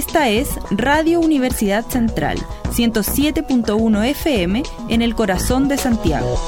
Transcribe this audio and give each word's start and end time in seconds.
Esta 0.00 0.30
es 0.30 0.48
Radio 0.70 1.20
Universidad 1.20 1.86
Central, 1.86 2.38
107.1 2.72 4.06
FM 4.06 4.62
en 4.88 5.02
el 5.02 5.14
corazón 5.14 5.68
de 5.68 5.76
Santiago. 5.76 6.40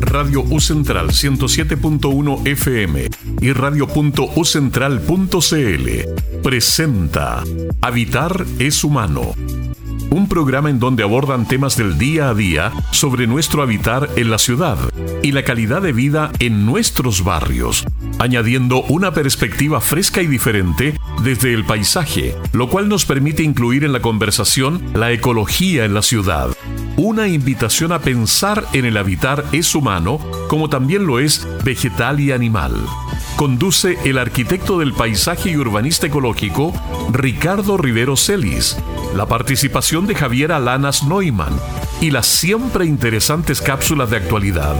Radio 0.00 0.42
U 0.50 0.60
Central 0.60 1.12
107.1 1.12 2.46
FM 2.46 3.08
y 3.40 3.52
radio.ucentral.cl 3.52 6.42
presenta 6.42 7.42
Habitar 7.80 8.44
es 8.58 8.84
humano. 8.84 9.32
Un 10.10 10.28
programa 10.28 10.68
en 10.68 10.78
donde 10.78 11.04
abordan 11.04 11.48
temas 11.48 11.78
del 11.78 11.96
día 11.96 12.28
a 12.28 12.34
día 12.34 12.70
sobre 12.90 13.26
nuestro 13.26 13.62
habitar 13.62 14.10
en 14.16 14.30
la 14.30 14.36
ciudad 14.36 14.76
y 15.22 15.32
la 15.32 15.44
calidad 15.44 15.82
de 15.82 15.92
vida 15.92 16.30
en 16.38 16.66
nuestros 16.66 17.24
barrios, 17.24 17.84
añadiendo 18.18 18.82
una 18.82 19.12
perspectiva 19.12 19.80
fresca 19.80 20.22
y 20.22 20.26
diferente 20.26 20.98
desde 21.22 21.52
el 21.52 21.64
paisaje, 21.64 22.34
lo 22.52 22.68
cual 22.68 22.88
nos 22.88 23.04
permite 23.04 23.42
incluir 23.42 23.84
en 23.84 23.92
la 23.92 24.00
conversación 24.00 24.82
la 24.94 25.12
ecología 25.12 25.84
en 25.84 25.94
la 25.94 26.02
ciudad 26.02 26.50
una 26.96 27.28
invitación 27.28 27.92
a 27.92 27.98
pensar 27.98 28.64
en 28.72 28.86
el 28.86 28.96
habitar 28.96 29.44
es 29.52 29.74
humano 29.74 30.18
como 30.48 30.70
también 30.70 31.06
lo 31.06 31.18
es 31.18 31.46
vegetal 31.62 32.20
y 32.20 32.32
animal. 32.32 32.74
Conduce 33.36 33.98
el 34.04 34.16
arquitecto 34.16 34.78
del 34.78 34.94
paisaje 34.94 35.50
y 35.50 35.56
urbanista 35.56 36.06
ecológico 36.06 36.72
Ricardo 37.12 37.76
Rivero 37.76 38.16
Celis, 38.16 38.78
la 39.14 39.26
participación 39.26 40.06
de 40.06 40.14
Javier 40.14 40.52
Alanas 40.52 41.04
Neumann 41.04 41.60
y 42.00 42.10
las 42.10 42.26
siempre 42.26 42.84
interesantes 42.84 43.60
cápsulas 43.60 44.10
de 44.10 44.18
actualidad 44.18 44.74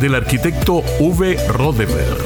del 0.00 0.14
arquitecto 0.14 0.82
V. 1.00 1.36
Rodever. 1.48 2.16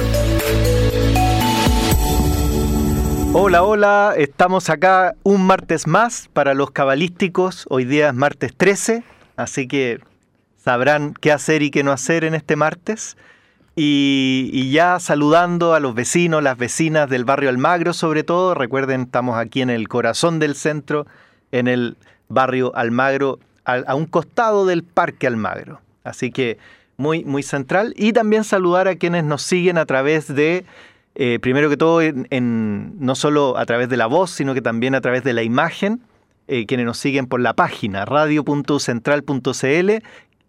Hola, 3.34 3.62
hola, 3.62 4.14
estamos 4.16 4.68
acá 4.68 5.14
un 5.22 5.46
martes 5.46 5.86
más 5.86 6.28
para 6.32 6.54
los 6.54 6.70
cabalísticos. 6.70 7.66
Hoy 7.70 7.84
día 7.84 8.08
es 8.08 8.14
martes 8.14 8.54
13 8.56 9.04
así 9.36 9.66
que 9.66 10.00
sabrán 10.56 11.14
qué 11.14 11.32
hacer 11.32 11.62
y 11.62 11.70
qué 11.70 11.82
no 11.82 11.92
hacer 11.92 12.24
en 12.24 12.34
este 12.34 12.56
martes. 12.56 13.16
Y, 13.74 14.70
ya 14.70 15.00
saludando 15.00 15.72
a 15.72 15.80
los 15.80 15.94
vecinos, 15.94 16.42
las 16.42 16.58
vecinas 16.58 17.08
del 17.08 17.24
barrio 17.24 17.48
Almagro 17.48 17.94
sobre 17.94 18.22
todo, 18.22 18.54
recuerden, 18.54 19.02
estamos 19.02 19.38
aquí 19.38 19.62
en 19.62 19.70
el 19.70 19.88
corazón 19.88 20.38
del 20.38 20.54
centro, 20.56 21.06
en 21.52 21.68
el 21.68 21.96
barrio 22.28 22.76
Almagro, 22.76 23.38
a, 23.64 23.94
un 23.94 24.06
costado 24.06 24.66
del 24.66 24.82
Parque 24.82 25.26
Almagro. 25.26 25.80
Así 26.04 26.30
que 26.30 26.58
muy, 26.96 27.24
muy 27.24 27.42
central. 27.42 27.94
Y 27.96 28.12
también 28.12 28.44
saludar 28.44 28.88
a 28.88 28.96
quienes 28.96 29.24
nos 29.24 29.42
siguen 29.42 29.78
a 29.78 29.86
través 29.86 30.32
de, 30.34 30.64
eh, 31.14 31.38
primero 31.40 31.68
que 31.70 31.76
todo, 31.76 32.00
no 32.30 33.14
solo 33.14 33.56
a 33.56 33.66
través 33.66 33.88
de 33.88 33.96
la 33.96 34.06
voz, 34.06 34.30
sino 34.30 34.54
que 34.54 34.62
también 34.62 34.94
a 34.94 35.00
través 35.00 35.24
de 35.24 35.32
la 35.32 35.42
imagen 35.42 36.00
eh, 36.48 36.66
quienes 36.66 36.86
nos 36.86 36.98
siguen 36.98 37.28
por 37.28 37.40
la 37.40 37.54
página 37.54 38.04
radio.central.cl, 38.04 39.90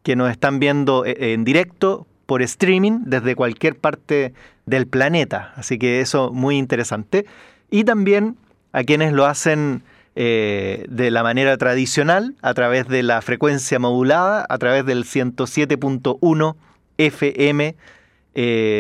que 0.02 0.16
nos 0.16 0.32
están 0.32 0.60
viendo 0.60 1.06
eh, 1.06 1.34
en 1.34 1.44
directo 1.44 2.08
por 2.26 2.42
streaming 2.42 3.04
desde 3.06 3.36
cualquier 3.36 3.78
parte 3.78 4.34
del 4.66 4.88
planeta. 4.88 5.54
Así 5.56 5.78
que 5.78 6.02
eso 6.02 6.32
muy 6.32 6.58
interesante. 6.58 7.26
Y 7.70 7.84
también 7.84 8.38
a 8.72 8.84
quienes 8.84 9.14
lo 9.14 9.26
hacen 9.26 9.84
eh, 10.16 10.86
de 10.90 11.12
la 11.12 11.24
manera 11.24 11.58
tradicional, 11.58 12.36
a 12.42 12.54
través 12.54 12.88
de 12.88 13.04
la 13.04 13.22
frecuencia 13.22 13.80
modulada, 13.80 14.46
a 14.48 14.58
través 14.58 14.86
del 14.86 15.06
107.1 15.06 16.56
FM, 16.98 17.76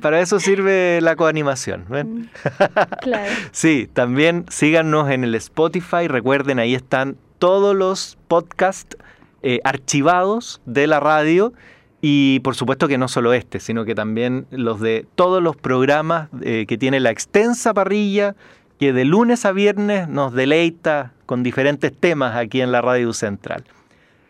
para 0.01 0.21
eso 0.21 0.41
sirve 0.41 1.01
la 1.01 1.17
coanimación. 1.17 1.85
¿ven? 1.89 2.21
Mm, 2.21 2.29
claro. 3.01 3.33
sí, 3.53 3.89
también 3.93 4.45
síganos 4.49 5.11
en 5.11 5.25
el 5.25 5.35
Spotify. 5.35 6.09
Recuerden, 6.09 6.59
ahí 6.59 6.75
están 6.75 7.17
todos 7.39 7.75
los 7.75 8.19
podcasts 8.29 8.97
eh, 9.43 9.61
archivados 9.65 10.61
de 10.65 10.87
la 10.87 11.01
radio 11.01 11.53
y 12.01 12.41
por 12.41 12.55
supuesto 12.55 12.87
que 12.87 12.99
no 12.99 13.09
solo 13.09 13.33
este, 13.33 13.61
sino 13.61 13.85
que 13.85 13.95
también 13.95 14.47
los 14.51 14.81
de 14.81 15.07
todos 15.15 15.43
los 15.43 15.57
programas 15.57 16.29
eh, 16.43 16.67
que 16.69 16.77
tiene 16.77 17.01
la 17.01 17.11
extensa 17.11 17.73
parrilla 17.73 18.37
que 18.79 18.93
de 18.93 19.05
lunes 19.05 19.45
a 19.45 19.53
viernes 19.53 20.09
nos 20.09 20.33
deleita 20.35 21.14
con 21.27 21.43
diferentes 21.43 21.93
temas 21.95 22.37
aquí 22.37 22.61
en 22.61 22.73
la 22.73 22.81
Radio 22.81 23.13
Central. 23.13 23.65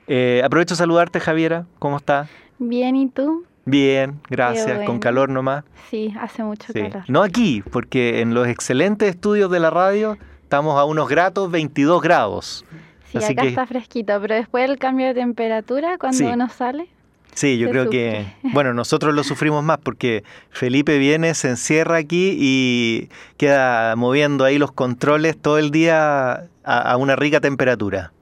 Eh, 0.07 0.43
aprovecho 0.45 0.75
a 0.75 0.77
saludarte, 0.77 1.21
Javiera. 1.21 1.67
¿Cómo 1.79 1.97
estás? 1.97 2.29
Bien, 2.59 2.97
¿y 2.97 3.09
tú? 3.09 3.45
Bien, 3.65 4.21
gracias. 4.29 4.85
Con 4.85 4.99
calor 4.99 5.31
nomás. 5.31 5.65
Sí, 5.91 6.15
hace 6.21 6.43
mucho 6.43 6.73
calor. 6.73 7.05
No 7.09 7.23
aquí, 7.23 7.63
porque 7.73 8.21
en 8.21 8.35
los 8.35 8.47
excelentes 8.47 9.09
estudios 9.09 9.51
de 9.51 9.61
la 9.61 9.71
radio 9.71 10.19
estamos 10.43 10.79
a 10.79 10.85
unos 10.85 11.09
gratos 11.09 11.51
22 11.51 12.03
grados. 12.03 12.65
Sí, 13.11 13.19
acá 13.19 13.45
está 13.45 13.67
fresquito, 13.67 14.21
pero 14.21 14.35
después 14.35 14.69
del 14.69 14.79
cambio 14.79 15.07
de 15.07 15.15
temperatura, 15.15 15.99
cuando 15.99 16.33
uno 16.33 16.49
sale. 16.49 16.89
Sí, 17.35 17.59
yo 17.59 17.69
creo 17.71 17.91
que, 17.91 18.27
bueno, 18.43 18.73
nosotros 18.75 19.15
lo 19.15 19.25
sufrimos 19.25 19.63
más 19.63 19.79
porque 19.79 20.25
Felipe 20.51 20.99
viene, 20.99 21.35
se 21.35 21.51
encierra 21.51 21.97
aquí 21.97 22.37
y 22.39 23.09
queda 23.37 23.97
moviendo 23.97 24.45
ahí 24.45 24.59
los 24.59 24.73
controles 24.73 25.37
todo 25.37 25.59
el 25.59 25.71
día 25.71 26.49
a, 26.65 26.97
una 26.97 27.17
rica 27.17 27.41
temperatura. 27.41 28.13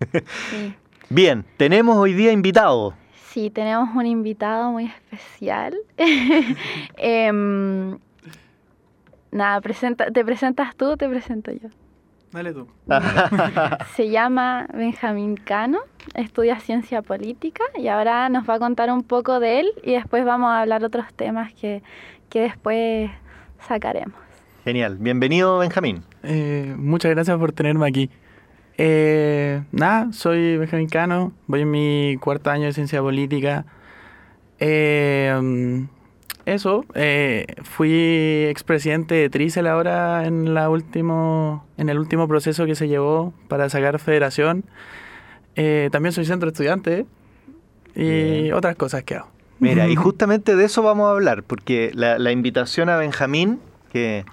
Bien, 1.10 1.44
tenemos 1.56 1.96
hoy 1.96 2.14
día 2.14 2.32
invitado. 2.32 2.94
Sí, 3.30 3.50
tenemos 3.50 3.90
un 3.94 4.06
invitado 4.06 4.72
muy 4.72 4.86
especial. 4.86 5.76
Em, 6.96 7.98
nada, 9.30 9.60
presenta, 9.60 10.10
¿te 10.10 10.24
presentas 10.24 10.74
tú 10.74 10.86
o 10.86 10.96
te 10.96 11.08
presento 11.08 11.52
yo? 11.52 11.68
Dale 12.36 12.52
tú. 12.52 12.66
Se 13.96 14.10
llama 14.10 14.68
Benjamín 14.74 15.38
Cano, 15.38 15.78
estudia 16.12 16.60
ciencia 16.60 17.00
política 17.00 17.64
y 17.78 17.88
ahora 17.88 18.28
nos 18.28 18.46
va 18.46 18.56
a 18.56 18.58
contar 18.58 18.92
un 18.92 19.04
poco 19.04 19.40
de 19.40 19.60
él 19.60 19.72
y 19.82 19.92
después 19.92 20.22
vamos 20.26 20.50
a 20.50 20.60
hablar 20.60 20.84
otros 20.84 21.06
temas 21.14 21.54
que, 21.54 21.82
después 22.30 23.10
sacaremos. 23.66 24.20
Genial. 24.64 24.98
Bienvenido, 24.98 25.56
Benjamín. 25.56 26.02
Eh, 26.24 26.74
muchas 26.76 27.10
gracias 27.12 27.38
por 27.38 27.52
tenerme 27.52 27.88
aquí. 27.88 28.10
Eh, 28.76 29.62
nada, 29.72 30.12
soy 30.12 30.58
Benjamín 30.58 30.90
Cano, 30.90 31.32
voy 31.46 31.62
en 31.62 31.70
mi 31.70 32.18
cuarto 32.20 32.50
año 32.50 32.66
de 32.66 32.74
ciencia 32.74 33.00
política. 33.00 33.64
Eh, 34.58 35.86
eso, 36.46 36.84
eh, 36.94 37.44
fui 37.64 38.44
expresidente 38.48 39.16
de 39.16 39.28
Tricel 39.28 39.66
ahora 39.66 40.26
en, 40.26 40.54
la 40.54 40.70
último, 40.70 41.66
en 41.76 41.88
el 41.88 41.98
último 41.98 42.28
proceso 42.28 42.66
que 42.66 42.76
se 42.76 42.86
llevó 42.86 43.34
para 43.48 43.68
sacar 43.68 43.98
federación. 43.98 44.64
Eh, 45.56 45.88
también 45.90 46.12
soy 46.12 46.24
centro 46.24 46.48
estudiante 46.48 47.04
y 47.96 48.52
otras 48.52 48.76
cosas 48.76 49.02
que 49.02 49.16
hago. 49.16 49.28
Mira, 49.58 49.88
y 49.88 49.96
justamente 49.96 50.54
de 50.54 50.64
eso 50.64 50.82
vamos 50.82 51.08
a 51.08 51.10
hablar, 51.10 51.42
porque 51.42 51.90
la, 51.94 52.18
la 52.18 52.30
invitación 52.30 52.88
a 52.90 52.96
Benjamín, 52.96 53.58
que 53.92 54.24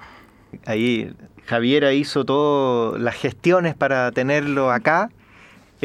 ahí 0.66 1.14
Javiera 1.46 1.94
hizo 1.94 2.26
todas 2.26 3.02
las 3.02 3.16
gestiones 3.16 3.74
para 3.76 4.12
tenerlo 4.12 4.72
acá, 4.72 5.10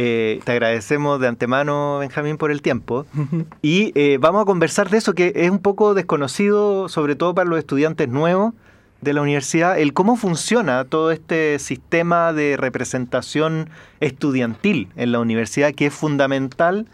eh, 0.00 0.38
te 0.44 0.52
agradecemos 0.52 1.18
de 1.18 1.26
antemano, 1.26 1.98
Benjamín, 1.98 2.36
por 2.36 2.52
el 2.52 2.62
tiempo. 2.62 3.04
Y 3.62 3.90
eh, 3.96 4.18
vamos 4.20 4.42
a 4.42 4.44
conversar 4.44 4.90
de 4.90 4.98
eso 4.98 5.12
que 5.12 5.32
es 5.34 5.50
un 5.50 5.58
poco 5.58 5.94
desconocido, 5.94 6.88
sobre 6.88 7.16
todo 7.16 7.34
para 7.34 7.50
los 7.50 7.58
estudiantes 7.58 8.08
nuevos, 8.08 8.54
de 9.00 9.12
la 9.12 9.22
universidad, 9.22 9.78
el 9.78 9.92
cómo 9.94 10.16
funciona 10.16 10.84
todo 10.84 11.10
este 11.10 11.58
sistema 11.58 12.32
de 12.32 12.56
representación 12.56 13.70
estudiantil 13.98 14.88
en 14.94 15.10
la 15.10 15.18
universidad, 15.18 15.74
que 15.74 15.86
es 15.86 15.94
fundamental, 15.94 16.86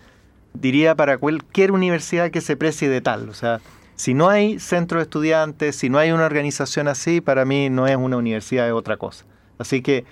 diría, 0.54 0.94
para 0.94 1.18
cualquier 1.18 1.72
universidad 1.72 2.30
que 2.30 2.40
se 2.40 2.56
precie 2.56 2.88
de 2.88 3.02
tal. 3.02 3.28
O 3.28 3.34
sea, 3.34 3.60
si 3.96 4.14
no 4.14 4.30
hay 4.30 4.58
centro 4.58 4.98
de 4.98 5.04
estudiantes, 5.04 5.76
si 5.76 5.90
no 5.90 5.98
hay 5.98 6.10
una 6.10 6.24
organización 6.24 6.88
así, 6.88 7.20
para 7.20 7.44
mí 7.44 7.68
no 7.68 7.86
es 7.86 7.96
una 7.96 8.16
universidad, 8.16 8.66
es 8.66 8.72
otra 8.72 8.96
cosa. 8.96 9.26
Así 9.58 9.82
que 9.82 10.04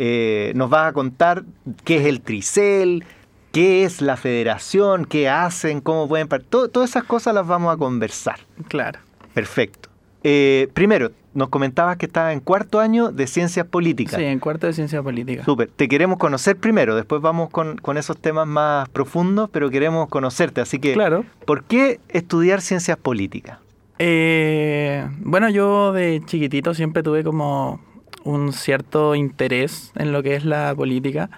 eh, 0.00 0.52
nos 0.54 0.70
vas 0.70 0.88
a 0.88 0.92
contar 0.92 1.42
qué 1.82 1.96
es 1.96 2.06
el 2.06 2.20
Tricel, 2.20 3.04
qué 3.50 3.82
es 3.82 4.00
la 4.00 4.16
federación, 4.16 5.04
qué 5.04 5.28
hacen, 5.28 5.80
cómo 5.80 6.06
pueden... 6.06 6.28
todas 6.28 6.88
esas 6.88 7.02
cosas 7.02 7.34
las 7.34 7.44
vamos 7.48 7.74
a 7.74 7.76
conversar. 7.76 8.38
Claro. 8.68 9.00
Perfecto. 9.34 9.88
Eh, 10.22 10.68
primero, 10.72 11.10
nos 11.34 11.48
comentabas 11.48 11.96
que 11.96 12.06
estás 12.06 12.32
en 12.32 12.38
cuarto 12.38 12.78
año 12.78 13.10
de 13.10 13.26
ciencias 13.26 13.66
políticas. 13.66 14.20
Sí, 14.20 14.24
en 14.24 14.38
cuarto 14.38 14.68
de 14.68 14.72
ciencias 14.72 15.02
políticas. 15.02 15.44
Súper. 15.44 15.68
Te 15.68 15.88
queremos 15.88 16.18
conocer 16.18 16.56
primero, 16.56 16.94
después 16.94 17.20
vamos 17.20 17.50
con, 17.50 17.80
esos 17.96 18.18
temas 18.18 18.46
más 18.46 18.88
profundos, 18.90 19.50
pero 19.50 19.68
queremos 19.68 20.08
conocerte. 20.08 20.60
Así 20.60 20.78
que, 20.78 20.92
claro. 20.92 21.24
¿por 21.44 21.64
qué 21.64 21.98
estudiar 22.08 22.60
ciencias 22.60 22.98
políticas? 22.98 23.58
Eh, 23.98 25.08
bueno, 25.18 25.48
yo 25.48 25.92
de 25.92 26.22
chiquitito 26.24 26.72
siempre 26.72 27.02
tuve 27.02 27.24
como 27.24 27.80
un 28.28 28.52
cierto 28.52 29.14
interés 29.14 29.90
en 29.96 30.12
lo 30.12 30.22
que 30.22 30.34
es 30.34 30.44
la 30.44 30.74
política. 30.74 31.30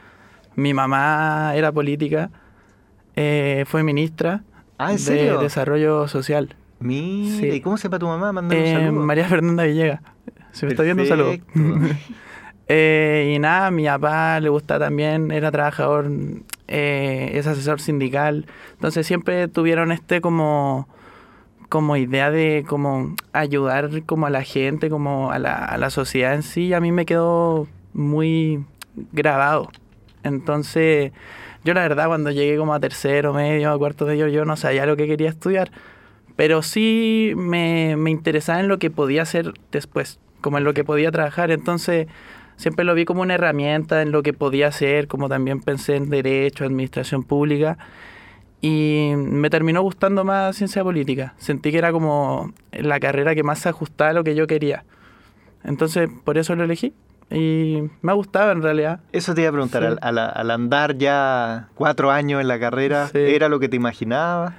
Mi 0.57 0.75
mamá 0.75 1.53
era 1.55 1.71
política, 1.71 2.31
eh, 3.15 3.65
fue 3.69 3.85
ministra 3.85 4.43
ah, 4.77 4.93
de 4.93 5.39
Desarrollo 5.39 6.09
Social. 6.09 6.57
Mira, 6.81 7.55
¿y 7.55 7.61
cómo 7.61 7.77
sepa 7.77 7.99
tu 7.99 8.07
mamá? 8.07 8.33
Mándale 8.33 8.61
un 8.61 8.67
eh, 8.67 8.73
saludo. 8.73 9.05
María 9.05 9.29
Fernanda 9.29 9.65
Villegas. 9.65 10.01
Se 10.51 10.67
me 10.67 10.73
está 10.73 10.83
viendo 10.83 11.03
un 11.03 11.09
saludo. 11.09 11.33
Eh, 12.73 13.33
y 13.35 13.41
nada, 13.41 13.73
mi 13.73 13.87
papá 13.87 14.39
le 14.39 14.49
gusta 14.49 14.79
también, 14.79 15.33
era 15.33 15.51
trabajador, 15.51 16.09
es 16.69 17.45
asesor 17.45 17.81
sindical. 17.81 18.47
Entonces 18.75 19.09
siempre 19.09 19.49
tuvieron 19.49 19.91
este 19.91 20.21
como, 20.21 20.87
como 21.71 21.97
idea 21.97 22.31
de 22.31 22.67
como 22.69 23.17
ayudar 23.33 24.03
como 24.05 24.27
a 24.27 24.31
la 24.31 24.43
gente, 24.43 24.91
como 24.91 25.33
a 25.33 25.39
la, 25.39 25.65
a 25.65 25.79
la 25.79 25.89
sociedad 25.89 26.35
en 26.35 26.43
sí. 26.43 26.75
A 26.75 26.81
mí 26.81 26.93
me 26.93 27.07
quedó 27.07 27.67
muy 27.95 28.63
grabado. 29.13 29.71
Entonces, 30.23 31.13
yo 31.65 31.73
la 31.73 31.81
verdad 31.81 32.09
cuando 32.09 32.31
llegué 32.31 32.59
como 32.59 32.75
a 32.75 32.81
tercero, 32.81 33.33
medio, 33.33 33.71
a 33.73 33.79
cuarto 33.79 34.05
de 34.05 34.17
ello, 34.17 34.29
yo 34.29 34.45
no 34.45 34.57
sabía 34.57 34.85
lo 34.85 34.99
que 34.99 35.07
quería 35.07 35.31
estudiar 35.31 35.71
pero 36.41 36.63
sí 36.63 37.35
me, 37.37 37.97
me 37.99 38.11
interesaba 38.11 38.61
en 38.61 38.69
lo 38.69 38.79
que 38.79 38.91
podía 38.91 39.21
hacer 39.21 39.53
después, 39.71 40.19
como 40.41 40.57
en 40.57 40.65
lo 40.65 40.73
que 40.73 40.85
podía 40.85 41.11
trabajar. 41.11 41.51
Entonces, 41.51 42.07
siempre 42.57 42.87
lo 42.87 42.95
vi 42.95 43.05
como 43.05 43.21
una 43.21 43.35
herramienta 43.35 44.01
en 44.01 44.11
lo 44.11 44.23
que 44.23 44.33
podía 44.33 44.69
hacer, 44.69 45.07
como 45.07 45.29
también 45.29 45.61
pensé 45.61 45.97
en 45.97 46.09
derecho, 46.09 46.65
administración 46.65 47.25
pública. 47.25 47.77
Y 48.61 49.13
me 49.17 49.49
terminó 49.49 49.83
gustando 49.83 50.25
más 50.25 50.57
ciencia 50.57 50.83
política. 50.83 51.35
Sentí 51.39 51.71
que 51.71 51.79
era 51.79 51.93
como 51.93 52.53
la 52.73 53.01
carrera 53.01 53.35
que 53.35 53.43
más 53.43 53.61
se 53.61 53.71
ajustaba 53.71 54.11
a 54.11 54.13
lo 54.13 54.25
que 54.25 54.35
yo 54.35 54.47
quería. 54.47 54.85
Entonces, 55.65 56.11
por 56.25 56.37
eso 56.37 56.55
lo 56.55 56.65
elegí. 56.65 56.93
Y 57.31 57.83
me 58.03 58.13
ha 58.13 58.15
gustado 58.15 58.51
en 58.53 58.61
realidad. 58.61 59.01
Eso 59.13 59.35
te 59.35 59.43
iba 59.43 59.51
a 59.51 59.53
preguntar, 59.53 59.99
al, 60.03 60.51
andar 60.51 60.99
ya 60.99 61.69
cuatro 61.75 62.11
años 62.11 62.41
en 62.41 62.49
la 62.49 62.59
carrera, 62.59 63.09
¿era 63.15 63.49
lo 63.49 63.61
que 63.61 63.69
te 63.69 63.77
imaginabas? 63.77 64.53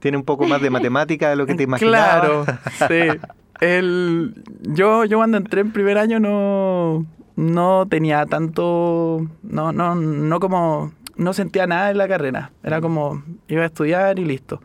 Tiene 0.00 0.16
un 0.16 0.24
poco 0.24 0.46
más 0.46 0.62
de 0.62 0.70
matemática 0.70 1.28
de 1.28 1.36
lo 1.36 1.46
que 1.46 1.54
te 1.54 1.62
imaginabas. 1.64 2.46
Claro, 2.46 2.46
sí. 2.88 3.20
El, 3.60 4.34
yo, 4.62 5.04
yo 5.04 5.18
cuando 5.18 5.36
entré 5.36 5.62
en 5.62 5.72
primer 5.72 5.98
año 5.98 6.20
no, 6.20 7.04
no 7.34 7.86
tenía 7.88 8.24
tanto, 8.26 9.26
no, 9.42 9.72
no, 9.72 9.94
no 9.96 10.40
como, 10.40 10.92
no 11.18 11.34
sentía 11.34 11.66
nada 11.66 11.90
en 11.90 11.98
la 11.98 12.08
carrera. 12.08 12.52
Era 12.62 12.80
como, 12.80 13.22
iba 13.48 13.62
a 13.62 13.66
estudiar 13.66 14.18
y 14.18 14.24
listo. 14.24 14.62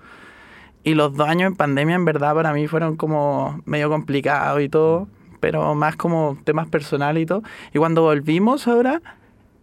Y 0.83 0.93
los 0.93 1.15
dos 1.15 1.27
años 1.27 1.47
en 1.47 1.55
pandemia 1.55 1.95
en 1.95 2.05
verdad 2.05 2.33
para 2.33 2.53
mí 2.53 2.67
fueron 2.67 2.95
como 2.95 3.61
medio 3.65 3.89
complicados 3.89 4.61
y 4.61 4.69
todo, 4.69 5.07
pero 5.39 5.75
más 5.75 5.95
como 5.95 6.37
temas 6.43 6.67
personales 6.69 7.23
y 7.23 7.25
todo. 7.25 7.43
Y 7.73 7.79
cuando 7.79 8.03
volvimos 8.03 8.67
ahora, 8.67 9.01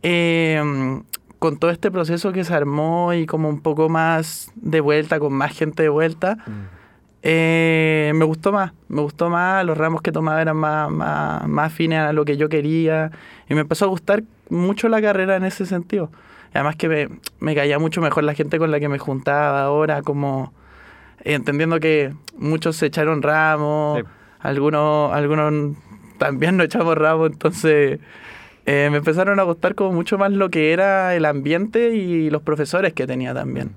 eh, 0.03 1.01
con 1.39 1.59
todo 1.59 1.71
este 1.71 1.91
proceso 1.91 2.33
que 2.33 2.45
se 2.45 2.55
armó 2.55 3.15
y 3.15 3.27
como 3.27 3.49
un 3.49 3.61
poco 3.61 3.89
más 3.89 4.51
de 4.57 4.81
vuelta, 4.81 5.19
con 5.21 5.33
más 5.33 5.57
gente 5.57 5.83
de 5.83 5.89
vuelta, 5.89 6.37
mm. 6.47 6.51
eh, 7.23 8.13
me 8.15 8.25
gustó 8.25 8.53
más, 8.53 8.73
me 8.89 9.01
gustó 9.01 9.31
más, 9.31 9.65
los 9.65 9.79
ramos 9.79 10.03
que 10.03 10.13
tomaba 10.13 10.43
eran 10.43 10.57
más, 10.57 10.91
más, 10.91 11.47
más 11.47 11.73
afines 11.73 12.01
a 12.01 12.13
lo 12.13 12.25
que 12.25 12.37
yo 12.37 12.49
quería 12.49 13.11
y 13.49 13.55
me 13.55 13.61
empezó 13.61 13.87
a 13.87 13.89
gustar 13.89 14.23
mucho 14.49 14.89
la 14.89 15.01
carrera 15.01 15.37
en 15.37 15.45
ese 15.45 15.67
sentido. 15.67 16.11
Además 16.53 16.77
que 16.77 16.89
me, 16.89 17.09
me 17.39 17.55
caía 17.55 17.79
mucho 17.79 18.01
mejor 18.01 18.25
la 18.25 18.35
gente 18.35 18.59
con 18.59 18.71
la 18.71 18.81
que 18.81 18.89
me 18.89 18.99
juntaba 18.99 19.63
ahora, 19.63 20.03
como 20.03 20.53
entendiendo 21.23 21.81
que 21.81 22.13
muchos 22.37 22.77
se 22.77 22.87
echaron 22.87 23.23
ramos, 23.23 24.03
algunos, 24.41 25.13
algunos 25.13 25.77
también 26.19 26.57
no 26.57 26.65
echamos 26.65 26.97
ramos, 26.97 27.31
entonces 27.31 28.01
eh, 28.67 28.89
me 28.91 28.99
empezaron 28.99 29.39
a 29.41 29.43
gustar 29.43 29.75
como 29.75 29.93
mucho 29.93 30.19
más 30.19 30.33
lo 30.33 30.51
que 30.51 30.73
era 30.73 31.15
el 31.15 31.25
ambiente 31.25 31.95
y 31.95 32.31
los 32.31 32.43
profesores 32.43 32.93
que 32.93 33.07
tenía 33.07 33.35
también. 33.35 33.77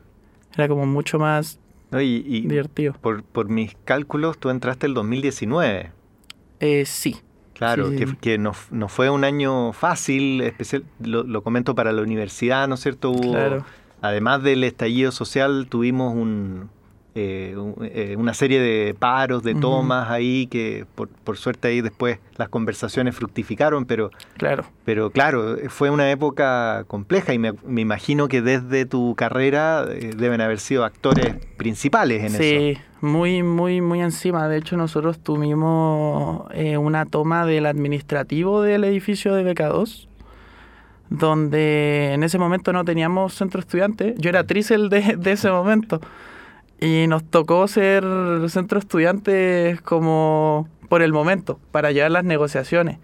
Era 0.55 0.67
como 0.67 0.85
mucho 0.85 1.19
más 1.19 1.59
divertido. 1.91 2.93
Por, 3.01 3.23
por 3.23 3.49
mis 3.49 3.75
cálculos, 3.85 4.37
tú 4.37 4.49
entraste 4.49 4.87
el 4.87 4.93
2019. 4.93 5.91
Eh, 6.59 6.85
sí. 6.85 7.17
Claro, 7.53 7.91
que, 7.91 8.15
que 8.19 8.37
no, 8.37 8.53
no, 8.71 8.87
fue 8.87 9.09
un 9.09 9.23
año 9.23 9.73
fácil, 9.73 10.41
especial, 10.41 10.83
lo, 10.99 11.23
lo, 11.23 11.43
comento 11.43 11.75
para 11.75 11.91
la 11.91 12.01
universidad, 12.01 12.67
¿no 12.67 12.75
es 12.75 12.81
cierto? 12.81 13.13
claro. 13.13 13.65
Además 14.01 14.43
del 14.43 14.65
estallido 14.65 15.11
social, 15.13 15.67
tuvimos 15.69 16.13
un, 16.13 16.69
eh, 17.15 17.55
eh, 17.83 18.15
una 18.17 18.33
serie 18.33 18.59
de 18.59 18.95
paros, 18.95 19.43
de 19.43 19.53
tomas 19.53 20.09
ahí, 20.09 20.47
que 20.47 20.87
por, 20.95 21.37
suerte 21.37 21.67
ahí 21.67 21.81
después 21.81 22.17
las 22.37 22.49
conversaciones 22.49 23.15
fructificaron, 23.15 23.85
pero 23.85 24.09
claro, 24.37 24.65
pero 24.83 25.11
claro 25.11 25.57
fue 25.69 25.91
una 25.91 26.09
época 26.09 26.85
compleja 26.87 27.31
y 27.31 27.37
me, 27.37 27.53
imagino 27.67 28.27
que 28.27 28.41
desde 28.41 28.87
tu 28.87 29.13
carrera 29.13 29.85
eh, 29.91 30.13
deben 30.17 30.41
haber 30.41 30.59
sido 30.59 30.85
actores 30.85 31.35
principales 31.55 32.21
en 32.21 32.25
eso. 32.27 32.37
Sí, 32.39 32.77
muy, 33.01 33.43
muy, 33.43 33.79
muy 33.81 34.01
encima. 34.01 34.47
De 34.47 34.57
hecho, 34.57 34.75
nosotros 34.75 35.19
tuvimos 35.19 36.47
una 36.79 37.05
toma 37.05 37.45
del 37.45 37.67
administrativo 37.67 38.63
del 38.63 38.85
edificio 38.85 39.35
de 39.35 39.53
BK2 39.53 40.07
donde 41.11 42.13
en 42.13 42.23
ese 42.23 42.39
momento 42.39 42.73
no 42.73 42.83
teníamos 42.83 43.35
centro 43.35 43.59
estudiante. 43.59 44.15
Yo 44.17 44.29
era 44.31 44.45
trícel 44.45 44.89
de, 44.89 45.15
de 45.15 45.31
ese 45.33 45.51
momento. 45.51 46.01
Y 46.79 47.07
nos 47.07 47.23
tocó 47.23 47.67
ser 47.67 48.03
centro 48.49 48.79
estudiantes 48.79 49.81
como 49.81 50.67
por 50.89 51.01
el 51.01 51.13
momento, 51.13 51.59
para 51.71 51.91
llevar 51.91 52.11
las 52.11 52.23
negociaciones. 52.23 52.99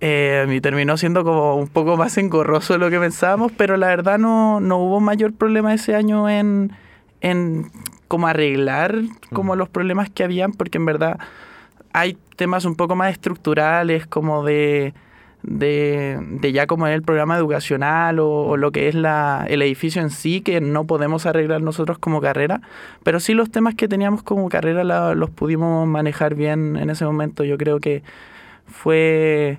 Eh, 0.00 0.46
y 0.50 0.60
terminó 0.60 0.96
siendo 0.96 1.24
como 1.24 1.56
un 1.56 1.68
poco 1.68 1.96
más 1.96 2.18
engorroso 2.18 2.74
de 2.74 2.78
lo 2.78 2.90
que 2.90 3.00
pensábamos, 3.00 3.52
pero 3.52 3.76
la 3.76 3.86
verdad 3.86 4.18
no, 4.18 4.60
no 4.60 4.78
hubo 4.78 5.00
mayor 5.00 5.32
problema 5.32 5.72
ese 5.72 5.94
año 5.94 6.28
en, 6.28 6.72
en 7.20 7.70
como 8.06 8.26
arreglar 8.26 8.96
como 9.32 9.56
los 9.56 9.68
problemas 9.68 10.10
que 10.10 10.24
habían, 10.24 10.52
porque 10.52 10.78
en 10.78 10.84
verdad 10.84 11.18
hay 11.92 12.18
temas 12.36 12.64
un 12.64 12.76
poco 12.76 12.96
más 12.96 13.12
estructurales, 13.12 14.06
como 14.06 14.44
de 14.44 14.94
de, 15.46 16.18
de, 16.40 16.52
ya 16.52 16.66
como 16.66 16.86
es 16.86 16.94
el 16.94 17.02
programa 17.02 17.36
educacional 17.36 18.18
o, 18.18 18.56
lo 18.56 18.72
que 18.72 18.88
es 18.88 18.94
la, 18.94 19.44
el 19.48 19.62
edificio 19.62 20.00
en 20.00 20.10
sí, 20.10 20.40
que 20.40 20.60
no 20.60 20.86
podemos 20.86 21.26
arreglar 21.26 21.60
nosotros 21.60 21.98
como 21.98 22.20
carrera, 22.20 22.62
pero 23.02 23.20
sí 23.20 23.34
los 23.34 23.50
temas 23.50 23.74
que 23.74 23.86
teníamos 23.86 24.22
como 24.22 24.48
carrera 24.48 24.84
los 25.14 25.30
pudimos 25.30 25.86
manejar 25.86 26.34
bien 26.34 26.76
en 26.76 26.90
ese 26.90 27.04
momento. 27.04 27.44
Yo 27.44 27.58
creo 27.58 27.78
que 27.78 28.02
fue, 28.66 29.58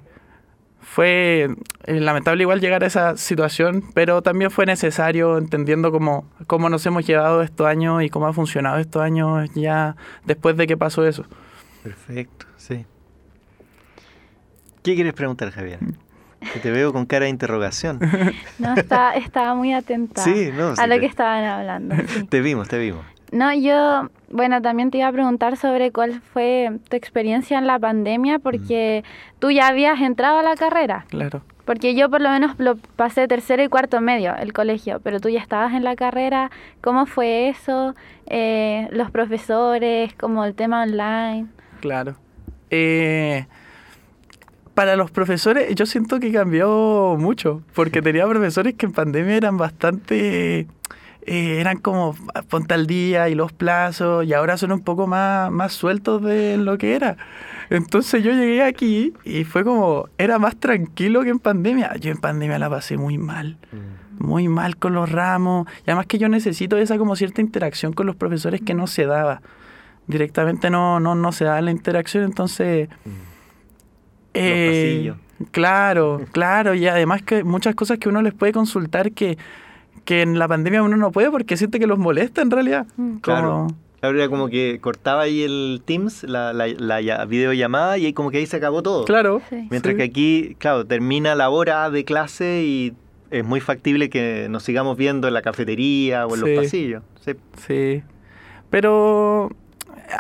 fue 0.82 1.50
eh, 1.86 2.00
lamentable 2.00 2.42
igual 2.42 2.62
llegar 2.62 2.84
a 2.84 2.88
esa 2.88 3.16
situación, 3.18 3.84
pero 3.94 4.24
también 4.24 4.50
fue 4.50 4.66
necesario 4.66 5.38
entendiendo 5.38 5.92
cómo, 5.92 6.28
cómo 6.48 6.70
nos 6.70 6.86
hemos 6.86 7.06
llevado 7.06 7.44
estos 7.44 7.68
años 7.68 8.02
y 8.02 8.10
cómo 8.10 8.28
ha 8.28 8.34
funcionado 8.34 8.80
estos 8.80 9.04
años 9.04 9.50
ya 9.54 9.96
después 10.26 10.58
de 10.58 10.66
que 10.66 10.78
pasó 10.78 11.06
eso. 11.06 11.26
Perfecto, 11.84 12.48
sí. 12.58 12.86
¿Qué 14.86 14.94
quieres 14.94 15.14
preguntar, 15.14 15.50
Javier? 15.50 15.80
Que 16.54 16.60
te 16.60 16.70
veo 16.70 16.94
con 16.94 17.08
cara 17.08 17.26
de 17.26 17.32
interrogación. 17.32 18.00
No, 18.60 18.76
estaba 19.16 19.56
muy 19.56 19.74
atenta 19.74 20.24
a 20.78 20.88
lo 20.88 21.00
que 21.00 21.08
estaban 21.08 21.44
hablando. 21.44 21.96
Te 22.30 22.40
vimos, 22.40 22.68
te 22.68 22.78
vimos. 22.78 23.04
No, 23.32 23.52
yo, 23.54 24.10
bueno, 24.30 24.62
también 24.62 24.92
te 24.92 25.00
iba 25.00 25.08
a 25.08 25.12
preguntar 25.12 25.58
sobre 25.58 25.92
cuál 25.92 26.22
fue 26.22 26.72
tu 26.88 26.96
experiencia 26.96 27.58
en 27.58 27.66
la 27.66 27.80
pandemia, 27.80 28.38
porque 28.38 29.04
mm. 29.04 29.40
tú 29.40 29.50
ya 29.50 29.68
habías 29.68 30.00
entrado 30.02 30.38
a 30.38 30.44
la 30.44 30.56
carrera. 30.56 31.06
Claro. 31.10 31.42
Porque 31.66 31.96
yo 31.96 32.12
por 32.12 32.22
lo 32.22 32.30
menos 32.30 32.54
lo 32.60 32.76
pasé 32.96 33.28
tercero 33.28 33.64
y 33.64 33.68
cuarto 33.68 34.00
medio, 34.02 34.36
el 34.36 34.54
colegio, 34.54 35.00
pero 35.04 35.20
tú 35.20 35.30
ya 35.30 35.40
estabas 35.40 35.74
en 35.74 35.84
la 35.84 35.96
carrera. 35.96 36.52
¿Cómo 36.82 37.08
fue 37.08 37.50
eso? 37.50 37.96
Eh, 38.28 38.88
los 38.92 39.10
profesores, 39.10 40.14
como 40.14 40.46
el 40.46 40.54
tema 40.54 40.84
online. 40.84 41.48
Claro. 41.82 42.16
Eh, 42.70 43.48
para 44.76 44.98
los 44.98 45.10
profesores, 45.10 45.74
yo 45.74 45.86
siento 45.86 46.20
que 46.20 46.32
cambió 46.32 47.16
mucho, 47.18 47.64
porque 47.74 48.02
tenía 48.02 48.28
profesores 48.28 48.76
que 48.76 48.86
en 48.86 48.92
pandemia 48.92 49.38
eran 49.38 49.58
bastante, 49.58 50.68
eh, 51.22 51.60
eran 51.60 51.78
como 51.78 52.14
ponte 52.50 52.74
al 52.74 52.86
día 52.86 53.30
y 53.30 53.36
los 53.36 53.54
plazos, 53.54 54.26
y 54.26 54.34
ahora 54.34 54.58
son 54.58 54.74
un 54.74 54.82
poco 54.82 55.08
más, 55.08 55.50
más 55.50 55.72
sueltos 55.72 56.22
de 56.22 56.58
lo 56.58 56.78
que 56.78 56.94
era. 56.94 57.16
Entonces 57.70 58.22
yo 58.22 58.32
llegué 58.34 58.64
aquí 58.64 59.14
y 59.24 59.46
fue 59.46 59.64
como, 59.64 60.10
era 60.18 60.40
más 60.40 60.58
tranquilo 60.58 61.24
que 61.24 61.30
en 61.30 61.40
pandemia. 61.40 61.96
Yo 61.96 62.12
en 62.12 62.18
pandemia 62.18 62.60
la 62.60 62.70
pasé 62.70 62.98
muy 62.98 63.18
mal, 63.18 63.58
muy 64.20 64.50
mal 64.50 64.76
con 64.76 64.94
los 64.94 65.10
ramos, 65.10 65.68
y 65.80 65.90
además 65.90 66.06
que 66.06 66.18
yo 66.18 66.28
necesito 66.28 66.78
esa 66.78 66.98
como 66.98 67.16
cierta 67.16 67.40
interacción 67.40 67.94
con 67.94 68.08
los 68.08 68.18
profesores 68.18 68.60
que 68.62 68.74
no 68.74 68.88
se 68.88 69.06
daba. 69.06 69.42
Directamente 70.08 70.70
no, 70.70 71.00
no, 71.00 71.16
no 71.16 71.32
se 71.32 71.46
daba 71.46 71.62
la 71.62 71.72
interacción, 71.72 72.26
entonces... 72.26 72.90
Eh, 74.36 75.14
claro, 75.52 76.22
claro, 76.32 76.74
y 76.74 76.88
además 76.88 77.22
que 77.24 77.44
muchas 77.44 77.76
cosas 77.76 77.98
que 77.98 78.10
uno 78.10 78.22
les 78.22 78.34
puede 78.34 78.54
consultar 78.54 79.12
que, 79.12 79.38
que 80.04 80.22
en 80.22 80.38
la 80.40 80.48
pandemia 80.48 80.84
uno 80.84 80.98
no 80.98 81.12
puede 81.12 81.32
porque 81.32 81.58
siente 81.58 81.80
que 81.80 81.88
los 81.88 81.98
molesta 81.98 82.42
en 82.42 82.52
realidad. 82.52 82.88
Claro. 83.22 83.68
Claro, 84.02 84.20
era 84.20 84.30
como 84.30 84.50
que 84.50 84.78
cortaba 84.82 85.24
ahí 85.24 85.42
el 85.42 85.82
Teams, 85.84 86.24
la, 86.24 86.54
la, 86.54 86.68
la 86.68 87.26
videollamada, 87.26 87.98
y 87.98 88.06
ahí 88.06 88.14
como 88.14 88.30
que 88.30 88.38
ahí 88.38 88.46
se 88.46 88.58
acabó 88.58 88.84
todo. 88.84 89.06
Claro. 89.06 89.42
Mientras 89.72 89.96
que 89.96 90.04
aquí, 90.04 90.56
claro, 90.60 90.86
termina 90.86 91.34
la 91.34 91.50
hora 91.50 91.90
de 91.90 92.06
clase 92.06 92.64
y 92.64 92.94
es 93.32 93.44
muy 93.44 93.62
factible 93.62 94.10
que 94.10 94.48
nos 94.50 94.64
sigamos 94.64 94.98
viendo 94.98 95.28
en 95.28 95.34
la 95.34 95.42
cafetería 95.42 96.28
o 96.28 96.36
en 96.36 96.42
los 96.42 96.50
pasillos. 96.64 97.04
Sí. 97.22 97.32
sí. 97.66 98.04
Pero 98.70 99.50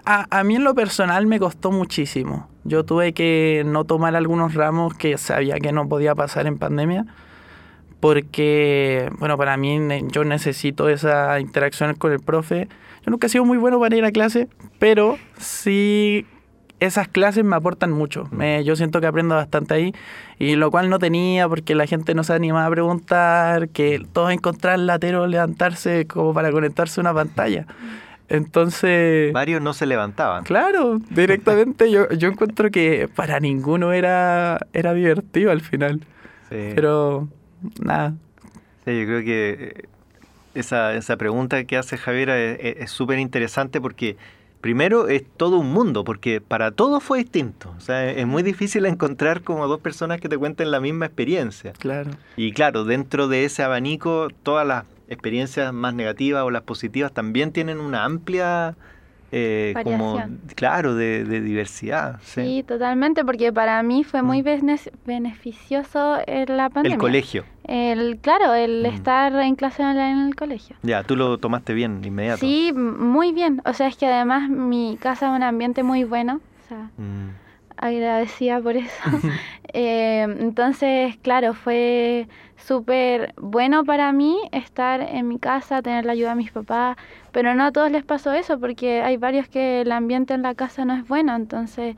a, 0.05 0.39
a, 0.39 0.43
mí 0.43 0.55
en 0.55 0.63
lo 0.63 0.74
personal 0.74 1.27
me 1.27 1.39
costó 1.39 1.72
muchísimo. 1.72 2.50
Yo 2.65 2.84
tuve 2.84 3.13
que 3.13 3.63
no 3.65 3.86
tomar 3.86 4.15
algunos 4.15 4.53
ramos 4.53 4.93
que 4.93 5.17
sabía 5.17 5.55
que 5.55 5.72
no 5.72 5.88
podía 5.88 6.13
pasar 6.15 6.48
en 6.48 6.57
pandemia. 6.57 7.05
Porque, 8.01 9.10
bueno, 9.17 9.38
para 9.38 9.55
mí 9.55 9.79
yo 10.12 10.25
necesito 10.25 10.89
esa 10.89 11.39
interacción 11.39 11.95
con 11.95 12.12
el 12.12 12.19
profe 12.19 12.67
yo 13.05 13.12
nunca 13.12 13.27
he 13.27 13.29
sido 13.29 13.45
muy 13.45 13.60
bueno 13.60 13.79
para 13.79 13.95
ir 13.95 14.03
a 14.03 14.12
clase, 14.12 14.48
pero 14.79 15.19
sí 15.38 16.25
esas 16.79 17.07
clases 17.07 17.43
me 17.43 17.55
aportan 17.55 17.91
mucho. 17.91 18.25
Mm. 18.31 18.36
Me, 18.36 18.63
yo 18.63 18.75
siento 18.75 19.00
que 19.00 19.05
aprendo 19.05 19.36
bastante 19.36 19.75
ahí, 19.75 19.93
y 20.39 20.55
lo 20.55 20.72
cual 20.72 20.89
no 20.89 20.98
tenía 20.98 21.48
porque 21.48 21.75
la 21.75 21.86
gente 21.86 22.15
no 22.15 22.24
se 22.24 22.34
animaba 22.34 22.65
a 22.65 22.72
preguntar, 22.72 23.69
que 23.69 24.03
todos 24.12 24.31
encontraban 24.31 24.88
latero 24.88 25.27
levantarse 25.27 26.07
como 26.07 26.34
para 26.34 26.51
conectarse 26.51 27.00
a 27.00 27.01
una 27.01 27.13
pantalla. 27.13 27.67
Entonces... 28.29 29.32
Varios 29.34 29.62
no 29.62 29.74
se 29.74 29.86
levantaban. 29.86 30.44
Claro, 30.44 31.00
directamente 31.10 31.91
yo, 31.91 32.10
yo 32.10 32.29
encuentro 32.29 32.72
que 32.72 33.10
para 33.13 33.39
ninguno 33.39 33.94
era, 33.94 34.60
era 34.74 34.94
divertido 34.94 35.51
al 35.51 35.62
final. 35.62 36.01
Sí. 36.50 36.72
Pero 36.75 37.27
nada. 37.79 38.13
Sí, 38.86 39.00
yo 39.00 39.05
creo 39.05 39.24
que 39.24 39.86
esa, 40.53 40.94
esa 40.96 41.17
pregunta 41.17 41.63
que 41.65 41.77
hace 41.77 41.98
Javier 41.98 42.29
es 42.29 42.89
súper 42.91 43.20
interesante 43.20 43.82
porque 43.82 44.17
primero 44.62 45.10
es 45.10 45.24
todo 45.38 45.58
un 45.60 45.72
mundo, 45.72 46.03
porque 46.03 46.41
para 46.41 46.72
todos 46.72 47.03
fue 47.03 47.20
distinto. 47.20 47.72
O 47.77 47.79
sea, 47.79 48.10
es 48.10 48.25
muy 48.25 48.41
difícil 48.41 48.88
encontrar 48.88 49.41
como 49.41 49.67
dos 49.67 49.79
personas 49.79 50.20
que 50.20 50.27
te 50.27 50.39
cuenten 50.39 50.72
la 50.72 50.79
misma 50.79 51.05
experiencia. 51.05 51.74
Claro. 51.74 52.10
Y 52.36 52.51
claro, 52.51 52.84
dentro 52.84 53.27
de 53.27 53.46
ese 53.46 53.62
abanico, 53.62 54.29
todas 54.41 54.65
las 54.65 54.86
experiencias 55.08 55.74
más 55.74 55.94
negativas 55.94 56.44
o 56.44 56.52
las 56.52 56.64
positivas 56.64 57.12
también 57.12 57.52
tienen 57.52 57.80
una 57.80 58.04
amplia 58.04 58.76
eh, 59.32 59.74
como 59.84 60.24
claro 60.56 60.96
de, 60.96 61.24
diversidad 61.42 62.20
¿sí? 62.24 62.64
totalmente 62.66 63.26
porque 63.26 63.52
para 63.52 63.82
mí 63.84 64.04
fue 64.04 64.22
muy 64.22 64.42
mm. 64.42 64.76
beneficioso 65.06 66.20
la 66.26 66.70
pandemia 66.70 66.96
el 66.96 67.00
colegio 67.00 67.44
el 67.64 68.18
claro 68.22 68.54
el 68.54 68.84
mm. 68.84 68.86
estar 68.86 69.34
en 69.34 69.56
clase 69.56 69.84
online 69.84 70.12
en 70.12 70.28
el 70.28 70.36
colegio 70.36 70.76
ya 70.84 71.04
tú 71.04 71.16
lo 71.16 71.38
tomaste 71.38 71.74
bien 71.74 72.02
inmediato 72.06 72.40
sí 72.40 72.72
muy 72.74 73.34
bien 73.34 73.62
o 73.66 73.74
sea 73.74 73.88
es 73.88 73.98
que 73.98 74.06
además 74.06 74.50
mi 74.50 74.98
casa 75.02 75.28
es 75.28 75.36
un 75.36 75.44
ambiente 75.44 75.84
muy 75.84 76.04
bueno 76.04 76.40
o 76.64 76.68
sea 76.68 76.90
mm. 76.98 77.30
agradecida 77.78 78.62
por 78.62 78.78
eso 78.78 79.04
eh, 79.74 80.22
entonces 80.40 81.18
claro 81.18 81.56
fue 81.56 82.28
súper 82.58 83.34
bueno 83.38 83.84
para 83.84 84.12
mí 84.12 84.38
estar 84.52 85.02
en 85.02 85.28
mi 85.28 85.40
casa, 85.40 85.82
tener 85.82 86.06
la 86.06 86.14
ayuda 86.14 86.30
de 86.30 86.36
mis 86.36 86.52
papás, 86.52 86.98
pero 87.32 87.54
no 87.54 87.66
a 87.66 87.72
todos 87.72 87.92
les 87.92 88.04
pasó 88.04 88.34
eso 88.34 88.60
porque 88.60 89.02
hay 89.02 89.18
varios 89.18 89.48
que 89.48 89.82
el 89.82 89.92
ambiente 89.92 90.34
en 90.34 90.42
la 90.42 90.56
casa 90.56 90.86
no 90.86 90.96
es 90.96 91.08
bueno, 91.08 91.36
entonces 91.36 91.96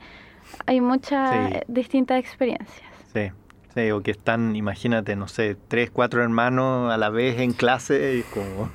hay 0.66 0.80
muchas 0.80 1.52
distintas 1.68 2.18
experiencias. 2.18 2.88
Sí. 3.12 3.30
Sí, 3.74 3.90
o 3.90 4.02
que 4.02 4.10
están, 4.10 4.56
imagínate, 4.56 5.14
no 5.14 5.28
sé, 5.28 5.56
tres, 5.68 5.90
cuatro 5.90 6.22
hermanos 6.22 6.90
a 6.90 6.96
la 6.96 7.10
vez 7.10 7.38
en 7.38 7.52
clase 7.52 8.16
y 8.16 8.22
como 8.22 8.70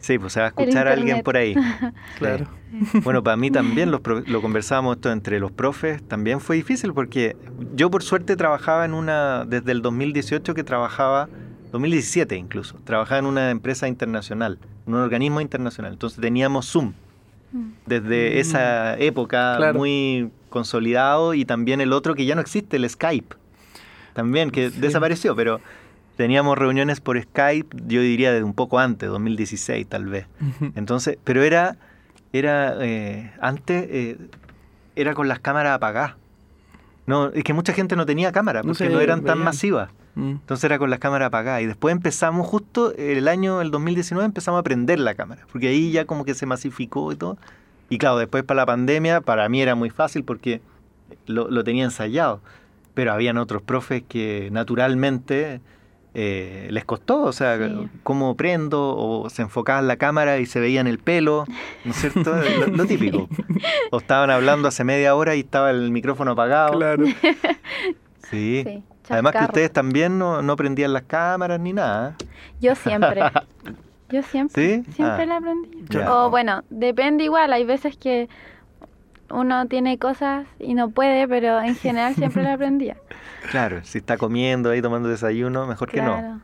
Sí. 0.00 0.18
pues 0.18 0.32
se 0.32 0.40
va 0.40 0.46
a 0.46 0.48
escuchar 0.48 0.88
a 0.88 0.92
alguien 0.92 1.22
por 1.22 1.36
ahí. 1.36 1.54
claro. 2.18 2.46
Bueno, 3.02 3.22
para 3.22 3.36
mí 3.36 3.50
también 3.50 3.90
lo, 3.90 4.00
lo 4.26 4.42
conversábamos 4.42 4.96
esto 4.96 5.12
entre 5.12 5.38
los 5.38 5.52
profes, 5.52 6.02
también 6.06 6.40
fue 6.40 6.56
difícil 6.56 6.92
porque 6.92 7.36
yo 7.74 7.90
por 7.90 8.02
suerte 8.02 8.36
trabajaba 8.36 8.84
en 8.84 8.94
una, 8.94 9.44
desde 9.44 9.72
el 9.72 9.82
2018 9.82 10.54
que 10.54 10.64
trabajaba, 10.64 11.28
2017 11.72 12.36
incluso, 12.36 12.76
trabajaba 12.84 13.18
en 13.20 13.26
una 13.26 13.50
empresa 13.50 13.88
internacional, 13.88 14.58
un 14.86 14.94
organismo 14.94 15.40
internacional, 15.40 15.92
entonces 15.92 16.20
teníamos 16.20 16.66
Zoom 16.66 16.92
mm. 17.52 17.64
desde 17.86 18.34
mm. 18.34 18.38
esa 18.38 18.98
época 18.98 19.72
muy 19.74 20.30
consolidado 20.48 21.34
y 21.34 21.44
también 21.44 21.80
el 21.80 21.92
otro 21.92 22.14
que 22.14 22.24
ya 22.24 22.34
no 22.34 22.40
existe, 22.40 22.76
el 22.76 22.88
Skype, 22.88 23.36
también 24.12 24.50
que 24.50 24.70
desapareció, 24.70 25.36
pero 25.36 25.60
teníamos 26.16 26.56
reuniones 26.58 27.00
por 27.00 27.20
Skype, 27.20 27.76
yo 27.86 28.00
diría 28.00 28.32
desde 28.32 28.44
un 28.44 28.54
poco 28.54 28.78
antes, 28.78 29.08
2016 29.08 29.86
tal 29.86 30.06
vez. 30.06 30.26
Entonces, 30.74 31.18
pero 31.22 31.42
era, 31.42 31.76
era 32.32 32.74
eh, 32.80 33.32
antes 33.40 33.86
eh, 33.88 34.16
era 34.96 35.14
con 35.14 35.28
las 35.28 35.38
cámaras 35.38 35.74
apagadas. 35.74 36.14
No, 37.06 37.28
es 37.28 37.44
que 37.44 37.52
mucha 37.52 37.72
gente 37.72 37.94
no 37.94 38.04
tenía 38.04 38.32
cámara 38.32 38.62
porque 38.62 38.88
no, 38.88 39.00
eran 39.00 39.22
tan 39.22 39.38
masivas. 39.38 39.90
Mm. 40.16 40.30
Entonces 40.30 40.64
era 40.64 40.78
con 40.78 40.90
las 40.90 40.98
cámaras 40.98 41.26
apagadas. 41.26 41.62
Y 41.62 41.66
después 41.66 41.92
empezamos, 41.92 42.46
justo 42.46 42.92
el 42.96 43.28
año, 43.28 43.60
el 43.60 43.70
2019, 43.70 44.24
empezamos 44.24 44.58
a 44.58 44.62
prender 44.64 44.98
la 44.98 45.14
cámara. 45.14 45.46
Porque 45.52 45.68
ahí 45.68 45.92
ya 45.92 46.06
como 46.06 46.24
que 46.24 46.34
se 46.34 46.46
masificó 46.46 47.12
y 47.12 47.16
todo. 47.16 47.36
Y 47.90 47.98
claro, 47.98 48.18
después 48.18 48.42
para 48.42 48.62
la 48.62 48.66
pandemia, 48.66 49.20
para 49.20 49.48
mí 49.48 49.62
era 49.62 49.76
muy 49.76 49.90
fácil 49.90 50.24
porque 50.24 50.60
lo, 51.26 51.48
lo 51.48 51.62
tenía 51.62 51.84
ensayado. 51.84 52.40
Pero 52.94 53.12
habían 53.12 53.36
otros 53.36 53.62
profes 53.62 54.02
que 54.08 54.48
naturalmente 54.50 55.60
eh, 56.18 56.68
les 56.70 56.86
costó, 56.86 57.24
o 57.24 57.32
sea, 57.34 57.58
cómo 58.02 58.38
prendo, 58.38 58.96
o 58.96 59.28
se 59.28 59.42
enfocaban 59.42 59.86
la 59.86 59.98
cámara 59.98 60.38
y 60.38 60.46
se 60.46 60.58
veían 60.60 60.86
el 60.86 60.98
pelo, 60.98 61.44
¿no 61.84 61.90
es 61.90 61.98
cierto? 61.98 62.34
lo, 62.72 62.86
típico. 62.86 63.28
O 63.90 63.98
estaban 63.98 64.30
hablando 64.30 64.66
hace 64.66 64.82
media 64.82 65.14
hora 65.14 65.34
y 65.34 65.40
estaba 65.40 65.70
el 65.70 65.90
micrófono 65.90 66.30
apagado. 66.30 66.78
Claro. 66.78 67.04
Sí. 68.30 68.82
Además 69.08 69.34
que 69.34 69.44
ustedes 69.44 69.72
también 69.72 70.18
no, 70.18 70.42
no 70.42 70.56
prendían 70.56 70.92
las 70.92 71.04
cámaras 71.04 71.60
ni 71.60 71.72
nada. 71.72 72.16
Yo 72.60 72.74
siempre. 72.74 73.20
Yo 74.08 74.22
siempre. 74.24 74.82
¿Sí? 74.82 74.92
Siempre 74.94 75.22
ah. 75.22 75.26
la 75.26 75.40
prendí. 75.40 75.86
O 76.08 76.28
bueno, 76.28 76.64
depende 76.68 77.22
igual, 77.22 77.52
hay 77.52 77.64
veces 77.64 77.96
que 77.96 78.28
uno 79.30 79.66
tiene 79.66 79.98
cosas 79.98 80.48
y 80.58 80.74
no 80.74 80.90
puede, 80.90 81.28
pero 81.28 81.60
en 81.60 81.76
general 81.76 82.16
siempre 82.16 82.42
la 82.42 82.54
aprendía. 82.54 82.96
Claro, 83.50 83.80
si 83.84 83.98
está 83.98 84.16
comiendo 84.16 84.70
ahí 84.70 84.82
tomando 84.82 85.08
desayuno, 85.08 85.66
mejor 85.66 85.90
que 85.90 86.02
no. 86.02 86.40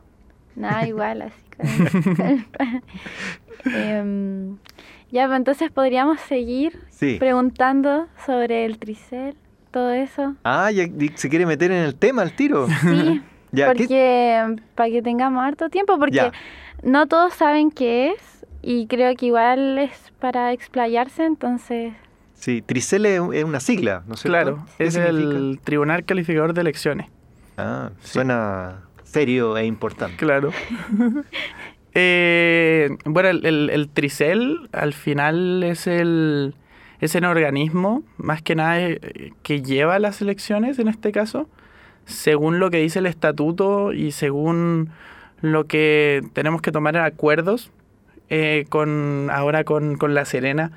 Nada 0.55 0.87
igual, 0.87 1.23
así. 1.23 1.43
Em, 3.65 4.57
ya, 5.13 5.27
pues 5.29 5.37
entonces 5.37 5.71
podríamos 5.71 6.21
seguir 6.21 6.81
preguntando 7.21 8.09
sobre 8.27 8.65
el 8.65 8.79
tricel, 8.79 9.37
todo 9.71 9.93
eso. 9.93 10.35
Ah, 10.43 10.71
ya 10.73 10.85
se 11.15 11.29
quiere 11.29 11.47
meter 11.47 11.71
en 11.71 11.85
el 11.85 11.95
tema 11.95 12.23
al 12.23 12.35
tiro. 12.35 12.67
Sí, 12.67 13.23
porque 13.67 14.57
para 14.75 14.91
que 14.91 15.01
tengamos 15.01 15.45
harto 15.45 15.69
tiempo, 15.69 15.97
porque 15.99 16.33
no 16.83 17.07
todos 17.07 17.35
saben 17.35 17.71
qué 17.71 18.11
es 18.11 18.47
y 18.63 18.87
creo 18.87 19.15
que 19.15 19.27
igual 19.27 19.79
es 19.79 20.13
para 20.19 20.53
explayarse, 20.53 21.25
entonces 21.25 21.93
Sí, 22.43 22.61
Tricel 22.61 23.07
es 23.07 23.45
una 23.45 23.61
sigla, 23.61 24.03
¿no 24.09 24.17
sé. 24.17 24.29
Claro, 24.29 24.67
es 24.81 24.97
el 24.97 25.61
Tribunal 25.63 26.05
Calificador 26.05 26.55
de 26.55 26.63
Elecciones. 26.63 27.07
Ah, 27.57 27.91
suena 28.03 28.81
serio 29.05 29.57
e 29.57 29.65
importante. 29.65 30.17
Claro. 30.17 30.51
Eh, 31.95 32.89
bueno, 33.05 33.29
el, 33.29 33.69
el, 33.69 33.89
Tricel 33.91 34.71
al 34.73 34.95
final 34.95 35.63
es 35.63 35.87
el, 35.87 36.55
es 37.01 37.15
el 37.15 37.27
organismo, 37.27 38.03
más 38.17 38.41
que 38.41 38.55
nada, 38.55 38.81
eh, 38.81 39.35
que 39.43 39.61
lleva 39.61 39.99
las 39.99 40.23
elecciones 40.23 40.79
en 40.79 40.89
este 40.89 41.13
caso, 41.13 41.51
según 42.07 42.61
lo 42.61 42.71
que 42.71 42.79
dice 42.79 43.01
el 43.01 43.05
estatuto 43.05 43.93
y 43.93 44.13
según 44.13 44.89
lo 45.43 45.67
que 45.67 46.23
tenemos 46.33 46.63
que 46.63 46.73
tomar 46.73 46.97
en 46.97 47.03
acuerdos 47.03 47.71
eh, 48.31 48.65
con 48.71 49.29
ahora 49.31 49.65
con, 49.65 49.99
con 49.99 50.15
La 50.15 50.25
Serena 50.25 50.73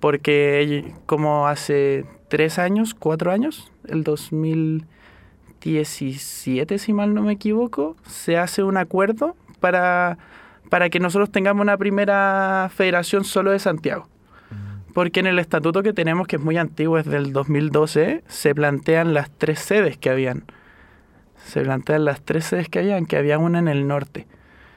porque 0.00 0.92
como 1.06 1.48
hace 1.48 2.04
tres 2.28 2.58
años, 2.58 2.94
cuatro 2.94 3.30
años, 3.30 3.70
el 3.88 4.04
2017, 4.04 6.78
si 6.78 6.92
mal 6.92 7.14
no 7.14 7.22
me 7.22 7.32
equivoco, 7.32 7.96
se 8.06 8.36
hace 8.36 8.62
un 8.62 8.76
acuerdo 8.76 9.34
para, 9.60 10.18
para 10.68 10.90
que 10.90 11.00
nosotros 11.00 11.30
tengamos 11.30 11.62
una 11.62 11.76
primera 11.76 12.70
federación 12.74 13.24
solo 13.24 13.52
de 13.52 13.58
Santiago. 13.58 14.08
Mm. 14.50 14.92
Porque 14.92 15.20
en 15.20 15.26
el 15.26 15.38
estatuto 15.38 15.82
que 15.82 15.92
tenemos, 15.92 16.26
que 16.26 16.36
es 16.36 16.42
muy 16.42 16.56
antiguo, 16.58 16.98
es 16.98 17.06
del 17.06 17.32
2012, 17.32 18.22
se 18.26 18.54
plantean 18.54 19.14
las 19.14 19.30
tres 19.30 19.60
sedes 19.60 19.96
que 19.96 20.10
habían. 20.10 20.44
Se 21.44 21.62
plantean 21.62 22.04
las 22.04 22.20
tres 22.22 22.44
sedes 22.44 22.68
que 22.68 22.80
habían, 22.80 23.06
que 23.06 23.16
había 23.16 23.38
una 23.38 23.60
en 23.60 23.68
el 23.68 23.86
norte. 23.86 24.26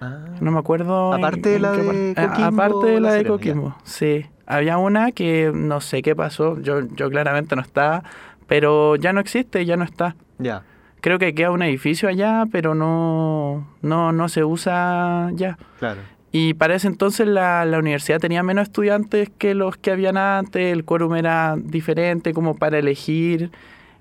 Ah. 0.01 0.25
No 0.39 0.51
me 0.51 0.59
acuerdo. 0.59 1.13
Aparte 1.13 1.49
de 1.49 1.59
la 1.59 1.71
de 1.71 2.13
ah, 2.15 2.27
Coquimbo. 2.27 2.47
Aparte 2.47 2.87
de 2.87 2.99
la 2.99 3.13
de 3.13 3.25
Coquimbo, 3.25 3.75
sí. 3.83 4.25
Había 4.45 4.77
una 4.77 5.11
que 5.11 5.51
no 5.53 5.81
sé 5.81 6.01
qué 6.01 6.15
pasó, 6.15 6.59
yo, 6.61 6.81
yo 6.95 7.09
claramente 7.09 7.55
no 7.55 7.61
estaba, 7.61 8.03
pero 8.47 8.95
ya 8.95 9.13
no 9.13 9.19
existe, 9.19 9.65
ya 9.65 9.77
no 9.77 9.83
está. 9.83 10.15
Ya. 10.39 10.63
Creo 11.01 11.19
que 11.19 11.35
queda 11.35 11.51
un 11.51 11.61
edificio 11.61 12.09
allá, 12.09 12.45
pero 12.51 12.73
no, 12.75 13.67
no, 13.81 14.11
no 14.11 14.29
se 14.29 14.43
usa 14.43 15.29
ya. 15.33 15.57
Claro. 15.77 16.01
Y 16.31 16.53
para 16.55 16.75
ese 16.75 16.87
entonces 16.87 17.27
la, 17.27 17.65
la, 17.65 17.79
universidad 17.79 18.19
tenía 18.19 18.43
menos 18.43 18.63
estudiantes 18.63 19.29
que 19.37 19.55
los 19.55 19.77
que 19.77 19.91
habían 19.91 20.17
antes, 20.17 20.71
el 20.73 20.85
quórum 20.85 21.15
era 21.15 21.55
diferente 21.57 22.33
como 22.33 22.55
para 22.55 22.77
elegir 22.77 23.51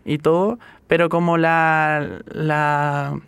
y 0.04 0.18
todo, 0.18 0.58
pero 0.88 1.08
como 1.08 1.38
la, 1.38 2.20
la, 2.26 3.18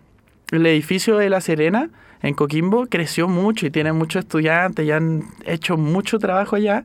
el 0.51 0.67
edificio 0.67 1.17
de 1.17 1.31
La 1.31 1.41
Serena 1.41 1.91
en 2.23 2.35
Coquimbo 2.35 2.87
creció 2.87 3.29
mucho 3.29 3.67
y 3.67 3.71
tiene 3.71 3.93
muchos 3.93 4.25
estudiantes 4.25 4.85
y 4.87 4.91
han 4.91 5.25
hecho 5.45 5.77
mucho 5.77 6.19
trabajo 6.19 6.57
allá, 6.57 6.85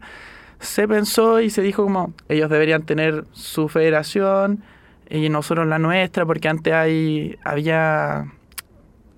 se 0.60 0.88
pensó 0.88 1.42
y 1.42 1.50
se 1.50 1.62
dijo 1.62 1.84
como 1.84 2.14
ellos 2.30 2.50
deberían 2.50 2.84
tener 2.84 3.26
su 3.34 3.68
federación 3.68 4.64
y 5.10 5.30
nosotros 5.30 5.68
la 5.68 5.78
nuestra, 5.78 6.26
porque 6.26 6.48
antes 6.48 6.74
hay, 6.74 7.38
había, 7.44 8.32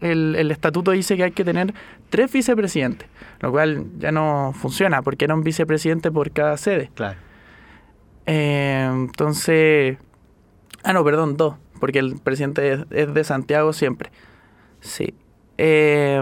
el, 0.01 0.35
el 0.35 0.51
estatuto 0.51 0.91
dice 0.91 1.15
que 1.15 1.23
hay 1.23 1.31
que 1.31 1.45
tener 1.45 1.73
tres 2.09 2.31
vicepresidentes, 2.31 3.07
lo 3.39 3.51
cual 3.51 3.85
ya 3.99 4.11
no 4.11 4.53
funciona, 4.53 5.01
porque 5.01 5.25
era 5.25 5.35
un 5.35 5.43
vicepresidente 5.43 6.11
por 6.11 6.31
cada 6.31 6.57
sede. 6.57 6.89
Claro. 6.93 7.17
Eh, 8.25 8.89
entonces, 8.91 9.97
ah, 10.83 10.93
no, 10.93 11.03
perdón, 11.03 11.37
dos, 11.37 11.55
porque 11.79 11.99
el 11.99 12.19
presidente 12.19 12.85
es 12.89 13.13
de 13.13 13.23
Santiago 13.23 13.71
siempre. 13.71 14.11
Sí. 14.81 15.13
Eh, 15.59 16.21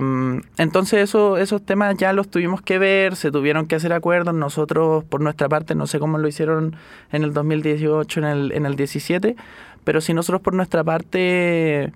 entonces 0.58 1.02
eso, 1.02 1.38
esos 1.38 1.66
temas 1.66 1.98
ya 1.98 2.14
los 2.14 2.30
tuvimos 2.30 2.62
que 2.62 2.80
ver, 2.80 3.16
se 3.16 3.32
tuvieron 3.32 3.68
que 3.68 3.76
hacer 3.76 3.92
acuerdos, 3.92 4.34
nosotros 4.34 5.04
por 5.04 5.22
nuestra 5.22 5.50
parte, 5.50 5.76
no 5.76 5.88
sé 5.88 6.00
cómo 6.00 6.18
lo 6.18 6.28
hicieron 6.28 6.76
en 7.12 7.24
el 7.24 7.34
2018, 7.34 8.20
en 8.20 8.26
el, 8.26 8.52
en 8.54 8.66
el 8.66 8.76
17, 8.76 9.36
pero 9.84 10.00
si 10.00 10.14
nosotros 10.14 10.42
por 10.42 10.54
nuestra 10.54 10.84
parte, 10.84 11.92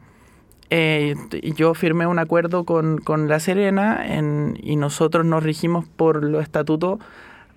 eh, 0.69 1.15
yo 1.55 1.73
firmé 1.73 2.07
un 2.07 2.19
acuerdo 2.19 2.65
con, 2.65 2.97
con 2.99 3.29
La 3.29 3.39
Serena 3.39 4.05
en, 4.05 4.57
y 4.61 4.75
nosotros 4.75 5.25
nos 5.25 5.41
rigimos 5.41 5.85
por 5.87 6.23
los 6.23 6.43
estatutos 6.43 6.99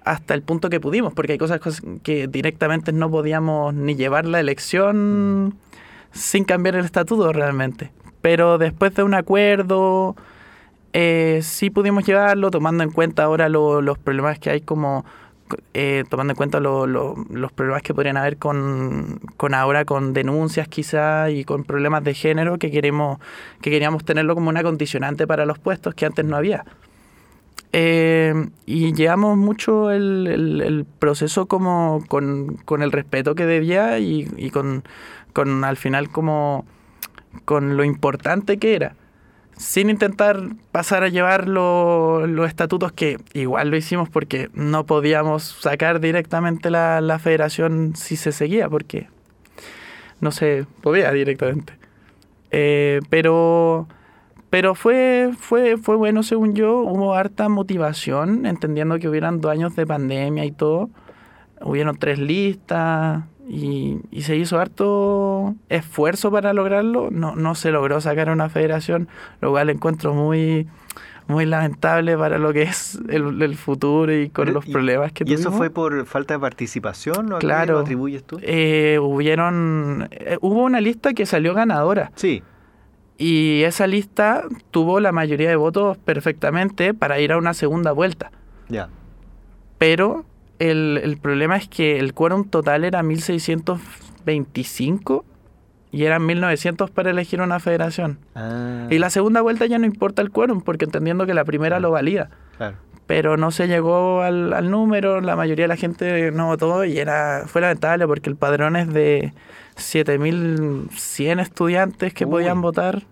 hasta 0.05 0.35
el 0.35 0.43
punto 0.43 0.71
que 0.71 0.81
pudimos, 0.81 1.13
porque 1.13 1.33
hay 1.33 1.39
cosas 1.39 1.61
que 2.03 2.29
directamente 2.29 2.93
no 2.93 3.11
podíamos 3.11 3.75
ni 3.75 3.97
llevar 3.97 4.27
la 4.27 4.41
elección 4.41 5.47
mm. 5.47 5.53
sin 6.13 6.45
cambiar 6.45 6.77
el 6.77 6.85
estatuto 6.85 7.33
realmente. 7.33 7.91
Pero 8.23 8.57
después 8.59 8.95
de 8.95 9.03
un 9.03 9.15
acuerdo, 9.15 10.17
eh, 10.93 11.41
sí 11.43 11.71
pudimos 11.71 12.05
llevarlo, 12.05 12.51
tomando 12.51 12.85
en 12.85 12.91
cuenta 12.91 13.25
ahora 13.25 13.49
los 13.49 13.99
problemas 13.99 14.39
que 14.39 14.51
hay 14.51 14.61
como... 14.63 15.05
Eh, 15.75 16.05
tomando 16.09 16.33
en 16.33 16.37
cuenta 16.37 16.61
los 16.61 17.53
problemas 17.53 17.83
que 17.83 17.93
podrían 17.93 18.17
haber 18.17 18.39
con, 18.39 19.21
con 19.37 19.53
ahora 19.53 19.85
con 19.85 20.15
denuncias 20.15 20.67
quizá 20.67 21.29
y 21.29 21.45
con 21.45 21.65
problemas 21.65 22.03
de 22.05 22.15
género 22.15 22.57
que 22.59 22.71
queremos 22.71 23.19
que 23.61 23.71
queríamos 23.71 24.03
tenerlo 24.03 24.35
como 24.35 24.49
una 24.49 24.63
condicionante 24.63 25.27
para 25.27 25.45
los 25.45 25.59
puestos 25.59 25.95
que 25.95 26.07
antes 26.07 26.25
no 26.25 26.37
había. 26.37 26.65
Eh, 27.75 28.35
y 28.65 28.95
llevamos 28.95 29.37
mucho 29.37 29.91
el, 29.91 30.27
el, 30.27 30.87
proceso 30.99 31.47
como 31.47 32.03
con, 32.09 32.57
con, 32.65 32.83
el 32.83 32.93
respeto 32.93 33.35
que 33.35 33.45
debía 33.45 33.99
y, 33.99 34.31
y 34.39 34.51
con, 34.51 34.85
con 35.35 35.65
al 35.65 35.77
final 35.77 36.11
como 36.11 36.65
con 37.45 37.77
lo 37.77 37.85
importante 37.85 38.59
que 38.59 38.75
era, 38.75 38.95
sin 39.57 39.91
intentar 39.91 40.41
pasar 40.73 41.05
a 41.05 41.09
llevar 41.09 41.49
los 41.49 42.49
estatutos 42.49 42.93
que 42.93 43.19
igual 43.33 43.71
lo 43.71 43.77
hicimos 43.77 44.09
porque 44.09 44.51
no 44.55 44.87
podíamos 44.87 45.43
sacar 45.43 46.01
directamente 46.01 46.71
la, 46.71 47.01
la 47.01 47.19
federación 47.19 47.95
si 47.97 48.17
se 48.17 48.33
seguía, 48.33 48.69
porque 48.69 49.09
no 50.21 50.31
se 50.31 50.67
podía 50.83 51.13
directamente. 51.13 51.75
Eh, 52.51 53.01
pero 53.11 53.89
pero 54.53 54.75
fue, 54.75 55.31
fue, 55.39 55.79
fue 55.79 55.97
bueno 55.97 56.23
según 56.23 56.55
yo, 56.55 56.81
hubo 56.81 57.15
harta 57.15 57.49
motivación, 57.49 58.45
entendiendo 58.45 58.99
que 58.99 59.09
hubieran 59.09 59.41
dos 59.41 59.51
años 59.51 59.75
de 59.77 59.87
pandemia 59.87 60.45
y 60.45 60.53
todo. 60.53 60.91
Hubieron 61.63 61.97
tres 61.97 62.19
listas, 62.19 63.25
y, 63.49 64.01
se 64.23 64.37
hizo 64.37 64.59
harto 64.59 65.55
esfuerzo 65.69 66.31
para 66.31 66.53
lograrlo. 66.53 67.11
No, 67.11 67.35
no 67.35 67.55
se 67.55 67.71
logró 67.71 68.01
sacar 68.01 68.31
una 68.31 68.49
federación, 68.49 69.09
lo 69.41 69.51
cual 69.51 69.71
encuentro 69.71 70.15
muy, 70.15 70.69
muy 71.27 71.47
lamentable 71.47 72.17
para 72.17 72.39
lo 72.39 72.53
que 72.53 72.63
es 72.63 72.99
el, 73.09 73.57
futuro 73.57 74.15
y 74.15 74.29
con 74.31 74.53
los 74.53 74.65
problemas 74.67 75.13
que 75.13 75.25
¿Y 75.27 75.35
eso 75.35 75.53
fue 75.53 75.71
por 75.71 76.07
falta 76.07 76.35
de 76.35 76.41
participación? 76.41 77.33
¿o 77.33 77.39
claro. 77.39 77.75
¿Lo 77.75 77.81
atribuyes 77.81 78.25
tú? 78.25 78.39
Eh, 78.43 78.99
hubieron, 79.01 80.09
eh, 80.13 80.39
hubo 80.41 80.63
una 80.63 80.81
lista 80.81 81.13
que 81.13 81.27
salió 81.27 81.55
ganadora. 81.55 82.13
Sí. 82.15 82.43
Y 83.19 83.63
esa 83.63 83.87
lista 83.87 84.45
tuvo 84.71 84.99
la 85.01 85.13
mayoría 85.13 85.49
de 85.49 85.57
votos 85.57 85.99
perfectamente 85.99 86.95
para 86.95 87.21
ir 87.21 87.33
a 87.33 87.39
una 87.39 87.55
segunda 87.55 87.93
vuelta. 87.93 88.33
Ya. 88.69 88.89
Pero 89.79 90.25
el, 90.71 91.01
el 91.03 91.17
problema 91.17 91.57
es 91.57 91.67
que 91.69 91.99
el 91.99 92.15
quórum 92.15 92.49
total 92.49 92.85
era 92.85 93.03
1625 93.03 95.25
y 95.93 96.07
eran 96.07 96.25
1900 96.25 96.91
para 96.91 97.11
elegir 97.11 97.43
una 97.43 97.61
federación. 97.61 98.19
Ah. 98.35 98.87
Y 98.91 98.99
la 98.99 99.11
segunda 99.11 99.43
vuelta 99.43 99.67
ya 99.67 99.79
no 99.79 99.87
importa 99.87 100.23
el 100.23 100.31
quórum, 100.31 100.63
porque 100.63 100.87
entendiendo 100.87 101.27
que 101.27 101.35
la 101.35 101.45
primera 101.45 101.81
lo 101.81 101.91
valía. 101.91 102.31
Claro. 102.57 102.79
Pero 103.07 103.37
no 103.37 103.51
se 103.51 103.69
llegó 103.69 104.23
al, 104.23 104.55
al, 104.55 104.71
número, 104.71 105.21
la 105.21 105.37
mayoría 105.37 105.65
de 105.65 105.69
la 105.69 105.77
gente 105.77 106.31
no 106.31 106.47
votó 106.47 106.85
y 106.85 106.99
era 106.99 107.45
fue 107.47 107.61
lamentable 107.61 108.07
porque 108.07 108.31
el 108.31 108.37
padrón 108.37 108.77
es 108.77 108.93
de 108.93 109.35
7100 109.77 111.41
estudiantes 111.41 112.15
que 112.15 112.27
podían 112.27 112.63
votar. 112.63 113.03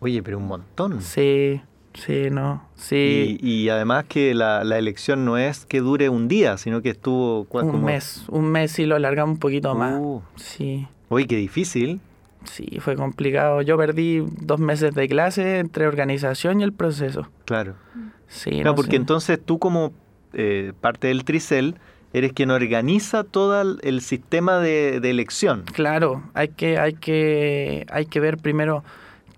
Oye, 0.00 0.22
pero 0.22 0.38
un 0.38 0.46
montón. 0.46 1.00
Sí. 1.00 1.62
Sí, 1.96 2.30
no, 2.30 2.62
sí. 2.76 3.38
Y, 3.40 3.68
además 3.68 4.04
que 4.04 4.34
la, 4.34 4.64
la, 4.64 4.78
elección 4.78 5.24
no 5.24 5.38
es 5.38 5.64
que 5.64 5.80
dure 5.80 6.08
un 6.08 6.28
día, 6.28 6.58
sino 6.58 6.82
que 6.82 6.90
estuvo... 6.90 7.46
Un 7.50 7.84
mes, 7.84 8.24
un 8.28 8.50
mes 8.50 8.78
y 8.78 8.86
lo 8.86 8.96
alargamos 8.96 9.34
un 9.34 9.40
poquito 9.40 9.74
más. 9.74 9.94
Uh. 9.98 10.22
Sí. 10.36 10.86
Uy, 11.08 11.26
qué 11.26 11.36
difícil. 11.36 12.00
Sí, 12.44 12.78
fue 12.80 12.96
complicado. 12.96 13.62
Yo 13.62 13.76
perdí 13.76 14.22
dos 14.40 14.60
meses 14.60 14.94
de 14.94 15.08
clase 15.08 15.58
entre 15.58 15.86
organización 15.86 16.60
y 16.60 16.64
el 16.64 16.72
proceso. 16.72 17.28
Claro. 17.44 17.74
Sí, 18.28 18.62
no, 18.62 18.74
porque 18.74 18.96
entonces 18.96 19.40
tú 19.42 19.58
como 19.58 19.92
eh, 20.32 20.72
parte 20.80 21.08
del 21.08 21.24
Tricel 21.24 21.76
eres 22.12 22.32
quien 22.32 22.50
organiza 22.50 23.24
todo 23.24 23.78
el 23.80 24.00
sistema 24.00 24.58
de, 24.58 25.00
de 25.00 25.10
elección. 25.10 25.64
Claro, 25.72 26.22
hay 26.34 26.48
que, 26.48 26.78
hay 26.78 26.94
que, 26.94 27.86
hay 27.90 28.06
que 28.06 28.20
ver 28.20 28.38
primero 28.38 28.84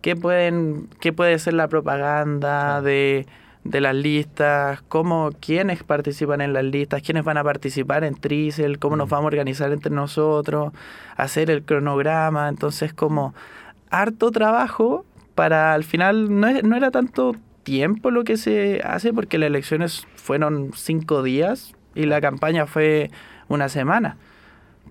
qué, 0.00 0.16
pueden, 0.16 0.88
qué 1.00 1.12
puede 1.12 1.38
ser 1.38 1.54
la 1.54 1.68
propaganda 1.68 2.80
de, 2.82 3.26
de, 3.64 3.80
las 3.80 3.94
listas, 3.94 4.82
cómo, 4.88 5.30
quiénes 5.40 5.82
participan 5.82 6.40
en 6.40 6.52
las 6.52 6.64
listas, 6.64 7.02
quiénes 7.02 7.24
van 7.24 7.38
a 7.38 7.44
participar 7.44 8.04
en 8.04 8.14
Trisel, 8.14 8.78
cómo 8.78 8.96
nos 8.96 9.08
mm. 9.08 9.10
vamos 9.10 9.24
a 9.24 9.28
organizar 9.28 9.72
entre 9.72 9.92
nosotros, 9.92 10.72
hacer 11.16 11.50
el 11.50 11.62
cronograma, 11.64 12.48
entonces 12.48 12.92
como 12.92 13.34
harto 13.90 14.30
trabajo 14.30 15.04
para 15.34 15.72
al 15.74 15.84
final 15.84 16.40
no, 16.40 16.50
no 16.62 16.76
era 16.76 16.90
tanto 16.90 17.34
tiempo 17.62 18.10
lo 18.10 18.24
que 18.24 18.36
se 18.36 18.80
hace 18.84 19.12
porque 19.12 19.38
las 19.38 19.48
elecciones 19.48 20.06
fueron 20.16 20.72
cinco 20.74 21.22
días 21.22 21.74
y 21.94 22.06
la 22.06 22.20
campaña 22.20 22.66
fue 22.66 23.10
una 23.48 23.68
semana 23.68 24.16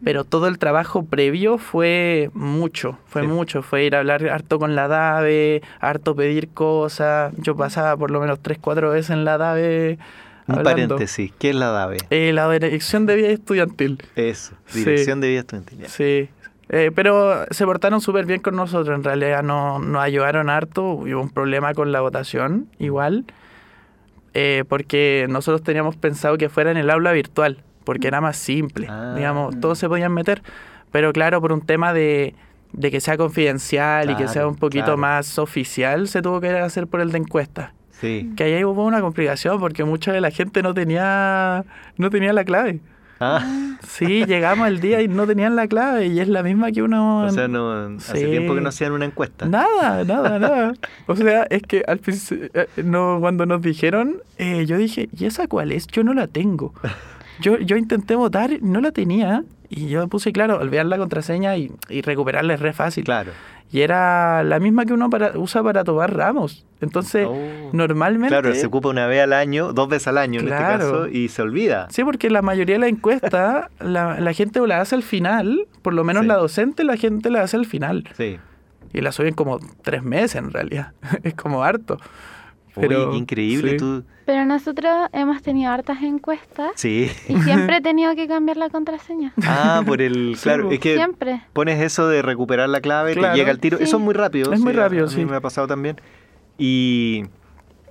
pero 0.03 0.23
todo 0.23 0.47
el 0.47 0.57
trabajo 0.57 1.03
previo 1.05 1.57
fue 1.57 2.29
mucho, 2.33 2.97
fue 3.05 3.23
mucho, 3.23 3.61
fue 3.61 3.85
ir 3.85 3.95
a 3.95 3.99
hablar 3.99 4.27
harto 4.29 4.59
con 4.59 4.75
la 4.75 4.87
DAVE, 4.87 5.61
harto 5.79 6.15
pedir 6.15 6.49
cosas, 6.49 7.33
yo 7.37 7.55
pasaba 7.55 7.97
por 7.97 8.11
lo 8.11 8.19
menos 8.19 8.39
tres, 8.41 8.57
cuatro 8.59 8.91
veces 8.91 9.11
en 9.11 9.25
la 9.25 9.37
DAVE. 9.37 9.97
Un 10.47 10.63
paréntesis, 10.63 11.31
¿qué 11.37 11.49
es 11.49 11.55
la 11.55 11.71
DAVE? 11.71 11.97
Eh, 12.09 12.31
la 12.33 12.49
Dirección 12.49 13.05
de 13.05 13.15
Vida 13.15 13.29
Estudiantil. 13.29 14.01
Eso, 14.15 14.55
Dirección 14.73 15.19
de 15.19 15.29
Vida 15.29 15.39
Estudiantil. 15.41 15.85
Sí, 15.87 16.29
eh, 16.69 16.91
pero 16.93 17.45
se 17.51 17.65
portaron 17.65 18.01
súper 18.01 18.25
bien 18.25 18.41
con 18.41 18.55
nosotros, 18.55 18.95
en 18.95 19.03
realidad 19.03 19.43
no, 19.43 19.79
nos 19.79 20.01
ayudaron 20.01 20.49
harto, 20.49 20.83
hubo 20.83 21.21
un 21.21 21.29
problema 21.29 21.73
con 21.73 21.91
la 21.91 22.01
votación 22.01 22.67
igual, 22.79 23.25
eh, 24.33 24.63
porque 24.69 25.25
nosotros 25.29 25.63
teníamos 25.63 25.95
pensado 25.95 26.37
que 26.37 26.49
fuera 26.49 26.71
en 26.71 26.77
el 26.77 26.89
aula 26.89 27.11
virtual 27.11 27.63
porque 27.87 28.07
era 28.07 28.19
más 28.21 28.35
simple, 28.35 28.85
Ah. 28.89 29.13
digamos, 29.15 29.57
todos 29.61 29.79
se 29.79 29.87
podían 29.87 30.11
meter, 30.13 30.43
pero 30.91 31.13
claro, 31.13 31.39
por 31.41 31.53
un 31.53 31.61
tema 31.61 31.93
de, 31.93 32.35
de 32.73 32.91
que 32.91 32.99
sea 32.99 33.15
confidencial 33.17 34.09
y 34.11 34.15
que 34.15 34.27
sea 34.27 34.45
un 34.45 34.55
poquito 34.55 34.83
claro. 34.85 34.97
más 34.97 35.39
oficial, 35.39 36.07
se 36.09 36.21
tuvo 36.21 36.41
que 36.41 36.49
hacer 36.49 36.85
por 36.87 36.99
el 36.99 37.11
de 37.13 37.19
encuesta. 37.19 37.73
Sí. 37.91 38.31
Que 38.35 38.43
ahí 38.43 38.63
hubo 38.65 38.83
una 38.85 38.99
complicación 39.01 39.57
porque 39.59 39.83
mucha 39.85 40.11
de 40.11 40.19
la 40.21 40.31
gente 40.31 40.61
no 40.61 40.73
tenía 40.73 41.63
no 41.97 42.09
tenía 42.09 42.33
la 42.33 42.43
clave. 42.43 42.81
Ah, 43.19 43.41
Sí, 43.81 44.25
llegamos 44.25 44.67
el 44.67 44.79
día 44.79 45.01
y 45.01 45.07
no 45.07 45.25
tenían 45.25 45.55
la 45.55 45.67
clave 45.67 46.05
y 46.07 46.19
es 46.19 46.27
la 46.27 46.43
misma 46.43 46.71
que 46.71 46.83
uno... 46.83 47.23
o 47.25 47.29
sea, 47.31 47.47
no, 47.47 47.71
hace 47.97 48.19
Sí. 48.19 48.25
tiempo 48.25 48.53
que 48.53 48.61
no 48.61 48.69
hacían 48.69 48.91
una 48.91 49.05
encuesta. 49.05 49.45
Nada, 49.47 50.03
nada, 50.03 50.37
nada. 50.47 50.73
O 51.07 51.15
sea, 51.15 51.43
es 51.49 51.61
que 51.63 51.83
al 51.87 51.97
principio, 51.99 52.49
eh, 52.53 52.67
no, 52.83 53.17
cuando 53.19 53.45
nos 53.47 53.61
dijeron, 53.63 54.17
eh, 54.37 54.65
yo 54.67 54.77
dije, 54.77 55.09
¿y 55.17 55.25
esa 55.25 55.47
cuál 55.47 55.71
es? 55.71 55.87
Yo 55.87 56.03
no 56.03 56.13
la 56.13 56.27
tengo. 56.27 56.73
Yo, 57.41 57.57
yo 57.59 57.77
intenté 57.77 58.15
votar, 58.15 58.51
no 58.61 58.81
la 58.81 58.91
tenía. 58.91 59.43
Y 59.69 59.87
yo 59.89 60.07
puse, 60.07 60.31
claro, 60.31 60.59
olvidar 60.59 60.85
la 60.85 60.97
contraseña 60.97 61.57
y, 61.57 61.71
y 61.89 62.01
recuperarla 62.01 62.53
es 62.53 62.59
re 62.61 62.71
fácil. 62.73 63.03
Claro. 63.03 63.31
Y 63.69 63.81
era 63.81 64.41
la 64.43 64.59
misma 64.61 64.85
que 64.85 64.93
uno 64.93 65.09
para, 65.09 65.37
usa 65.37 65.61
para 65.61 65.83
tomar 65.83 66.15
ramos. 66.15 66.65
Entonces, 66.79 67.27
Oh. 67.29 67.69
normalmente... 67.73 68.29
Claro, 68.29 68.55
se 68.55 68.65
ocupa 68.65 68.87
una 68.87 69.07
vez 69.07 69.21
al 69.23 69.33
año, 69.33 69.73
dos 69.73 69.89
veces 69.89 70.07
al 70.07 70.19
año 70.19 70.39
en 70.39 70.45
Claro. 70.45 70.73
este 70.75 70.85
caso, 70.93 71.07
y 71.09 71.27
se 71.27 71.41
olvida. 71.41 71.87
Sí, 71.89 72.05
porque 72.05 72.29
la 72.29 72.41
mayoría 72.41 72.75
de 72.75 72.79
la 72.79 72.87
encuesta, 72.87 73.69
la, 73.81 74.21
la 74.21 74.31
gente 74.33 74.65
la 74.65 74.79
hace 74.79 74.95
al 74.95 75.03
final, 75.03 75.67
por 75.81 75.93
lo 75.93 76.05
menos 76.05 76.21
Sí. 76.21 76.27
la 76.29 76.35
docente, 76.37 76.85
la 76.85 76.95
gente 76.95 77.29
la 77.29 77.41
hace 77.41 77.57
al 77.57 77.65
final. 77.65 78.05
Sí. 78.15 78.37
Y 78.93 79.01
la 79.01 79.11
suben 79.11 79.33
como 79.33 79.59
tres 79.81 80.01
meses 80.01 80.35
en 80.35 80.51
realidad. 80.53 80.93
es 81.23 81.33
como 81.33 81.61
harto. 81.63 81.99
Uy, 82.77 82.87
Pero, 82.87 83.11
qué 83.11 83.17
increíble. 83.17 83.71
sí. 83.71 83.77
Tú... 83.77 84.03
Pero 84.25 84.45
nosotros 84.45 84.91
hemos 85.13 85.41
tenido 85.41 85.71
hartas 85.71 86.01
encuestas 86.03 86.71
Sí. 86.75 87.09
y 87.29 87.37
siempre 87.41 87.77
he 87.77 87.81
tenido 87.81 88.13
que 88.15 88.27
cambiar 88.27 88.57
la 88.57 88.69
contraseña. 88.69 89.33
Ah, 89.43 89.81
por 89.85 90.01
el... 90.01 90.35
Sí, 90.35 90.43
Claro, 90.43 90.71
es 90.71 90.79
que 90.79 90.95
Siempre. 90.95 91.41
pones 91.53 91.81
eso 91.81 92.07
de 92.07 92.21
recuperar 92.21 92.69
la 92.69 92.81
clave, 92.81 93.13
Claro. 93.15 93.33
te 93.33 93.39
llega 93.39 93.51
el 93.51 93.59
tiro. 93.59 93.77
Sí. 93.77 93.83
Eso 93.85 93.97
es 93.97 94.03
muy 94.03 94.13
rápido. 94.13 94.51
Es 94.53 94.59
muy 94.59 94.73
rápido, 94.73 95.05
a 95.05 95.07
mí 95.07 95.13
sí. 95.15 95.25
me 95.25 95.35
ha 95.35 95.41
pasado 95.41 95.67
también. 95.67 95.99
Y... 96.57 97.23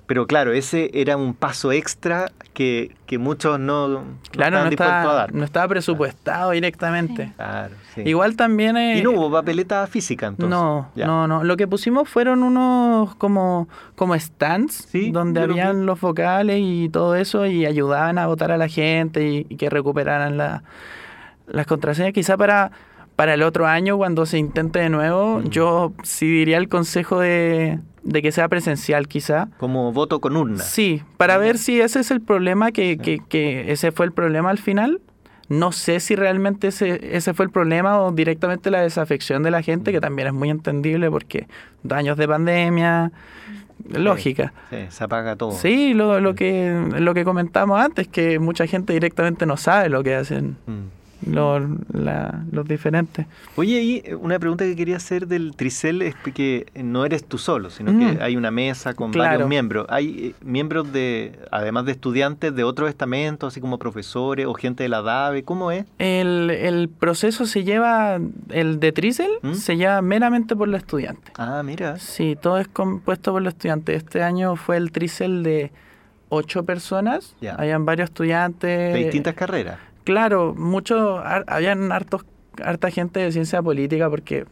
Pero 0.06 0.26
claro, 0.28 0.52
ese 0.52 0.90
era 0.94 1.16
un 1.16 1.34
paso 1.34 1.72
extra 1.72 2.30
que, 2.54 2.94
que 3.06 3.18
muchos 3.18 3.58
no, 3.58 3.88
no 3.88 4.04
Claro, 4.30 4.58
no 4.62 4.70
dispuestos 4.70 4.86
a 4.94 4.98
estaba, 5.00 5.14
dar. 5.14 5.34
no 5.34 5.44
estaba 5.44 5.66
presupuestado 5.68 6.52
directamente. 6.52 7.32
Claro, 7.36 7.74
sí. 7.94 8.02
Igual 8.04 8.36
también... 8.36 8.76
eh, 8.76 8.98
Y 8.98 9.02
no 9.02 9.10
hubo 9.10 9.32
papeleta 9.32 9.84
física 9.88 10.28
entonces. 10.28 10.50
no, 10.56 10.90
Ya. 10.94 11.06
no, 11.06 11.26
no. 11.26 11.42
Lo 11.42 11.56
que 11.56 11.66
pusimos 11.66 12.08
fueron 12.08 12.44
unos 12.44 13.16
como, 13.16 13.68
como 13.96 14.14
stands 14.14 14.86
Sí, 14.88 15.10
donde 15.10 15.44
lo 15.44 15.52
habían 15.54 15.86
los 15.86 16.00
vocales 16.00 16.58
y 16.60 16.88
todo 16.88 17.16
eso 17.16 17.44
y 17.46 17.66
ayudaban 17.66 18.18
a 18.18 18.26
votar 18.28 18.52
a 18.52 18.56
la 18.58 18.68
gente 18.68 19.28
y, 19.28 19.46
y 19.48 19.56
que 19.56 19.68
recuperaran 19.70 20.36
la- 20.36 20.62
las 21.48 21.66
contraseñas. 21.66 22.12
Quizá 22.12 22.36
para, 22.36 22.70
para 23.16 23.34
el 23.34 23.42
otro 23.42 23.66
año, 23.66 23.96
cuando 23.96 24.24
se 24.24 24.38
intente 24.38 24.78
de 24.78 24.88
nuevo, 24.88 25.38
Mm. 25.40 25.48
yo 25.50 25.92
sí 26.04 26.26
diría 26.28 26.58
el 26.58 26.68
consejo 26.68 27.18
de, 27.20 27.80
de 28.06 28.22
que 28.22 28.32
sea 28.32 28.48
presencial 28.48 29.08
quizá. 29.08 29.48
Como 29.58 29.92
voto 29.92 30.20
con 30.20 30.36
urna. 30.36 30.62
Sí, 30.62 31.02
para 31.16 31.36
ver 31.38 31.58
si 31.58 31.80
ese 31.80 32.00
es 32.00 32.10
el 32.10 32.20
problema, 32.20 32.70
que, 32.72 32.96
que, 32.98 33.18
que 33.28 33.72
ese 33.72 33.92
fue 33.92 34.06
el 34.06 34.12
problema 34.12 34.50
al 34.50 34.58
final. 34.58 35.00
No 35.48 35.70
sé 35.70 36.00
si 36.00 36.16
realmente 36.16 36.68
ese, 36.68 37.16
ese 37.16 37.32
fue 37.34 37.44
el 37.44 37.52
problema 37.52 38.00
o 38.00 38.10
directamente 38.12 38.70
la 38.70 38.80
desafección 38.80 39.42
de 39.42 39.50
la 39.50 39.62
gente, 39.62 39.92
que 39.92 40.00
también 40.00 40.28
es 40.28 40.34
muy 40.34 40.50
entendible 40.50 41.10
porque 41.10 41.46
dos 41.82 41.98
años 41.98 42.16
de 42.16 42.26
pandemia, 42.26 43.12
lógica. 43.90 44.52
Sí, 44.70 44.76
se 44.88 45.04
apaga 45.04 45.36
todo. 45.36 45.52
Sí, 45.52 45.94
lo, 45.94 46.20
lo, 46.20 46.34
que, 46.34 46.90
lo 46.98 47.14
que 47.14 47.24
comentamos 47.24 47.80
antes, 47.80 48.08
que 48.08 48.38
mucha 48.38 48.66
gente 48.66 48.92
directamente 48.92 49.46
no 49.46 49.56
sabe 49.56 49.88
lo 49.88 50.02
que 50.02 50.14
hacen 50.14 50.56
Mm. 50.66 50.95
Los, 51.24 51.62
la- 51.92 52.44
los 52.52 52.66
diferentes. 52.68 53.26
Oye, 53.56 53.82
y 53.82 54.02
eh, 54.04 54.14
una 54.14 54.38
pregunta 54.38 54.64
que 54.64 54.76
quería 54.76 54.96
hacer 54.96 55.26
del 55.26 55.54
Tricel 55.56 56.02
es 56.02 56.14
que 56.34 56.66
no 56.74 57.04
eres 57.04 57.24
tú 57.24 57.38
solo, 57.38 57.70
sino 57.70 57.92
Mm. 57.92 57.98
que 58.16 58.22
hay 58.22 58.36
una 58.36 58.50
mesa 58.50 58.94
con 58.94 59.12
Claro. 59.12 59.30
varios 59.30 59.48
miembros. 59.48 59.86
Hay 59.88 60.26
eh, 60.28 60.34
miembros 60.44 60.92
de, 60.92 61.38
además 61.50 61.86
de 61.86 61.92
estudiantes 61.92 62.54
de 62.54 62.64
otros 62.64 62.88
estamentos, 62.88 63.52
así 63.52 63.60
como 63.60 63.78
profesores 63.78 64.46
o 64.46 64.54
gente 64.54 64.82
de 64.82 64.88
la 64.88 65.02
DAVE. 65.02 65.42
¿Cómo 65.44 65.70
es? 65.70 65.86
El, 65.98 66.50
el 66.50 66.88
proceso 66.88 67.46
se 67.46 67.64
lleva, 67.64 68.18
el 68.50 68.80
de 68.80 68.92
Trisel, 68.92 69.30
¿Mm? 69.42 69.54
se 69.54 69.76
lleva 69.76 70.02
meramente 70.02 70.54
por 70.56 70.68
los 70.68 70.80
estudiantes. 70.80 71.32
Ah, 71.38 71.62
mira. 71.64 71.98
Sí, 71.98 72.36
todo 72.40 72.58
es 72.58 72.68
compuesto 72.68 73.32
por 73.32 73.42
los 73.42 73.54
estudiantes. 73.54 73.96
Este 73.96 74.22
año 74.22 74.56
fue 74.56 74.76
el 74.76 74.92
tricel 74.92 75.42
de 75.42 75.72
ocho 76.28 76.64
personas. 76.64 77.36
Ya. 77.40 77.54
Habían 77.54 77.84
varios 77.84 78.10
estudiantes. 78.10 78.92
De 78.92 78.98
distintas 78.98 79.34
carreras. 79.34 79.78
Claro, 80.06 80.54
muchos, 80.56 81.20
har- 81.24 81.44
habían 81.48 81.90
hartos, 81.90 82.24
harta 82.64 82.90
gente 82.90 83.18
de 83.20 83.32
ciencia 83.32 83.60
política 83.60 84.08
porque 84.08 84.46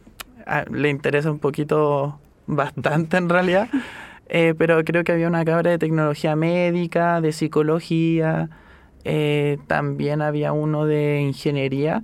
ah, 0.45 0.65
le 0.69 0.89
interesa 0.89 1.31
un 1.31 1.39
poquito 1.39 2.19
bastante 2.45 3.15
en 3.17 3.29
realidad. 3.29 3.69
Eh, 4.27 4.53
pero 4.57 4.83
creo 4.83 5.03
que 5.05 5.13
había 5.13 5.27
una 5.29 5.45
cabra 5.45 5.71
de 5.71 5.77
tecnología 5.77 6.35
médica, 6.35 7.21
de 7.21 7.31
psicología, 7.31 8.49
eh, 9.05 9.57
también 9.67 10.21
había 10.21 10.51
uno 10.51 10.85
de 10.85 11.21
ingeniería. 11.21 12.03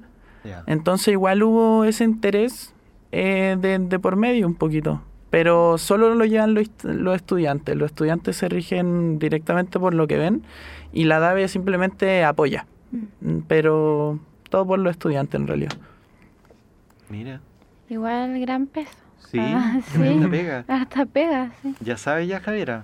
Entonces 0.68 1.10
igual 1.10 1.44
hubo 1.44 1.84
ese 1.84 2.04
interés 2.06 2.74
eh, 3.12 3.58
de, 3.60 3.78
de 3.80 4.00
por 4.00 4.16
medio 4.16 4.48
un 4.48 4.56
poquito. 4.56 5.02
Pero 5.30 5.78
solo 5.78 6.16
lo 6.16 6.24
llevan 6.26 6.54
los, 6.54 6.70
los 6.84 7.16
estudiantes. 7.16 7.76
Los 7.76 7.92
estudiantes 7.92 8.38
se 8.38 8.48
rigen 8.50 9.20
directamente 9.20 9.78
por 9.80 9.94
lo 9.94 10.08
que 10.08 10.18
ven 10.18 10.44
y 10.94 11.04
la 11.04 11.20
DAVE 11.20 11.48
simplemente 11.50 12.24
apoya. 12.24 12.66
Mm, 12.92 13.40
Pero 13.48 14.20
todo 14.50 14.66
por 14.68 14.80
los 14.80 14.92
estudiantes 14.92 15.40
en 15.40 15.48
realidad. 15.48 15.72
Mira. 17.10 17.42
Igual 17.90 18.40
gran 18.40 18.68
peso. 18.68 18.92
Sí, 19.20 19.40
Ah, 19.40 19.80
sí. 19.86 19.98
pega. 20.30 20.66
Hasta 20.68 21.06
pega, 21.06 21.52
sí. 21.62 21.76
Ya 21.82 21.98
sabes 21.98 22.28
ya, 22.28 22.40
Javiera. 22.40 22.84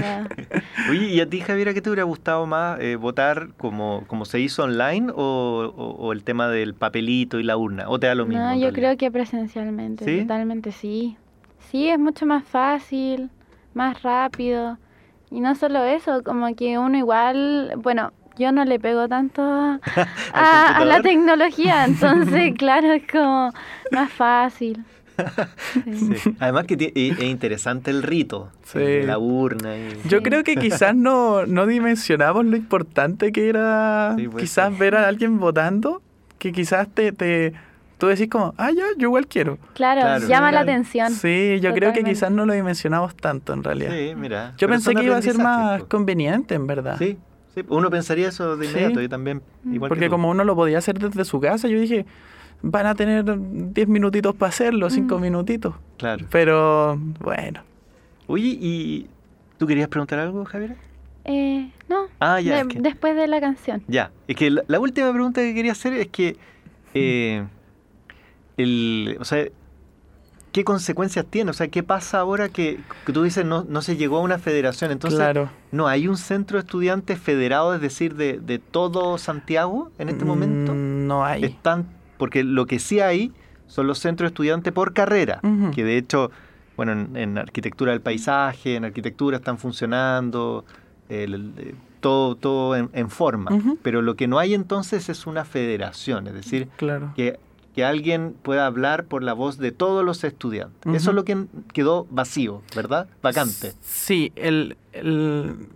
Ya. 0.00 0.28
Oye, 0.90 1.06
¿y 1.08 1.20
a 1.20 1.28
ti, 1.28 1.40
Javiera, 1.40 1.74
qué 1.74 1.82
te 1.82 1.90
hubiera 1.90 2.04
gustado 2.04 2.46
más? 2.46 2.78
eh, 2.80 2.96
¿Votar 2.96 3.48
como, 3.56 4.04
como 4.06 4.24
se 4.24 4.38
hizo 4.40 4.62
online 4.64 5.10
o, 5.14 5.72
o- 5.76 5.90
o 6.06 6.12
el 6.12 6.22
tema 6.24 6.48
del 6.48 6.74
papelito 6.74 7.38
y 7.40 7.42
la 7.42 7.56
urna? 7.56 7.88
¿O 7.88 7.98
te 7.98 8.06
da 8.06 8.14
lo 8.14 8.24
mismo? 8.26 8.40
No, 8.42 8.50
yo 8.50 8.70
realidad? 8.70 8.72
creo 8.74 8.96
que 8.96 9.10
presencialmente, 9.10 10.04
¿Sí? 10.04 10.20
totalmente 10.22 10.72
sí. 10.72 11.16
Sí, 11.70 11.88
es 11.88 11.98
mucho 11.98 12.26
más 12.26 12.44
fácil, 12.44 13.30
más 13.74 14.02
rápido. 14.02 14.78
Y 15.36 15.40
no 15.40 15.54
solo 15.54 15.84
eso, 15.84 16.22
como 16.22 16.54
que 16.56 16.78
uno 16.78 16.96
igual, 16.96 17.74
bueno, 17.76 18.10
yo 18.38 18.52
no 18.52 18.64
le 18.64 18.80
pego 18.80 19.06
tanto 19.06 19.42
a, 19.42 19.80
a- 20.32 20.76
a 20.78 20.84
la 20.86 21.02
tecnología, 21.02 21.84
entonces 21.90 22.54
claro, 22.56 22.92
es 22.94 23.02
como 23.06 23.52
más 23.92 24.10
fácil. 24.10 24.82
Sí. 25.84 26.16
Sí. 26.16 26.36
Además 26.40 26.64
que 26.64 26.92
es 26.94 27.20
interesante 27.22 27.90
el 27.90 28.02
rito 28.02 28.50
Sí. 28.64 28.78
de 28.78 29.02
la 29.06 29.18
urna. 29.18 29.76
y- 29.76 30.08
Yo 30.08 30.18
Sí. 30.18 30.24
creo 30.24 30.42
que 30.42 30.56
quizás 30.56 30.94
no, 30.96 31.44
no 31.46 31.66
dimensionamos 31.66 32.44
lo 32.46 32.56
importante 32.56 33.30
que 33.32 33.48
era 33.50 34.16
quizás 34.38 34.76
ver 34.78 34.94
a 34.96 35.06
alguien 35.08 35.38
votando, 35.38 36.00
que 36.38 36.52
quizás 36.52 36.88
te, 36.88 37.12
te 37.12 37.52
tú 37.98 38.06
decís 38.08 38.28
como, 38.28 38.54
ah, 38.56 38.70
ya, 38.70 38.84
yo 38.98 39.08
igual 39.08 39.26
quiero. 39.26 39.58
Claro, 39.74 40.00
Claro. 40.02 40.26
llama 40.28 40.52
la 40.52 40.60
atención. 40.60 41.10
Sí, 41.12 41.58
yo 41.60 41.72
creo 41.74 41.92
que 41.92 42.04
quizás 42.04 42.30
no 42.30 42.46
lo 42.46 42.52
dimensionamos 42.52 43.14
tanto 43.16 43.52
en 43.52 43.62
realidad. 43.64 43.92
Sí, 43.92 44.14
mira. 44.16 44.50
Yo 44.52 44.66
Pero 44.66 44.72
pensé 44.72 44.94
que 44.94 45.02
iba 45.04 45.16
a 45.16 45.22
ser 45.22 45.38
más 45.38 45.78
pues. 45.80 45.88
conveniente, 45.90 46.54
en 46.54 46.66
verdad. 46.66 46.96
Sí, 46.98 47.16
sí, 47.54 47.62
uno 47.68 47.88
pensaría 47.90 48.28
eso 48.28 48.56
de 48.56 48.66
Sí. 48.66 48.72
inmediato, 48.72 49.00
yo 49.00 49.08
también. 49.08 49.42
Igual 49.64 49.88
que 49.88 49.94
Porque 49.94 50.08
como 50.10 50.28
uno 50.30 50.44
lo 50.44 50.54
podía 50.54 50.78
hacer 50.78 50.98
desde 50.98 51.24
su 51.24 51.40
casa, 51.40 51.68
yo 51.68 51.78
dije, 51.80 52.04
van 52.62 52.86
a 52.86 52.94
tener 52.94 53.24
10 53.26 53.86
minutitos 53.88 54.34
para 54.34 54.48
hacerlo, 54.50 54.88
5 54.90 55.18
Mm. 55.18 55.22
minutitos. 55.22 55.74
Claro. 55.98 56.26
Pero 56.30 56.98
bueno, 57.20 57.60
Oye, 58.28 58.58
¿y 58.60 59.06
tú 59.56 59.68
querías 59.68 59.86
preguntar 59.88 60.18
algo, 60.18 60.44
Javier? 60.44 60.74
Eh, 61.24 61.70
no, 61.88 62.06
Ah, 62.18 62.40
ya. 62.40 62.54
de- 62.56 62.60
es 62.62 62.66
que- 62.66 62.80
después 62.80 63.14
de 63.14 63.28
la 63.28 63.40
canción. 63.40 63.82
Ya, 63.86 64.10
es 64.26 64.34
que 64.34 64.50
la, 64.50 64.64
la 64.66 64.80
última 64.80 65.12
pregunta 65.12 65.40
que 65.42 65.54
quería 65.54 65.70
hacer 65.72 65.92
es 65.92 66.08
que, 66.08 66.36
eh, 66.94 67.44
el, 68.56 69.16
o 69.20 69.24
sea, 69.24 69.44
¿qué 70.52 70.64
consecuencias 70.64 71.26
tiene? 71.28 71.50
O 71.50 71.54
sea, 71.54 71.68
¿qué 71.68 71.82
pasa 71.82 72.18
ahora 72.20 72.48
que, 72.48 72.80
que 73.04 73.12
tú 73.12 73.22
dices 73.22 73.44
no, 73.44 73.64
no 73.68 73.82
se 73.82 73.96
llegó 73.96 74.18
a 74.18 74.20
una 74.20 74.38
federación? 74.38 74.90
Entonces, 74.90 75.18
claro. 75.18 75.50
¿no 75.72 75.86
hay 75.88 76.08
un 76.08 76.16
centro 76.16 76.58
de 76.58 76.64
estudiantes 76.64 77.18
federado, 77.18 77.74
es 77.74 77.80
decir, 77.80 78.14
de, 78.14 78.38
de 78.38 78.58
todo 78.58 79.18
Santiago 79.18 79.90
en 79.98 80.08
este 80.08 80.24
momento? 80.24 80.72
Mm, 80.74 81.06
No 81.06 81.24
hay. 81.24 81.44
Están, 81.44 81.86
porque 82.18 82.42
lo 82.44 82.66
que 82.66 82.78
sí 82.78 83.00
hay 83.00 83.32
son 83.66 83.86
los 83.86 83.98
centros 83.98 84.28
de 84.28 84.32
estudiantes 84.32 84.72
por 84.72 84.92
carrera, 84.94 85.40
que 85.74 85.84
de 85.84 85.98
hecho, 85.98 86.30
bueno, 86.76 86.92
en, 86.92 87.16
en 87.16 87.36
arquitectura 87.38 87.92
del 87.92 88.00
paisaje, 88.00 88.76
en 88.76 88.84
arquitectura 88.84 89.38
están 89.38 89.58
funcionando, 89.58 90.64
el- 91.08 91.34
el- 91.34 91.74
todo, 92.00 92.36
todo 92.36 92.76
en, 92.76 92.88
en 92.92 93.10
forma. 93.10 93.50
Pero 93.82 94.00
lo 94.02 94.14
que 94.14 94.28
no 94.28 94.38
hay 94.38 94.54
entonces 94.54 95.08
es 95.08 95.26
una 95.26 95.44
federación, 95.44 96.28
es 96.28 96.34
decir, 96.34 96.68
Claro. 96.76 97.12
que, 97.16 97.40
que 97.76 97.84
alguien 97.84 98.34
pueda 98.42 98.66
hablar 98.66 99.04
por 99.04 99.22
la 99.22 99.34
voz 99.34 99.58
de 99.58 99.70
todos 99.70 100.02
los 100.04 100.24
estudiantes. 100.24 100.94
Eso 100.94 101.10
es 101.10 101.14
lo 101.14 101.24
que 101.24 101.44
quedó 101.74 102.06
vacío, 102.10 102.62
¿verdad? 102.74 103.06
Vacante. 103.22 103.74
Sí, 103.82 104.32
el, 104.34 104.76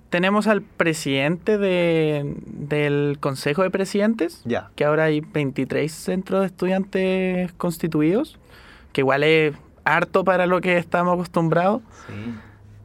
tenemos 0.08 0.46
al 0.46 0.62
presidente 0.62 1.58
de, 1.58 2.34
del 2.46 3.18
Consejo 3.20 3.62
de 3.62 3.70
Presidentes, 3.70 4.40
ya. 4.46 4.70
que 4.76 4.86
ahora 4.86 5.04
hay 5.04 5.20
23 5.20 5.92
centros 5.92 6.40
de 6.40 6.46
estudiantes 6.46 7.52
constituidos, 7.52 8.38
que 8.92 9.02
igual 9.02 9.22
es 9.22 9.54
harto 9.84 10.24
para 10.24 10.46
lo 10.46 10.60
que 10.62 10.78
estamos 10.78 11.12
acostumbrados, 11.14 11.82
Sí. 12.08 12.14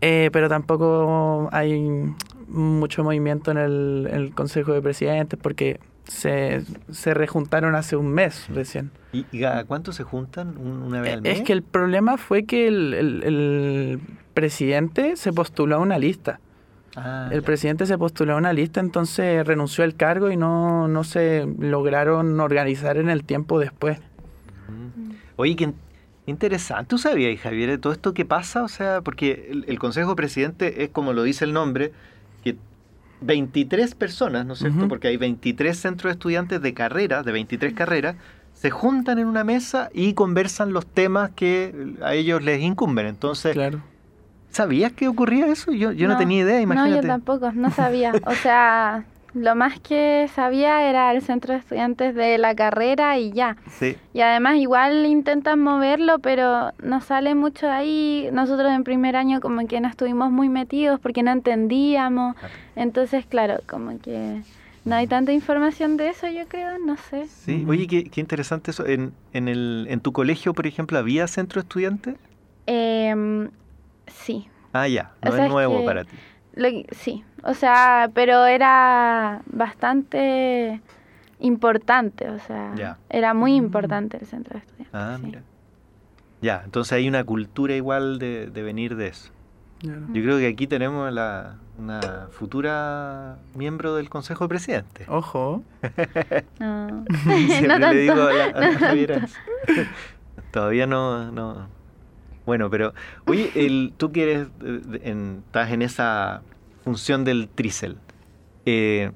eh, 0.02 0.30
pero 0.34 0.50
tampoco 0.50 1.48
hay 1.54 2.14
mucho 2.50 3.04
movimiento 3.04 3.52
en 3.52 3.58
el, 3.58 4.08
en 4.12 4.16
el 4.16 4.36
Consejo 4.36 4.74
de 4.74 4.82
Presidentes 4.82 5.40
porque 5.42 5.80
se, 6.08 6.64
se 6.92 7.14
rejuntaron 7.14 7.76
hace 7.76 7.96
un 7.96 8.08
mes 8.14 8.48
recién. 8.50 8.92
¿Y, 9.14 9.26
y 9.32 9.44
a 9.44 9.64
cuánto 9.66 9.92
se 9.92 10.04
juntan? 10.04 10.58
¿Un- 10.58 10.84
¿Una 10.84 11.02
vez 11.02 11.14
al 11.16 11.22
mes? 11.22 11.40
Es 11.40 11.44
que 11.46 11.54
el 11.54 11.64
problema 11.64 12.18
fue 12.18 12.46
que 12.46 12.68
el, 12.68 12.94
el- 12.94 13.24
el 13.24 14.00
presidente 14.34 15.16
se 15.16 15.32
postuló 15.34 15.76
a 15.76 15.80
una 15.80 15.98
lista. 15.98 16.40
Ah, 16.98 17.28
El 17.32 17.42
ya. 17.42 17.46
presidente 17.46 17.86
se 17.86 17.98
postuló 17.98 18.34
a 18.34 18.38
una 18.38 18.54
lista, 18.54 18.80
entonces 18.80 19.46
renunció 19.46 19.84
al 19.84 19.96
cargo 19.96 20.32
y 20.32 20.38
no, 20.38 20.88
no 20.88 21.04
se 21.04 21.46
lograron 21.60 22.40
organizar 22.40 22.98
en 22.98 23.10
el 23.10 23.24
tiempo 23.26 23.60
después. 23.60 24.00
Mm. 24.70 25.12
Oye, 25.36 25.56
qué 25.56 25.66
in- 25.66 25.76
interesante. 26.26 26.86
¿Tú 26.88 26.98
sabías, 26.98 27.40
Javier, 27.42 27.78
todo 27.80 27.92
esto 27.94 28.14
que 28.14 28.24
pasa? 28.26 28.64
O 28.64 28.68
sea, 28.70 29.02
porque 29.02 29.48
el, 29.52 29.66
el 29.68 29.78
Consejo 29.80 30.12
de 30.12 30.16
Presidente 30.16 30.84
es 30.84 30.90
como 30.90 31.12
lo 31.14 31.24
dice 31.24 31.44
el 31.46 31.52
nombre, 31.54 31.92
que 32.44 32.56
23 33.22 33.96
personas, 33.96 34.46
¿no 34.46 34.54
es 34.54 34.60
cierto? 34.60 34.88
Porque 34.88 35.08
hay 35.08 35.18
23 35.18 35.78
centros 35.78 36.10
de 36.10 36.14
estudiantes 36.14 36.62
de 36.62 36.74
carrera, 36.74 37.24
de 37.24 37.32
23 37.32 37.74
carreras, 37.74 38.16
se 38.54 38.72
juntan 38.72 39.20
en 39.20 39.28
una 39.28 39.44
mesa 39.44 39.90
y 39.94 40.14
conversan 40.14 40.74
los 40.74 40.86
temas 40.86 41.32
que 41.32 41.96
a 42.02 42.14
ellos 42.14 42.42
les 42.44 42.62
incumben. 42.62 43.06
Entonces, 43.08 43.54
Claro. 43.54 43.82
¿sabías 44.50 44.94
que 44.94 45.08
ocurría 45.08 45.48
eso? 45.48 45.72
Yo, 45.72 45.92
yo 45.92 46.08
no, 46.08 46.18
tenía 46.18 46.42
idea, 46.44 46.62
imagínate. 46.62 46.96
No, 46.96 47.02
yo 47.02 47.08
tampoco, 47.08 47.52
no 47.52 47.72
sabía. 47.72 48.14
O 48.26 48.34
sea, 48.36 49.06
lo 49.36 49.54
más 49.56 49.80
que 49.82 50.28
sabía 50.34 50.90
era 50.90 51.12
el 51.12 51.22
centro 51.22 51.54
de 51.54 51.60
estudiantes 51.60 52.16
de 52.16 52.38
la 52.38 52.56
carrera 52.56 53.18
y 53.20 53.32
ya. 53.32 53.58
Sí. 53.70 53.96
Y 54.14 54.22
además 54.22 54.56
igual 54.56 55.06
intentan 55.06 55.60
moverlo, 55.60 56.20
pero 56.20 56.72
no 56.82 57.02
sale 57.02 57.36
mucho 57.36 57.68
de 57.68 57.72
ahí. 57.74 58.30
Nosotros 58.32 58.72
en 58.72 58.84
primer 58.84 59.16
año 59.16 59.42
como 59.42 59.68
que 59.68 59.80
no 59.82 59.88
estuvimos 59.90 60.32
muy 60.32 60.50
metidos 60.50 61.00
porque 61.00 61.22
no 61.22 61.32
entendíamos. 61.32 62.36
Claro. 62.36 62.54
Entonces, 62.78 63.26
claro, 63.26 63.58
como 63.68 64.00
que 64.00 64.42
no 64.86 64.96
hay 64.96 65.08
tanta 65.08 65.34
información 65.34 65.98
de 65.98 66.10
eso, 66.10 66.28
yo 66.28 66.48
creo, 66.48 66.78
no 66.80 66.96
sé. 66.96 67.28
Sí, 67.28 67.66
oye, 67.68 67.88
qué, 67.88 68.06
qué 68.10 68.22
interesante 68.22 68.72
eso. 68.72 68.86
En, 68.86 69.12
en, 69.34 69.48
el, 69.48 69.88
¿En 69.90 70.00
tu 70.00 70.12
colegio, 70.14 70.54
por 70.54 70.66
ejemplo, 70.68 70.98
había 70.98 71.28
centro 71.28 71.62
de 71.62 71.66
estudiantes? 71.66 72.16
Em, 72.68 73.50
sí, 74.08 74.48
Ah, 74.74 74.88
ya, 74.90 75.12
O 75.22 75.26
no 75.28 75.32
sea, 75.32 75.40
es 75.42 75.46
es 75.48 75.52
nuevo 75.54 75.80
que- 75.80 75.86
para 75.86 76.04
ti. 76.04 76.16
Lo 76.56 76.70
que- 76.70 76.86
sí, 76.92 77.24
o 77.44 77.54
sea, 77.54 78.10
pero 78.14 78.46
era 78.46 79.42
bastante 79.46 80.82
importante, 81.40 82.30
o 82.30 82.40
sea, 82.40 82.98
era 83.10 83.34
muy 83.34 83.54
Mm. 83.54 83.66
importante 83.66 84.18
el 84.18 84.26
centro 84.26 84.54
de 84.54 84.60
estudiantes. 84.60 84.94
Ah, 84.94 85.18
sí. 85.20 85.26
mira. 85.26 85.42
Ya, 86.42 86.62
entonces 86.64 86.94
hay 86.94 87.08
una 87.08 87.24
cultura 87.24 87.76
igual 87.76 88.20
de, 88.20 88.48
de 88.48 88.64
venir 88.64 88.96
de 88.96 89.08
eso. 89.08 89.32
Yo 89.82 90.24
creo 90.24 90.38
que 90.40 90.48
aquí 90.48 90.66
tenemos 90.68 91.12
la, 91.12 91.58
una 91.78 92.28
futura 92.32 93.38
miembro 93.54 93.96
del 93.96 94.10
Consejo 94.10 94.46
de 94.46 94.50
Presidentes. 94.50 95.08
Ojo. 95.10 95.62
No, 96.60 97.06
Siempre 97.48 97.68
no 97.80 97.92
le 97.92 98.00
digo 98.00 98.14
a, 98.24 98.34
la, 98.34 98.46
a 98.46 98.60
la 98.62 98.72
no. 98.72 99.28
Todavía 100.52 100.88
no, 100.88 101.32
no. 101.32 101.68
Bueno, 102.46 102.70
pero, 102.70 102.94
oye, 103.26 103.52
el, 103.56 103.94
tú 103.98 104.12
que 104.12 104.24
eres, 104.24 104.48
eh, 104.64 104.82
en- 105.04 105.44
estás 105.48 105.72
en 105.72 105.82
esa 105.82 106.42
función 106.84 107.24
del 107.24 107.48
trícel. 107.50 107.98
eh, 108.66 109.12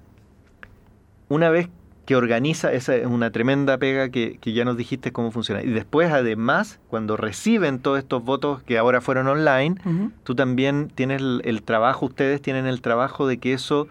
una 1.27 1.49
vez 1.49 1.69
que 2.05 2.15
organiza, 2.15 2.73
esa 2.73 2.95
es 2.95 3.05
una 3.05 3.29
tremenda 3.31 3.77
pega 3.77 4.09
que, 4.09 4.39
que 4.41 4.53
ya 4.53 4.65
nos 4.65 4.77
dijiste 4.77 5.11
cómo 5.11 5.29
funciona. 5.31 5.61
Y 5.61 5.67
después, 5.69 6.11
además, 6.11 6.79
cuando 6.89 7.17
reciben 7.17 7.77
todos 7.79 7.99
estos 7.99 8.23
votos 8.23 8.63
que 8.63 8.79
ahora 8.79 8.99
fueron 8.99 9.27
online, 9.27 9.75
tú 10.23 10.33
también 10.33 10.91
tienes 10.95 11.21
el, 11.21 11.41
el 11.45 11.61
trabajo, 11.61 12.07
ustedes 12.07 12.41
tienen 12.41 12.65
el 12.65 12.81
trabajo 12.81 13.27
de 13.27 13.37
que 13.37 13.53
eso, 13.53 13.87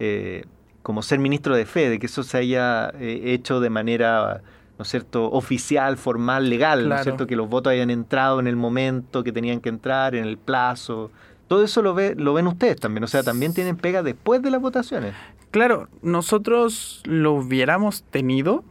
eh, 0.00 0.46
como 0.82 1.02
ser 1.02 1.20
ministro 1.20 1.54
de 1.54 1.64
fe, 1.64 1.88
de 1.88 2.00
que 2.00 2.06
eso 2.06 2.24
se 2.24 2.38
haya 2.38 2.90
eh, 2.98 3.20
hecho 3.34 3.60
de 3.60 3.70
manera, 3.70 4.42
¿no 4.80 4.84
es 4.84 4.88
cierto?, 4.88 5.30
oficial, 5.30 5.98
formal, 5.98 6.48
legal, 6.48 6.88
¿no 6.88 6.94
es 6.94 7.02
cierto?, 7.02 7.26
que 7.26 7.36
los 7.36 7.50
votos 7.50 7.70
hayan 7.70 7.90
entrado 7.90 8.40
en 8.40 8.46
el 8.46 8.56
momento 8.56 9.22
que 9.22 9.30
tenían 9.30 9.60
que 9.60 9.68
entrar, 9.68 10.14
en 10.14 10.24
el 10.24 10.38
plazo. 10.38 11.10
Todo 11.48 11.62
eso 11.62 11.82
lo, 11.82 11.92
ve, 11.92 12.14
lo 12.16 12.32
ven 12.32 12.46
ustedes 12.46 12.80
también, 12.80 13.04
o 13.04 13.06
sea, 13.06 13.22
también 13.22 13.52
tienen 13.52 13.76
pega 13.76 14.02
después 14.02 14.40
de 14.40 14.50
las 14.50 14.62
votaciones. 14.62 15.14
Claro, 15.50 15.88
nosotros 16.00 17.02
lo 17.04 17.32
hubiéramos 17.32 18.04
tenido, 18.04 18.64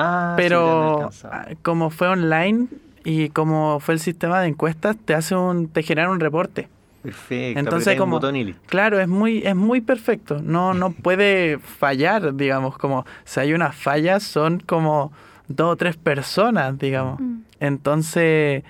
Ah, 0.00 0.34
pero 0.36 1.10
ah, 1.24 1.48
como 1.62 1.90
fue 1.90 2.06
online 2.06 2.68
y 3.02 3.30
como 3.30 3.80
fue 3.80 3.94
el 3.94 4.00
sistema 4.00 4.40
de 4.40 4.46
encuestas, 4.46 4.96
te 4.96 5.12
hace 5.12 5.34
un, 5.34 5.66
te 5.66 5.82
genera 5.82 6.08
un 6.08 6.20
reporte. 6.20 6.68
Perfecto, 7.02 7.58
entonces 7.58 7.98
como-. 7.98 8.20
Claro, 8.66 9.00
es 9.00 9.08
muy, 9.08 9.38
es 9.38 9.56
muy 9.56 9.80
perfecto. 9.80 10.40
No, 10.40 10.72
no 10.72 10.92
puede 11.02 11.58
fallar, 11.58 12.36
digamos, 12.36 12.78
como 12.78 13.06
si 13.24 13.40
hay 13.40 13.54
una 13.54 13.72
falla 13.72 14.20
son 14.20 14.60
como 14.60 15.10
dos 15.48 15.72
o 15.72 15.76
tres 15.76 15.96
personas, 15.96 16.78
digamos. 16.78 17.20
Mm. 17.20 17.38
Entonces, 17.60 18.62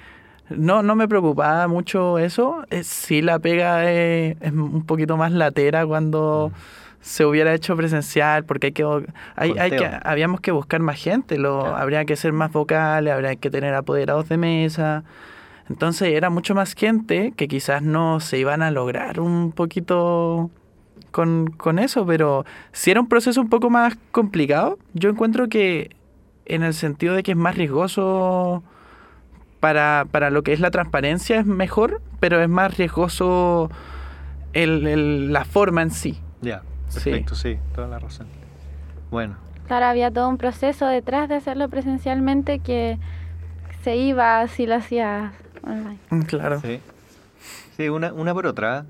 no, 0.50 0.82
no 0.82 0.94
me 0.96 1.08
preocupaba 1.08 1.68
mucho 1.68 2.18
eso. 2.18 2.64
Eh, 2.70 2.82
sí 2.84 3.20
la 3.20 3.38
pega 3.38 3.90
es, 3.90 4.36
es 4.40 4.52
un 4.52 4.84
poquito 4.86 5.16
más 5.16 5.32
latera 5.32 5.86
cuando 5.86 6.52
se 7.00 7.24
hubiera 7.24 7.54
hecho 7.54 7.76
presencial, 7.76 8.44
porque 8.44 8.68
hay 8.68 8.72
que, 8.72 8.84
hay, 9.36 9.52
hay 9.58 9.70
que 9.70 9.88
habíamos 10.02 10.40
que 10.40 10.50
buscar 10.50 10.80
más 10.80 10.98
gente, 10.98 11.38
lo, 11.38 11.60
Claro. 11.60 11.76
habría 11.76 12.04
que 12.04 12.16
ser 12.16 12.32
más 12.32 12.52
vocales, 12.52 13.12
habría 13.12 13.36
que 13.36 13.50
tener 13.50 13.74
apoderados 13.74 14.28
de 14.28 14.36
mesa. 14.36 15.04
Entonces 15.70 16.08
era 16.14 16.28
mucho 16.30 16.54
más 16.54 16.74
gente 16.74 17.32
que 17.36 17.46
quizás 17.46 17.82
no 17.82 18.20
se 18.20 18.38
iban 18.38 18.62
a 18.62 18.70
lograr 18.70 19.20
un 19.20 19.52
poquito 19.52 20.50
con, 21.10 21.50
con 21.56 21.78
eso, 21.78 22.04
pero 22.06 22.44
si 22.72 22.90
era 22.90 23.00
un 23.00 23.08
proceso 23.08 23.40
un 23.40 23.48
poco 23.48 23.70
más 23.70 23.96
complicado, 24.10 24.78
yo 24.94 25.08
encuentro 25.10 25.48
que 25.48 25.94
en 26.48 26.62
el 26.62 26.74
sentido 26.74 27.14
de 27.14 27.22
que 27.22 27.32
es 27.32 27.36
más 27.36 27.56
riesgoso 27.56 28.62
para, 29.60 30.06
para 30.10 30.30
lo 30.30 30.42
que 30.42 30.52
es 30.52 30.60
la 30.60 30.70
transparencia 30.70 31.38
es 31.40 31.46
mejor, 31.46 32.00
pero 32.20 32.40
es 32.40 32.48
más 32.48 32.76
riesgoso 32.76 33.70
el, 34.52 34.86
el- 34.86 35.32
la 35.32 35.44
forma 35.44 35.82
en 35.82 35.90
sí. 35.90 36.18
Ya, 36.40 36.62
perfecto, 36.92 37.34
sí, 37.34 37.58
toda 37.74 37.88
la 37.88 37.98
razón. 37.98 38.26
Bueno, 39.10 39.36
Claro, 39.66 39.84
había 39.86 40.10
todo 40.10 40.30
un 40.30 40.38
proceso 40.38 40.86
detrás 40.86 41.28
de 41.28 41.34
hacerlo 41.34 41.68
presencialmente 41.68 42.60
que 42.60 42.98
se 43.82 43.96
iba 43.96 44.46
si 44.48 44.66
lo 44.66 44.76
hacías 44.76 45.32
online. 45.62 45.98
Claro. 46.26 46.60
Sí, 46.60 46.76
sí. 46.76 46.80
Sí, 47.76 47.88
una, 47.90 48.12
una 48.14 48.32
por 48.32 48.46
otra. 48.46 48.86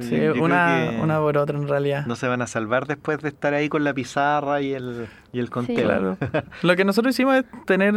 ¿Eh? 0.00 0.32
Yo- 0.36 0.42
una, 0.42 0.90
una 1.02 1.18
por 1.18 1.36
otra 1.38 1.56
en 1.58 1.68
realidad. 1.68 2.06
no 2.06 2.16
se 2.16 2.26
van 2.28 2.42
a 2.42 2.46
salvar 2.46 2.86
después 2.86 3.18
de 3.20 3.28
estar 3.28 3.54
ahí 3.54 3.68
con 3.68 3.84
la 3.84 3.92
pizarra 3.94 4.60
y 4.60 4.72
el, 4.74 5.06
y 5.32 5.38
el 5.40 5.50
conteo. 5.50 5.84
Claro. 5.84 6.16
Lo 6.62 6.76
que 6.76 6.84
nosotros 6.84 7.14
hicimos 7.14 7.36
es 7.36 7.44
tener, 7.66 7.94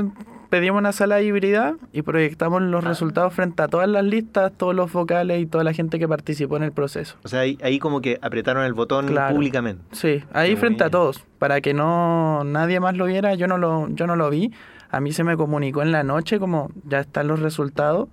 pedimos 0.49 0.79
una 0.79 0.91
sala 0.91 1.21
híbrida 1.21 1.75
y 1.93 2.01
proyectamos 2.01 2.61
los 2.61 2.83
Ah. 2.83 2.87
resultados 2.89 3.33
frente 3.33 3.61
a 3.63 3.67
todas 3.67 3.87
las 3.87 4.03
listas, 4.03 4.51
todos 4.57 4.73
los 4.75 4.91
vocales 4.91 5.41
y 5.41 5.45
toda 5.45 5.63
la 5.63 5.73
gente 5.73 5.99
que 5.99 6.07
participó 6.07 6.57
en 6.57 6.63
el 6.63 6.71
proceso. 6.71 7.15
O 7.23 7.27
sea, 7.27 7.41
ahí, 7.41 7.57
ahí 7.63 7.79
como 7.79 8.01
que 8.01 8.17
apretaron 8.21 8.63
el 8.65 8.73
botón 8.73 9.07
Claro. 9.07 9.35
públicamente. 9.35 9.83
Sí, 9.91 10.23
ahí 10.33 10.51
Qué 10.51 10.57
frente 10.57 10.83
a 10.83 10.87
bueno. 10.87 10.99
todos, 10.99 11.23
para 11.39 11.61
que 11.61 11.73
no 11.73 12.43
nadie 12.43 12.79
más 12.79 12.95
lo 12.97 13.05
viera, 13.05 13.33
yo 13.35 13.47
no 13.47 13.57
lo, 13.57 13.87
yo 13.89 14.07
no 14.07 14.15
lo 14.15 14.29
vi. 14.29 14.51
A 14.89 14.99
mí 14.99 15.13
se 15.13 15.23
me 15.23 15.37
comunicó 15.37 15.81
en 15.83 15.93
la 15.93 16.03
noche 16.03 16.37
como 16.37 16.69
ya 16.85 16.99
están 16.99 17.27
los 17.29 17.39
resultados. 17.39 18.09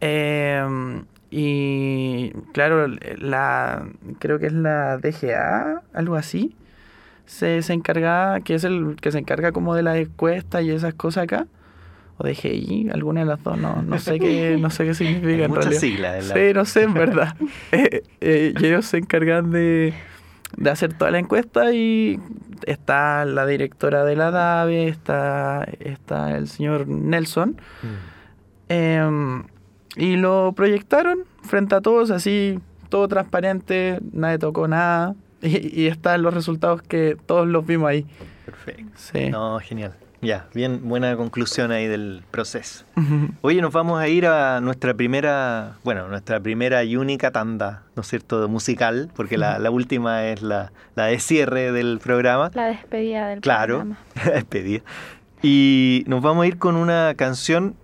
Eh, 0.00 1.02
y 1.34 2.30
claro, 2.52 2.86
la 3.18 3.86
creo 4.18 4.38
que 4.38 4.46
es 4.46 4.52
la 4.52 4.98
DGA, 4.98 5.80
algo 5.94 6.16
así. 6.16 6.54
Se, 7.24 7.62
se 7.62 7.72
encarga, 7.72 8.40
que 8.40 8.54
es 8.54 8.64
el 8.64 8.96
que 9.00 9.10
se 9.10 9.18
encarga 9.18 9.50
como 9.52 9.74
de 9.74 9.82
la 9.82 9.96
encuesta 9.96 10.60
y 10.60 10.70
esas 10.70 10.92
cosas 10.94 11.24
acá. 11.24 11.46
O 12.18 12.24
DGI, 12.24 12.90
alguna 12.92 13.20
de 13.20 13.26
las 13.26 13.42
dos, 13.42 13.56
no, 13.56 13.80
no 13.80 13.98
sé 13.98 14.18
qué, 14.20 14.58
no 14.60 14.68
sé 14.68 14.84
qué 14.84 14.92
significa 14.92 15.28
Hay 15.30 15.42
en 15.44 15.48
muchas 15.48 15.64
realidad. 15.64 15.80
siglas 15.80 16.28
la- 16.28 16.34
Sí, 16.34 16.52
no 16.54 16.64
sé, 16.66 16.82
en 16.82 16.94
verdad. 16.94 17.34
Eh, 17.72 18.02
eh, 18.20 18.52
y 18.60 18.66
ellos 18.66 18.84
se 18.84 18.98
encargan 18.98 19.50
de, 19.50 19.94
de 20.58 20.70
hacer 20.70 20.92
toda 20.92 21.10
la 21.10 21.18
encuesta 21.18 21.72
y 21.72 22.20
está 22.66 23.24
la 23.24 23.46
directora 23.46 24.04
de 24.04 24.16
la 24.16 24.30
DAVE, 24.30 24.88
está, 24.88 25.66
está 25.80 26.36
el 26.36 26.48
señor 26.48 26.86
Nelson. 26.86 27.56
Mm. 27.82 27.86
em, 28.68 29.42
y 29.96 30.16
lo 30.16 30.52
proyectaron 30.54 31.20
frente 31.42 31.74
a 31.74 31.80
todos, 31.80 32.10
así, 32.10 32.58
todo 32.88 33.08
transparente, 33.08 33.98
nadie 34.12 34.38
tocó 34.38 34.68
nada. 34.68 35.14
Y, 35.44 35.82
y 35.82 35.86
están 35.88 36.22
los 36.22 36.32
resultados 36.32 36.82
que 36.82 37.16
todos 37.26 37.48
los 37.48 37.66
vimos 37.66 37.88
ahí. 37.88 38.06
Perfecto. 38.46 38.84
Sí. 38.94 39.28
No, 39.28 39.58
genial. 39.58 39.92
Ya, 40.20 40.46
bien, 40.54 40.88
buena 40.88 41.16
conclusión 41.16 41.72
ahí 41.72 41.88
del 41.88 42.22
proceso. 42.30 42.84
Oye, 43.40 43.60
nos 43.60 43.72
vamos 43.72 44.00
a 44.00 44.06
ir 44.06 44.24
a 44.28 44.60
nuestra 44.60 44.94
primera, 44.94 45.78
bueno, 45.82 46.06
nuestra 46.06 46.38
primera 46.38 46.84
y 46.84 46.94
única 46.94 47.32
tanda, 47.32 47.82
¿no 47.96 48.02
es 48.02 48.06
cierto?, 48.06 48.48
musical, 48.48 49.10
porque 49.16 49.36
la, 49.36 49.58
la 49.58 49.72
última 49.72 50.26
es 50.26 50.42
la, 50.42 50.70
la 50.94 51.06
de 51.06 51.18
cierre 51.18 51.72
del 51.72 51.98
programa. 51.98 52.52
La 52.54 52.66
despedida 52.66 53.26
del 53.26 53.40
Claro, 53.40 53.78
programa. 53.78 53.98
la 54.24 54.30
despedida. 54.34 54.82
Y 55.42 56.04
nos 56.06 56.22
vamos 56.22 56.44
a 56.44 56.46
ir 56.46 56.56
con 56.58 56.76
una 56.76 57.14
canción 57.16 57.74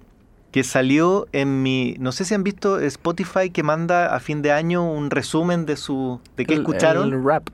que 0.50 0.64
salió 0.64 1.26
en 1.32 1.62
mi, 1.62 1.96
no 1.98 2.10
sé 2.12 2.24
si 2.24 2.34
han 2.34 2.42
visto 2.42 2.78
Spotify 2.80 3.50
que 3.50 3.62
manda 3.62 4.14
a 4.14 4.20
fin 4.20 4.40
de 4.42 4.52
año 4.52 4.90
un 4.90 5.10
resumen 5.10 5.66
de 5.66 5.76
su, 5.76 6.20
de 6.36 6.46
qué 6.46 6.54
El- 6.54 6.60
escucharon. 6.60 7.12
El 7.12 7.22
rap. 7.24 7.48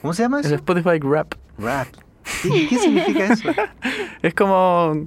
¿Cómo 0.00 0.12
se 0.14 0.22
llama 0.22 0.40
El 0.40 0.46
eso? 0.46 0.54
Spotify 0.56 0.98
rap. 1.00 1.34
Rap. 1.58 1.88
¿Qué, 2.42 2.66
qué 2.68 2.78
significa 2.78 3.24
eso? 3.32 3.48
Es 4.22 4.34
como. 4.34 5.06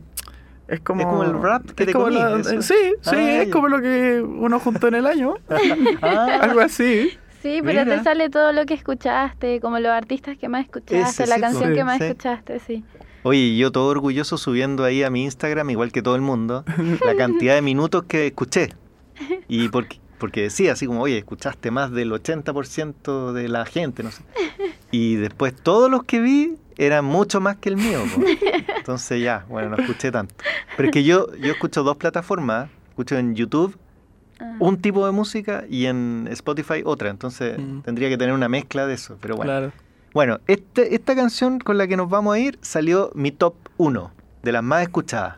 Es 0.68 0.80
como, 0.80 1.02
¿Es 1.02 1.06
como 1.08 1.24
el 1.24 1.34
rap 1.42 1.64
que 1.72 1.84
es 1.84 1.88
te 1.88 1.94
como 1.94 2.06
comí, 2.06 2.16
la-? 2.18 2.44
Sí, 2.44 2.62
sí, 2.62 2.74
Ah, 3.06 3.12
es 3.42 3.46
ya. 3.48 3.52
como 3.54 3.68
lo 3.68 3.82
que 3.82 4.20
uno 4.22 4.60
juntó 4.60 4.88
en 4.88 4.96
el 4.96 5.06
año. 5.06 5.36
Ah, 6.02 6.40
Algo 6.42 6.60
así. 6.62 7.12
Sí, 7.44 7.60
pero 7.64 7.84
Mira. 7.84 7.98
te 7.98 8.04
sale 8.04 8.30
todo 8.32 8.52
lo 8.52 8.66
que 8.66 8.74
escuchaste, 8.74 9.60
como 9.60 9.78
los 9.80 9.92
artistas 9.92 10.36
que 10.38 10.50
más 10.50 10.64
escuchaste, 10.66 10.98
Ese 11.24 11.28
la 11.28 11.36
sí, 11.36 11.42
canción 11.42 11.70
sí, 11.70 11.76
que 11.76 11.84
más 11.84 11.98
sí. 12.00 12.04
escuchaste, 12.06 12.60
sí. 12.60 12.84
Oye, 13.28 13.58
yo 13.58 13.72
todo 13.72 13.88
orgulloso 13.88 14.38
subiendo 14.38 14.84
ahí 14.84 15.02
a 15.04 15.10
mi 15.10 15.24
Instagram, 15.24 15.70
igual 15.72 15.92
que 15.92 16.02
todo 16.04 16.16
el 16.16 16.22
mundo, 16.22 16.64
la 17.04 17.16
cantidad 17.16 17.56
de 17.56 17.62
minutos 17.64 18.04
que 18.08 18.28
escuché. 18.28 18.74
Y 19.48 19.70
porque, 19.70 20.00
porque 20.20 20.44
decía 20.44 20.74
así 20.74 20.86
como, 20.86 21.02
oye, 21.02 21.18
escuchaste 21.18 21.72
más 21.72 21.92
del 21.92 22.12
80% 22.12 23.32
de 23.34 23.48
la 23.50 23.66
gente, 23.66 24.04
no 24.04 24.12
sé. 24.12 24.22
Y 24.92 25.16
después 25.16 25.56
todos 25.56 25.90
los 25.90 26.04
que 26.04 26.20
vi 26.22 26.56
eran 26.78 27.04
mucho 27.06 27.42
más 27.42 27.58
que 27.58 27.70
el 27.70 27.78
mío. 27.78 28.04
po. 28.14 28.22
Entonces 28.78 29.22
ya, 29.24 29.46
bueno, 29.50 29.70
no 29.70 29.78
escuché 29.78 30.12
tanto. 30.12 30.36
Pero 30.78 30.90
es 30.90 30.94
que 30.94 31.04
yo, 31.04 31.34
yo 31.38 31.52
escucho 31.52 31.82
dos 31.84 31.98
plataformas. 31.98 32.70
Escucho 32.90 33.18
en 33.18 33.36
YouTube 33.36 33.78
Ah. 34.38 34.54
un 34.60 34.76
tipo 34.82 35.06
de 35.06 35.14
música 35.14 35.64
y 35.70 35.86
en 35.86 36.28
Spotify 36.30 36.82
otra. 36.84 37.10
Entonces 37.10 37.58
Mm. 37.58 37.80
tendría 37.84 38.10
que 38.10 38.18
tener 38.18 38.36
una 38.36 38.50
mezcla 38.50 38.86
de 38.86 38.94
eso. 38.94 39.18
Pero 39.22 39.38
bueno. 39.38 39.50
Claro. 39.50 39.72
Bueno, 40.16 40.40
este, 40.48 40.96
esta 40.96 41.14
canción 41.14 41.60
con 41.60 41.78
la 41.78 41.88
que 41.88 41.98
nos 41.98 42.10
vamos 42.10 42.34
a 42.36 42.40
ir 42.40 42.58
salió 42.62 43.12
mi 43.16 43.32
top 43.32 43.54
1 43.78 44.12
de 44.44 44.52
las 44.54 44.64
más 44.64 44.82
escuchadas. 44.82 45.36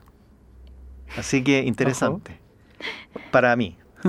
Así 1.17 1.43
que 1.43 1.63
interesante. 1.63 2.39
Para 3.31 3.55
mí. 3.55 3.75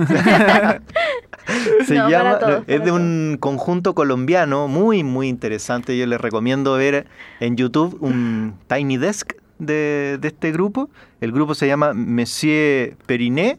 Se 1.87 1.95
No, 1.95 2.07
llama, 2.09 2.37
todos, 2.37 2.59
es 2.67 2.67
de 2.67 2.77
todos. 2.85 2.91
un 2.99 3.37
conjunto 3.39 3.95
colombiano 3.95 4.67
muy, 4.67 5.03
muy 5.03 5.27
interesante. 5.27 5.97
Yo 5.97 6.05
les 6.05 6.21
recomiendo 6.21 6.73
ver 6.75 7.07
en 7.39 7.55
YouTube 7.57 7.97
un 8.01 8.53
Tiny 8.67 8.97
Desk 8.97 9.33
de, 9.57 10.19
de 10.21 10.27
este 10.27 10.51
grupo. 10.51 10.91
El 11.19 11.31
grupo 11.31 11.55
se 11.55 11.65
llama 11.65 11.93
Monsieur 11.95 12.95
Periné 13.07 13.57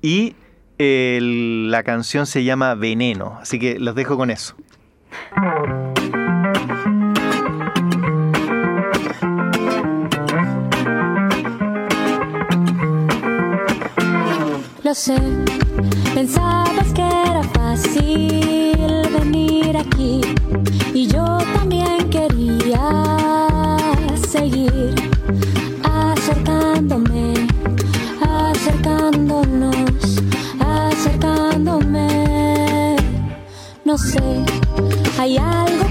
y 0.00 0.36
el- 0.78 1.72
la 1.72 1.82
canción 1.82 2.26
se 2.26 2.44
llama 2.44 2.76
Veneno. 2.76 3.36
Así 3.40 3.58
que 3.58 3.80
los 3.80 3.96
dejo 3.96 4.16
con 4.16 4.30
eso. 4.30 4.54
Pensabas 14.92 16.92
que 16.92 17.02
era 17.02 17.44
fácil 17.54 19.06
venir 19.16 19.76
aquí 19.76 20.20
y 20.92 21.06
yo 21.06 21.38
también 21.54 22.10
quería 22.10 23.76
seguir 24.28 24.92
acercándome, 25.84 27.34
acercándonos, 28.20 29.76
acercándome. 30.58 32.96
No 33.84 33.96
sé, 33.96 34.44
hay 35.20 35.38
algo 35.38 35.89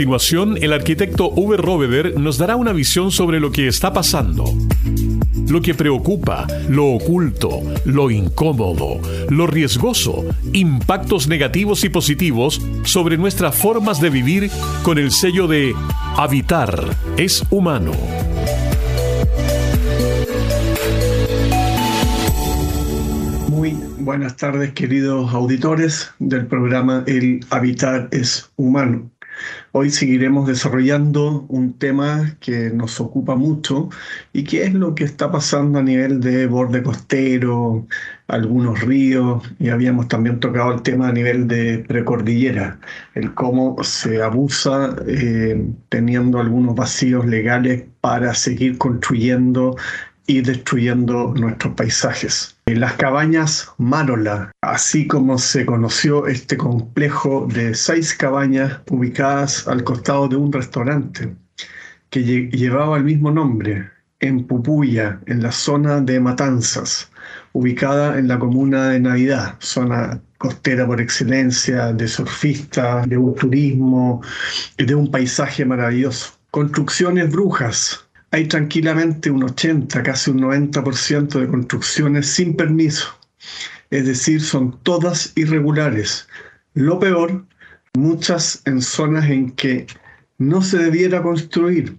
continuación, 0.00 0.56
el 0.62 0.72
arquitecto 0.72 1.28
Uwe 1.28 1.58
Robeder 1.58 2.18
nos 2.18 2.38
dará 2.38 2.56
una 2.56 2.72
visión 2.72 3.10
sobre 3.10 3.38
lo 3.38 3.52
que 3.52 3.68
está 3.68 3.92
pasando. 3.92 4.46
Lo 5.46 5.60
que 5.60 5.74
preocupa, 5.74 6.46
lo 6.70 6.86
oculto, 6.86 7.60
lo 7.84 8.10
incómodo, 8.10 8.98
lo 9.28 9.46
riesgoso, 9.46 10.24
impactos 10.54 11.28
negativos 11.28 11.84
y 11.84 11.90
positivos 11.90 12.62
sobre 12.82 13.18
nuestras 13.18 13.54
formas 13.54 14.00
de 14.00 14.08
vivir 14.08 14.50
con 14.82 14.96
el 14.96 15.10
sello 15.10 15.46
de 15.46 15.74
Habitar 16.16 16.96
es 17.18 17.44
humano. 17.50 17.92
Muy 23.50 23.76
buenas 23.98 24.34
tardes, 24.36 24.72
queridos 24.72 25.34
auditores 25.34 26.10
del 26.18 26.46
programa 26.46 27.04
El 27.06 27.44
Habitar 27.50 28.08
es 28.12 28.50
Humano. 28.56 29.10
Hoy 29.72 29.90
seguiremos 29.90 30.48
desarrollando 30.48 31.46
un 31.48 31.74
tema 31.74 32.36
que 32.40 32.70
nos 32.70 33.00
ocupa 33.00 33.36
mucho 33.36 33.88
y 34.32 34.42
que 34.42 34.64
es 34.64 34.74
lo 34.74 34.96
que 34.96 35.04
está 35.04 35.30
pasando 35.30 35.78
a 35.78 35.82
nivel 35.82 36.20
de 36.20 36.48
borde 36.48 36.82
costero, 36.82 37.86
algunos 38.26 38.80
ríos 38.80 39.48
y 39.60 39.68
habíamos 39.68 40.08
también 40.08 40.40
tocado 40.40 40.72
el 40.72 40.82
tema 40.82 41.08
a 41.08 41.12
nivel 41.12 41.46
de 41.46 41.84
precordillera, 41.86 42.80
el 43.14 43.32
cómo 43.34 43.76
se 43.84 44.20
abusa 44.20 44.96
eh, 45.06 45.64
teniendo 45.88 46.40
algunos 46.40 46.74
vacíos 46.74 47.24
legales 47.26 47.84
para 48.00 48.34
seguir 48.34 48.76
construyendo 48.76 49.76
y 50.26 50.40
destruyendo 50.40 51.32
nuestros 51.36 51.74
paisajes. 51.74 52.59
Las 52.74 52.94
cabañas 52.94 53.72
Marola, 53.78 54.52
así 54.60 55.06
como 55.06 55.38
se 55.38 55.66
conoció 55.66 56.26
este 56.26 56.56
complejo 56.56 57.48
de 57.52 57.74
seis 57.74 58.14
cabañas 58.14 58.80
ubicadas 58.90 59.66
al 59.66 59.82
costado 59.82 60.28
de 60.28 60.36
un 60.36 60.52
restaurante 60.52 61.34
que 62.10 62.22
llevaba 62.22 62.96
el 62.96 63.04
mismo 63.04 63.30
nombre, 63.30 63.90
en 64.20 64.46
Pupuya, 64.46 65.20
en 65.26 65.42
la 65.42 65.50
zona 65.50 66.00
de 66.00 66.20
Matanzas, 66.20 67.10
ubicada 67.52 68.18
en 68.18 68.28
la 68.28 68.38
comuna 68.38 68.90
de 68.90 69.00
Navidad, 69.00 69.56
zona 69.60 70.20
costera 70.38 70.86
por 70.86 71.00
excelencia, 71.00 71.92
de 71.92 72.06
surfistas, 72.06 73.08
de 73.08 73.16
un 73.16 73.34
turismo, 73.34 74.22
de 74.76 74.94
un 74.94 75.10
paisaje 75.10 75.64
maravilloso. 75.64 76.32
Construcciones 76.50 77.30
brujas, 77.30 78.06
hay 78.30 78.46
tranquilamente 78.46 79.30
un 79.30 79.44
80, 79.44 80.02
casi 80.02 80.30
un 80.30 80.40
90% 80.40 81.40
de 81.40 81.48
construcciones 81.48 82.26
sin 82.26 82.56
permiso. 82.56 83.08
Es 83.90 84.06
decir, 84.06 84.40
son 84.40 84.78
todas 84.82 85.32
irregulares. 85.36 86.28
Lo 86.74 86.98
peor, 87.00 87.44
muchas 87.94 88.62
en 88.66 88.82
zonas 88.82 89.28
en 89.28 89.50
que 89.52 89.86
no 90.38 90.62
se 90.62 90.78
debiera 90.78 91.22
construir, 91.22 91.96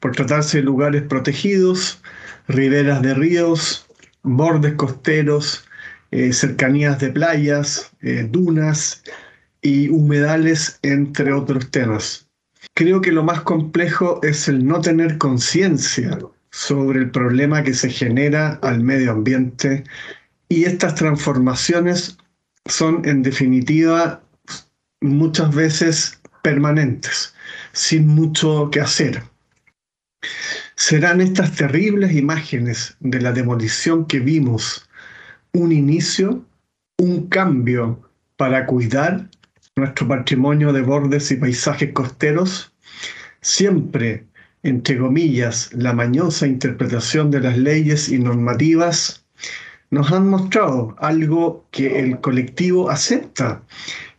por 0.00 0.12
tratarse 0.12 0.58
de 0.58 0.64
lugares 0.64 1.02
protegidos, 1.02 2.02
riberas 2.46 3.00
de 3.02 3.14
ríos, 3.14 3.86
bordes 4.22 4.74
costeros, 4.74 5.64
eh, 6.10 6.32
cercanías 6.32 6.98
de 6.98 7.10
playas, 7.10 7.92
eh, 8.02 8.26
dunas 8.28 9.02
y 9.62 9.88
humedales, 9.88 10.78
entre 10.82 11.32
otros 11.32 11.70
temas. 11.70 12.29
Creo 12.74 13.00
que 13.00 13.12
lo 13.12 13.24
más 13.24 13.42
complejo 13.42 14.20
es 14.22 14.48
el 14.48 14.66
no 14.66 14.80
tener 14.80 15.18
conciencia 15.18 16.18
sobre 16.50 16.98
el 16.98 17.10
problema 17.10 17.62
que 17.62 17.74
se 17.74 17.90
genera 17.90 18.58
al 18.62 18.82
medio 18.82 19.12
ambiente 19.12 19.84
y 20.48 20.64
estas 20.64 20.94
transformaciones 20.94 22.18
son 22.66 23.02
en 23.04 23.22
definitiva 23.22 24.22
muchas 25.00 25.54
veces 25.54 26.20
permanentes, 26.42 27.34
sin 27.72 28.06
mucho 28.06 28.68
que 28.70 28.80
hacer. 28.80 29.22
¿Serán 30.74 31.20
estas 31.20 31.54
terribles 31.54 32.12
imágenes 32.12 32.96
de 33.00 33.20
la 33.20 33.32
demolición 33.32 34.06
que 34.06 34.20
vimos 34.20 34.88
un 35.52 35.72
inicio, 35.72 36.44
un 36.98 37.28
cambio 37.28 38.08
para 38.36 38.66
cuidar 38.66 39.28
nuestro 39.80 40.06
patrimonio 40.06 40.72
de 40.72 40.82
bordes 40.82 41.30
y 41.30 41.36
paisajes 41.36 41.92
costeros, 41.92 42.72
siempre, 43.40 44.24
entre 44.62 44.98
comillas, 44.98 45.70
la 45.72 45.92
mañosa 45.92 46.46
interpretación 46.46 47.30
de 47.30 47.40
las 47.40 47.58
leyes 47.58 48.08
y 48.08 48.18
normativas, 48.18 49.24
nos 49.90 50.12
han 50.12 50.28
mostrado 50.28 50.94
algo 50.98 51.66
que 51.72 52.00
el 52.00 52.20
colectivo 52.20 52.90
acepta 52.90 53.62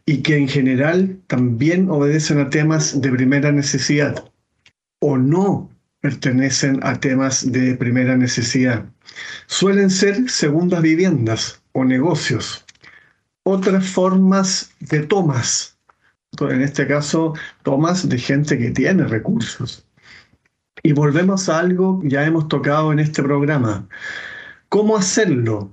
y 0.06 0.18
que 0.18 0.36
en 0.36 0.48
general 0.48 1.18
también 1.28 1.90
obedecen 1.90 2.40
a 2.40 2.50
temas 2.50 3.02
de 3.02 3.12
primera 3.12 3.52
necesidad 3.52 4.26
o 5.00 5.18
no 5.18 5.70
pertenecen 6.02 6.80
a 6.84 7.00
temas 7.00 7.52
de 7.52 7.76
primera 7.76 8.18
necesidad. 8.18 8.86
Suelen 9.46 9.90
ser 9.90 10.30
segundas 10.30 10.82
viviendas 10.82 11.62
o 11.72 11.86
negocios 11.86 12.66
otras 13.44 13.88
formas 13.88 14.72
de 14.80 15.02
tomas. 15.02 15.78
En 16.40 16.62
este 16.62 16.88
caso, 16.88 17.34
tomas 17.64 18.08
de 18.08 18.18
gente 18.18 18.58
que 18.58 18.72
tiene 18.72 19.04
recursos. 19.04 19.86
Y 20.84 20.94
volvemos 20.94 21.50
a 21.50 21.60
algo 21.60 22.00
que 22.02 22.10
ya 22.10 22.26
hemos 22.26 22.48
tocado 22.48 22.92
en 22.92 23.00
este 23.00 23.22
programa. 23.22 23.88
¿Cómo 24.70 24.96
hacerlo? 24.98 25.72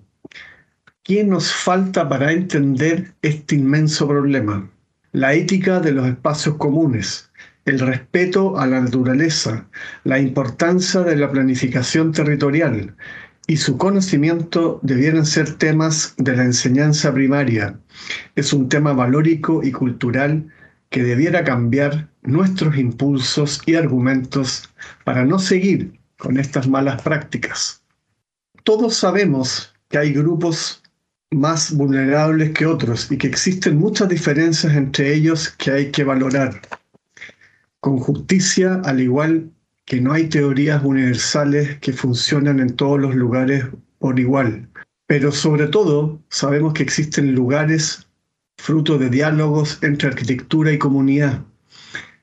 ¿Qué 1.05 1.25
nos 1.25 1.53
falta 1.53 2.09
para 2.09 2.33
entender 2.33 3.15
este 3.23 3.55
inmenso 3.55 4.07
problema? 4.09 4.69
La 5.13 5.33
ética 5.33 5.81
de 5.81 5.93
los 5.93 6.07
espacios 6.07 6.57
comunes, 6.57 7.31
el 7.65 7.79
respeto 7.79 8.59
a 8.59 8.67
la 8.67 8.81
naturaleza, 8.81 9.67
la 10.05 10.19
importancia 10.19 11.01
de 11.01 11.17
la 11.17 11.31
planificación 11.31 12.13
territorial, 12.13 12.95
y 13.49 13.57
su 13.57 13.79
conocimiento 13.79 14.79
debieran 14.83 15.25
ser 15.25 15.55
temas 15.55 16.15
de 16.19 16.37
la 16.37 16.45
enseñanza 16.45 17.13
primaria. 17.15 17.81
Es 18.37 18.53
un 18.53 18.69
tema 18.69 18.93
valórico 18.93 19.65
y 19.65 19.73
cultural 19.73 20.47
que 20.91 21.03
debiera 21.03 21.43
cambiar 21.45 22.11
nuestros 22.23 22.77
impulsos 22.77 23.63
y 23.65 23.75
argumentos 23.75 24.69
para 25.03 25.25
no 25.25 25.39
seguir 25.39 25.99
con 26.19 26.39
estas 26.39 26.69
malas 26.69 27.01
prácticas. 27.01 27.83
Todos 28.65 28.97
sabemos 28.97 29.75
que 29.89 29.97
hay 29.97 30.13
grupos 30.13 30.83
más 31.31 31.73
vulnerables 31.75 32.51
que 32.51 32.67
otros 32.67 33.11
y 33.11 33.17
que 33.17 33.29
existen 33.29 33.79
muchas 33.79 34.11
diferencias 34.11 34.75
entre 34.75 35.15
ellos 35.15 35.49
que 35.57 35.71
hay 35.71 35.91
que 35.91 36.05
valorar. 36.05 36.61
Con 37.81 37.97
justicia, 37.97 38.83
al 38.85 39.01
igual 39.01 39.51
que 39.89 40.03
no 40.03 40.13
hay 40.13 40.29
teorías 40.29 40.85
universales 40.85 41.79
que 41.79 41.95
funcionan 41.95 42.61
en 42.61 42.77
todos 42.77 43.01
los 43.01 43.15
lugares 43.15 43.65
por 43.99 44.21
igual. 44.21 44.69
Pero 45.07 45.33
sobre 45.33 45.67
todo 45.67 46.21
sabemos 46.29 46.75
que 46.75 46.83
existen 46.83 47.35
lugares 47.35 48.07
fruto 48.59 48.99
de 48.99 49.09
diálogos 49.09 49.79
entre 49.83 50.09
arquitectura 50.09 50.73
y 50.73 50.79
comunidad, 50.79 51.43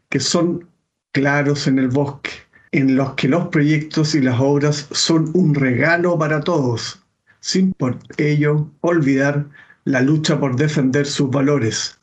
que 0.10 0.20
son 0.20 0.70
claros 1.12 1.66
en 1.66 1.80
el 1.80 1.88
bosque, 1.88 2.30
en 2.72 2.96
los 2.96 3.16
que 3.16 3.30
los 3.30 3.48
proyectos 3.48 4.14
y 4.14 4.22
las 4.22 4.40
obras 4.40 4.88
son 4.92 5.32
un 5.34 5.56
regalo 5.56 6.20
para 6.20 6.42
todos, 6.42 7.04
sin 7.40 7.74
por 7.74 7.98
ello 8.18 8.70
olvidar 8.82 9.48
la 9.86 10.02
lucha 10.02 10.40
por 10.40 10.56
defender 10.56 11.08
sus 11.08 11.32
valores. 11.32 12.00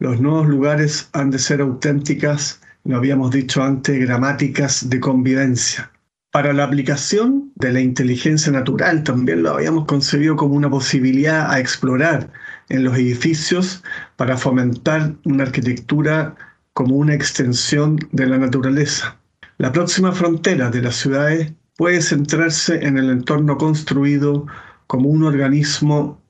Los 0.00 0.20
nuevos 0.20 0.48
lugares 0.48 1.08
han 1.14 1.30
de 1.30 1.38
ser 1.38 1.62
auténticas 1.62 2.60
lo 2.88 2.96
habíamos 2.96 3.30
dicho 3.30 3.62
antes, 3.62 4.00
gramáticas 4.00 4.88
de 4.88 4.98
convivencia. 4.98 5.92
Para 6.32 6.54
la 6.54 6.64
aplicación 6.64 7.52
de 7.54 7.70
la 7.70 7.80
inteligencia 7.80 8.50
natural 8.50 9.02
también 9.02 9.42
lo 9.42 9.50
habíamos 9.50 9.84
concebido 9.84 10.36
como 10.36 10.54
una 10.54 10.70
posibilidad 10.70 11.50
a 11.50 11.60
explorar 11.60 12.32
en 12.70 12.84
los 12.84 12.96
edificios 12.96 13.84
para 14.16 14.38
fomentar 14.38 15.14
una 15.26 15.42
arquitectura 15.42 16.34
como 16.72 16.96
una 16.96 17.12
extensión 17.12 17.98
de 18.12 18.26
la 18.26 18.38
naturaleza. 18.38 19.18
La 19.58 19.70
próxima 19.70 20.12
frontera 20.12 20.70
de 20.70 20.80
las 20.80 20.96
ciudades 20.96 21.52
puede 21.76 22.00
centrarse 22.00 22.86
en 22.86 22.96
el 22.96 23.10
entorno 23.10 23.58
construido 23.58 24.46
como 24.86 25.10
un 25.10 25.24
organismo 25.24 26.22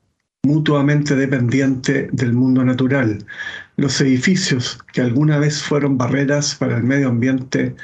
mutuamente 0.43 1.15
dependiente 1.15 2.09
del 2.11 2.33
mundo 2.33 2.65
natural, 2.65 3.25
los 3.79 3.99
edificios 4.01 4.79
que 4.93 5.01
alguna 5.01 5.39
vez 5.39 5.61
fueron 5.63 5.97
barreras 5.97 6.55
para 6.55 6.77
el 6.77 6.83
medio 6.83 7.09
ambiente 7.09 7.75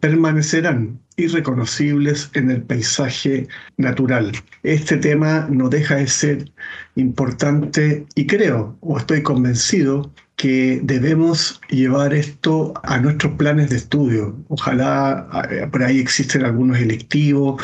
permanecerán 0.00 1.00
irreconocibles 1.16 2.30
en 2.34 2.50
el 2.50 2.62
paisaje 2.62 3.48
natural. 3.76 4.32
Este 4.62 4.96
tema 4.96 5.48
no 5.50 5.68
deja 5.68 5.96
de 5.96 6.06
ser 6.06 6.52
importante 6.94 8.06
y 8.14 8.26
creo, 8.26 8.76
o 8.80 8.98
estoy 8.98 9.22
convencido, 9.22 10.12
que 10.36 10.80
debemos 10.84 11.60
llevar 11.68 12.14
esto 12.14 12.72
a 12.84 12.98
nuestros 12.98 13.32
planes 13.32 13.70
de 13.70 13.76
estudio. 13.76 14.36
Ojalá 14.48 15.26
eh, 15.50 15.66
por 15.70 15.82
ahí 15.82 15.98
existen 15.98 16.44
algunos 16.44 16.78
electivos, 16.78 17.60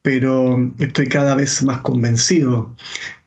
pero 0.00 0.72
estoy 0.78 1.08
cada 1.08 1.34
vez 1.34 1.62
más 1.62 1.78
convencido 1.80 2.74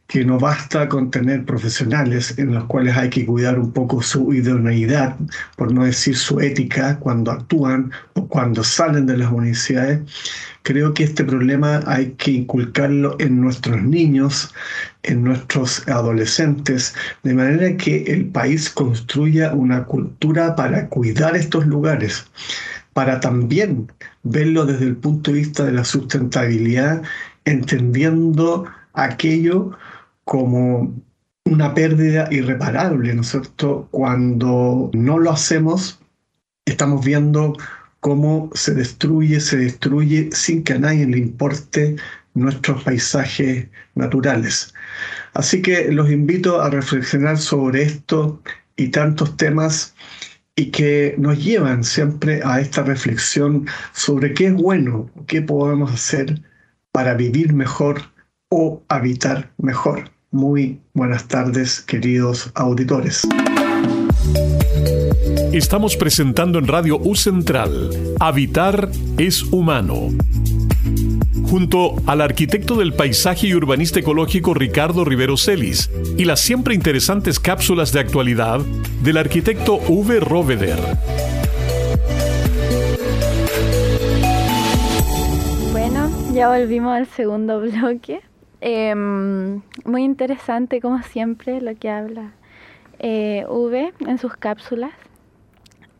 que 0.09 0.25
no 0.25 0.39
basta 0.39 0.89
con 0.89 1.11
tener 1.11 1.45
profesionales 1.45 2.33
en 2.39 2.55
los 2.55 2.63
cuales 2.63 2.97
hay 2.97 3.11
que 3.11 3.27
cuidar 3.27 3.59
un 3.59 3.71
poco 3.71 4.01
su 4.01 4.33
idoneidad, 4.33 5.15
por 5.55 5.71
no 5.71 5.85
decir 5.85 6.17
su 6.17 6.39
ética, 6.39 6.97
cuando 6.97 7.31
actúan 7.31 7.91
o 8.15 8.27
cuando 8.27 8.63
salen 8.63 9.05
de 9.05 9.17
las 9.17 9.31
universidades. 9.31 10.01
Creo 10.63 10.95
que 10.95 11.03
este 11.03 11.23
problema 11.23 11.81
hay 11.85 12.13
que 12.17 12.31
inculcarlo 12.31 13.17
en 13.19 13.39
nuestros 13.39 13.83
niños, 13.83 14.51
en 15.03 15.23
nuestros 15.23 15.87
adolescentes, 15.87 16.95
de 17.21 17.35
manera 17.35 17.77
que 17.77 18.01
el 18.05 18.25
país 18.25 18.67
construya 18.71 19.53
una 19.53 19.83
cultura 19.83 20.55
para 20.55 20.87
cuidar 20.87 21.35
estos 21.35 21.67
lugares, 21.67 22.25
para 22.93 23.19
también 23.19 23.91
verlo 24.23 24.65
desde 24.65 24.85
el 24.85 24.95
punto 24.95 25.31
de 25.31 25.37
vista 25.37 25.65
de 25.65 25.73
la 25.73 25.85
sustentabilidad, 25.85 27.03
entendiendo 27.45 28.65
aquello 28.93 29.77
como 30.29 30.93
una 31.45 31.73
pérdida 31.73 32.27
irreparable, 32.29 33.15
¿no 33.15 33.21
es 33.21 33.29
cierto? 33.29 33.87
Cuando 33.89 34.91
no 34.93 35.17
lo 35.17 35.31
hacemos, 35.31 35.99
estamos 36.65 37.03
viendo 37.03 37.57
cómo 37.99 38.51
se 38.53 38.75
destruye, 38.75 39.39
se 39.39 39.57
destruye 39.57 40.29
sin 40.31 40.63
que 40.63 40.73
a 40.73 40.77
nadie 40.77 41.07
le 41.07 41.17
importe 41.17 41.95
nuestros 42.35 42.83
paisajes 42.83 43.69
naturales. 43.95 44.71
Así 45.33 45.63
que 45.63 45.91
los 45.91 46.11
invito 46.11 46.61
a 46.61 46.69
reflexionar 46.69 47.39
sobre 47.39 47.81
esto 47.81 48.39
y 48.75 48.89
tantos 48.89 49.35
temas 49.35 49.95
y 50.55 50.67
que 50.67 51.15
nos 51.17 51.43
llevan 51.43 51.83
siempre 51.83 52.41
a 52.43 52.61
esta 52.61 52.83
reflexión 52.83 53.65
sobre 53.93 54.35
qué 54.35 54.49
es 54.49 54.53
bueno, 54.53 55.09
qué 55.25 55.41
podemos 55.41 55.91
hacer 55.91 56.39
para 56.91 57.15
vivir 57.15 57.51
mejor 57.51 58.03
o 58.51 58.83
habitar 58.89 59.51
mejor. 59.57 60.11
Muy 60.31 60.79
buenas 60.93 61.27
tardes, 61.27 61.81
queridos 61.81 62.51
auditores. 62.53 63.27
Estamos 65.51 65.97
presentando 65.97 66.59
en 66.59 66.67
Radio 66.67 66.99
U 66.99 67.15
Central 67.15 67.89
Habitar 68.19 68.91
es 69.17 69.41
Humano. 69.41 70.09
Junto 71.49 71.95
al 72.05 72.21
arquitecto 72.21 72.75
del 72.75 72.93
paisaje 72.93 73.47
y 73.47 73.55
urbanista 73.55 74.01
ecológico 74.01 74.53
Ricardo 74.53 75.03
Rivero 75.03 75.35
Celis 75.35 75.89
y 76.15 76.25
las 76.25 76.41
siempre 76.41 76.75
interesantes 76.75 77.39
cápsulas 77.39 77.91
de 77.91 78.01
actualidad 78.01 78.59
del 79.01 79.17
arquitecto 79.17 79.77
V. 79.77 80.19
Roveder. 80.19 80.77
Bueno, 85.71 86.11
ya 86.33 86.49
volvimos 86.49 86.95
al 86.95 87.07
segundo 87.07 87.59
bloque. 87.61 88.28
Em, 88.61 89.61
muy 89.85 90.03
interesante, 90.03 90.81
como 90.81 91.01
siempre, 91.03 91.61
lo 91.61 91.75
que 91.75 91.89
habla 91.89 92.31
eh, 92.99 93.45
V 93.47 93.93
en 93.99 94.17
sus 94.17 94.35
cápsulas. 94.35 94.91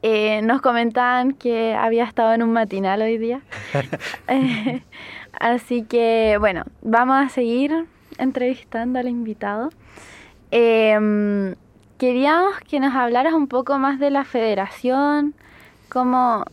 Eh, 0.02 0.42
nos 0.44 0.62
comentaban 0.62 1.34
que 1.34 1.74
había 1.74 2.06
estado 2.06 2.34
en 2.34 2.44
un 2.44 2.54
matinal 2.54 3.02
hoy 3.02 3.18
día. 3.18 3.42
Así 5.40 5.84
que, 5.84 6.38
bueno, 6.40 6.64
vamos 6.82 7.26
a 7.26 7.30
seguir 7.30 7.86
entrevistando 8.18 9.00
al 9.00 9.08
invitado. 9.08 9.70
Em, 10.52 11.56
queríamos 11.98 12.60
que 12.68 12.80
nos 12.80 12.94
hablaras 12.96 13.34
un 13.34 13.48
poco 13.48 13.78
más 13.78 14.00
de 14.00 14.10
la 14.10 14.26
federación, 14.26 15.34
cómo, 15.90 16.46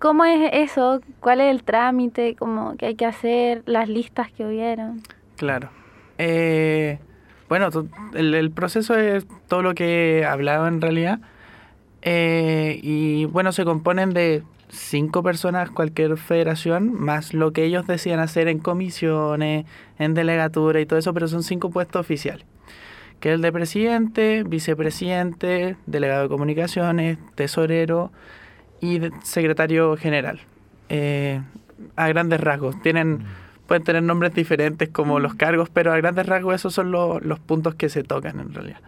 cómo 0.00 0.24
es 0.24 0.50
eso, 0.52 1.00
cuál 1.20 1.40
es 1.40 1.50
el 1.50 1.62
trámite, 1.62 2.34
cómo 2.34 2.76
que 2.76 2.86
hay 2.86 2.94
que 2.96 3.06
hacer, 3.06 3.62
las 3.66 3.88
listas 3.88 4.32
que 4.32 4.44
hubieron. 4.44 5.02
Claro. 5.36 5.70
Eh, 6.18 6.98
bueno, 7.48 7.68
el 8.14 8.50
proceso 8.50 8.96
es 8.96 9.26
todo 9.46 9.62
lo 9.62 9.74
que 9.74 10.20
he 10.20 10.24
hablado 10.24 10.66
en 10.66 10.80
realidad. 10.80 11.20
Eh, 12.02 12.80
y 12.82 13.26
bueno, 13.26 13.52
se 13.52 13.64
componen 13.64 14.10
de 14.10 14.42
cinco 14.70 15.22
personas 15.22 15.70
cualquier 15.70 16.16
federación, 16.16 16.94
más 16.94 17.34
lo 17.34 17.52
que 17.52 17.64
ellos 17.64 17.86
decían 17.86 18.20
hacer 18.20 18.48
en 18.48 18.58
comisiones, 18.58 19.66
en 19.98 20.14
delegatura 20.14 20.80
y 20.80 20.86
todo 20.86 20.98
eso, 20.98 21.12
pero 21.12 21.28
son 21.28 21.42
cinco 21.42 21.70
puestos 21.70 22.00
oficiales. 22.00 22.46
Que 23.18 23.30
es 23.30 23.34
el 23.34 23.42
de 23.42 23.52
presidente, 23.52 24.44
vicepresidente, 24.44 25.76
delegado 25.86 26.22
de 26.22 26.28
comunicaciones, 26.30 27.18
tesorero 27.34 28.10
y 28.80 29.00
secretario 29.22 29.96
general. 29.96 30.40
Eh, 30.88 31.40
a 31.96 32.08
grandes 32.08 32.40
rasgos. 32.40 32.80
Tienen, 32.82 33.24
pueden 33.66 33.84
tener 33.84 34.02
nombres 34.02 34.34
diferentes 34.34 34.88
como 34.88 35.18
los 35.20 35.34
cargos, 35.34 35.70
pero 35.70 35.92
a 35.92 35.96
grandes 35.96 36.26
rasgos 36.26 36.54
esos 36.56 36.74
son 36.74 36.90
lo- 36.90 37.20
los 37.20 37.38
puntos 37.38 37.74
que 37.74 37.88
se 37.88 38.02
tocan 38.02 38.38
en 38.40 38.52
realidad. 38.52 38.80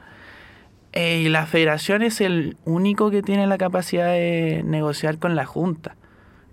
Eh, 0.92 1.22
y 1.24 1.28
la 1.30 1.46
federación 1.46 2.02
es 2.02 2.20
el 2.20 2.56
único 2.66 3.10
que 3.10 3.22
tiene 3.22 3.46
la 3.46 3.56
capacidad 3.56 4.08
de 4.12 4.62
negociar 4.64 5.18
con 5.18 5.34
la 5.36 5.46
junta, 5.46 5.96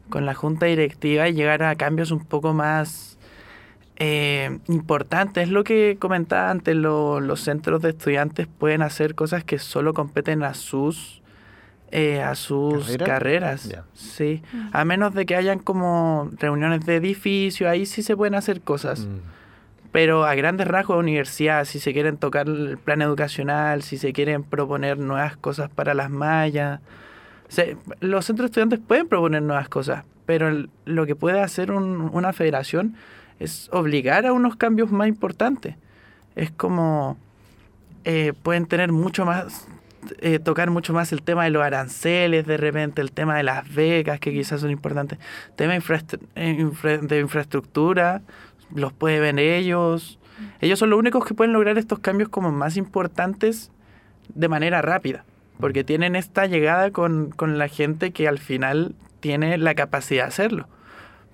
con 0.10 0.26
la 0.26 0.34
junta 0.34 0.66
directiva 0.68 1.28
y 1.28 1.34
llegar 1.34 1.62
a 1.64 1.76
cambios 1.76 2.12
un 2.12 2.24
poco 2.24 2.54
más 2.54 3.18
eh, 3.98 4.60
importantes. 4.70 5.44
Es 5.44 5.50
lo 5.50 5.66
que 5.66 5.98
comentaba 6.00 6.52
antes, 6.52 6.74
lo- 6.74 7.20
los 7.20 7.42
centros 7.42 7.82
de 7.82 7.90
estudiantes 7.90 8.48
pueden 8.48 8.82
hacer 8.82 9.14
cosas 9.14 9.44
que 9.44 9.60
solo 9.60 9.94
competen 9.94 10.42
a 10.44 10.54
sus 10.54 11.22
eh, 11.92 12.22
a 12.22 12.36
sus 12.36 12.86
¿Carrera? 12.86 13.06
carreras. 13.06 13.70
Sí, 13.94 14.42
a 14.72 14.86
menos 14.86 15.14
de 15.14 15.26
que 15.26 15.36
hayan 15.36 15.60
como 15.60 16.30
reuniones 16.38 16.86
de 16.86 16.96
edificio, 16.98 17.70
ahí 17.70 17.86
sí 17.86 18.04
se 18.04 18.16
pueden 18.16 18.36
hacer 18.36 18.62
cosas. 18.62 19.02
Mm. 19.02 19.18
Pero 19.92 20.24
a 20.26 20.36
grandes 20.36 20.68
rasgos 20.68 20.98
de 20.98 21.00
universidad, 21.00 21.66
si 21.66 21.80
se 21.80 21.94
quieren 21.94 22.18
tocar 22.18 22.48
el 22.48 22.78
plan 22.78 23.02
educacional, 23.02 23.82
si 23.82 23.98
se 23.98 24.14
quieren 24.14 24.44
proponer 24.44 25.00
nuevas 25.00 25.36
cosas 25.36 25.70
para 25.72 25.96
las 25.96 26.12
mallas, 26.12 26.80
se- 27.48 27.76
los 28.00 28.26
centros 28.26 28.46
de 28.46 28.50
estudiantes 28.52 28.80
pueden 28.88 29.08
proponer 29.08 29.42
nuevas 29.42 29.68
cosas, 29.68 30.04
pero 30.28 30.48
el- 30.48 30.70
lo 30.86 31.08
que 31.08 31.16
puede 31.16 31.42
hacer 31.42 31.72
un- 31.72 32.12
una 32.14 32.34
federación 32.34 32.96
es 33.40 33.68
obligar 33.72 34.28
a 34.28 34.34
unos 34.34 34.56
cambios 34.58 34.92
más 34.92 35.08
importantes. 35.08 35.76
Es 36.36 36.52
como 36.52 37.18
eh, 38.06 38.34
pueden 38.44 38.66
tener 38.66 38.92
mucho 38.94 39.26
más, 39.26 39.68
eh, 40.20 40.39
tocar 40.39 40.70
mucho 40.72 40.93
más 40.93 41.12
el 41.12 41.22
tema 41.22 41.43
de 41.43 41.50
los 41.50 41.64
aranceles 41.64 42.45
de 42.45 42.58
repente, 42.58 43.02
el 43.02 43.12
tema 43.12 43.36
de 43.38 43.43
las 43.43 43.74
becas 43.74 44.20
que 44.20 44.32
quizás 44.32 44.62
son 44.62 44.72
importantes, 44.72 45.20
tema 45.56 45.76
infraestru- 45.76 46.20
eh, 46.36 46.56
infra- 46.60 46.97
de 46.97 47.20
infraestructura, 47.20 48.22
los 48.74 48.93
pueden 48.93 49.36
ver 49.36 49.39
ellos. 49.39 50.20
Ellos 50.62 50.80
son 50.80 50.89
los 50.89 51.00
únicos 51.00 51.26
que 51.26 51.34
pueden 51.34 51.54
lograr 51.54 51.78
estos 51.78 52.00
cambios 52.00 52.30
como 52.30 52.52
más 52.52 52.78
importantes 52.78 53.72
de 54.34 54.47
manera 54.47 54.82
rápida, 54.82 55.26
porque 55.60 55.84
tienen 55.84 56.16
esta 56.16 56.45
llegada 56.45 56.91
con, 56.91 57.32
con 57.32 57.58
la 57.58 57.68
gente 57.68 58.12
que 58.12 58.28
al 58.28 58.38
final 58.39 58.95
tiene 59.20 59.58
la 59.58 59.76
capacidad 59.76 60.24
de 60.24 60.28
hacerlo. 60.30 60.68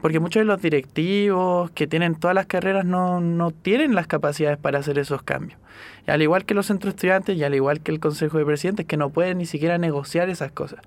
Porque 0.02 0.20
muchos 0.20 0.42
de 0.42 0.46
los 0.46 0.62
directivos 0.62 1.72
que 1.72 1.88
tienen 1.88 2.16
todas 2.16 2.36
las 2.36 2.46
carreras 2.46 2.86
no, 2.86 3.22
no 3.22 3.52
tienen 3.52 3.96
las 3.96 4.08
capacidades 4.08 4.58
para 4.58 4.80
hacer 4.80 5.00
esos 5.00 5.24
cambios. 5.24 5.60
Y 6.08 6.12
al 6.12 6.22
igual 6.22 6.46
que 6.46 6.54
los 6.54 6.68
centros 6.68 6.94
estudiantes 6.94 7.36
y 7.38 7.44
al 7.44 7.56
igual 7.56 7.82
que 7.82 7.92
el 7.92 8.00
Consejo 8.00 8.38
de 8.38 8.46
Presidentes, 8.46 8.86
que 8.86 8.98
no 8.98 9.10
pueden 9.10 9.40
ni 9.40 9.46
siquiera 9.46 9.78
negociar 9.78 10.30
esas 10.30 10.52
cosas. 10.52 10.80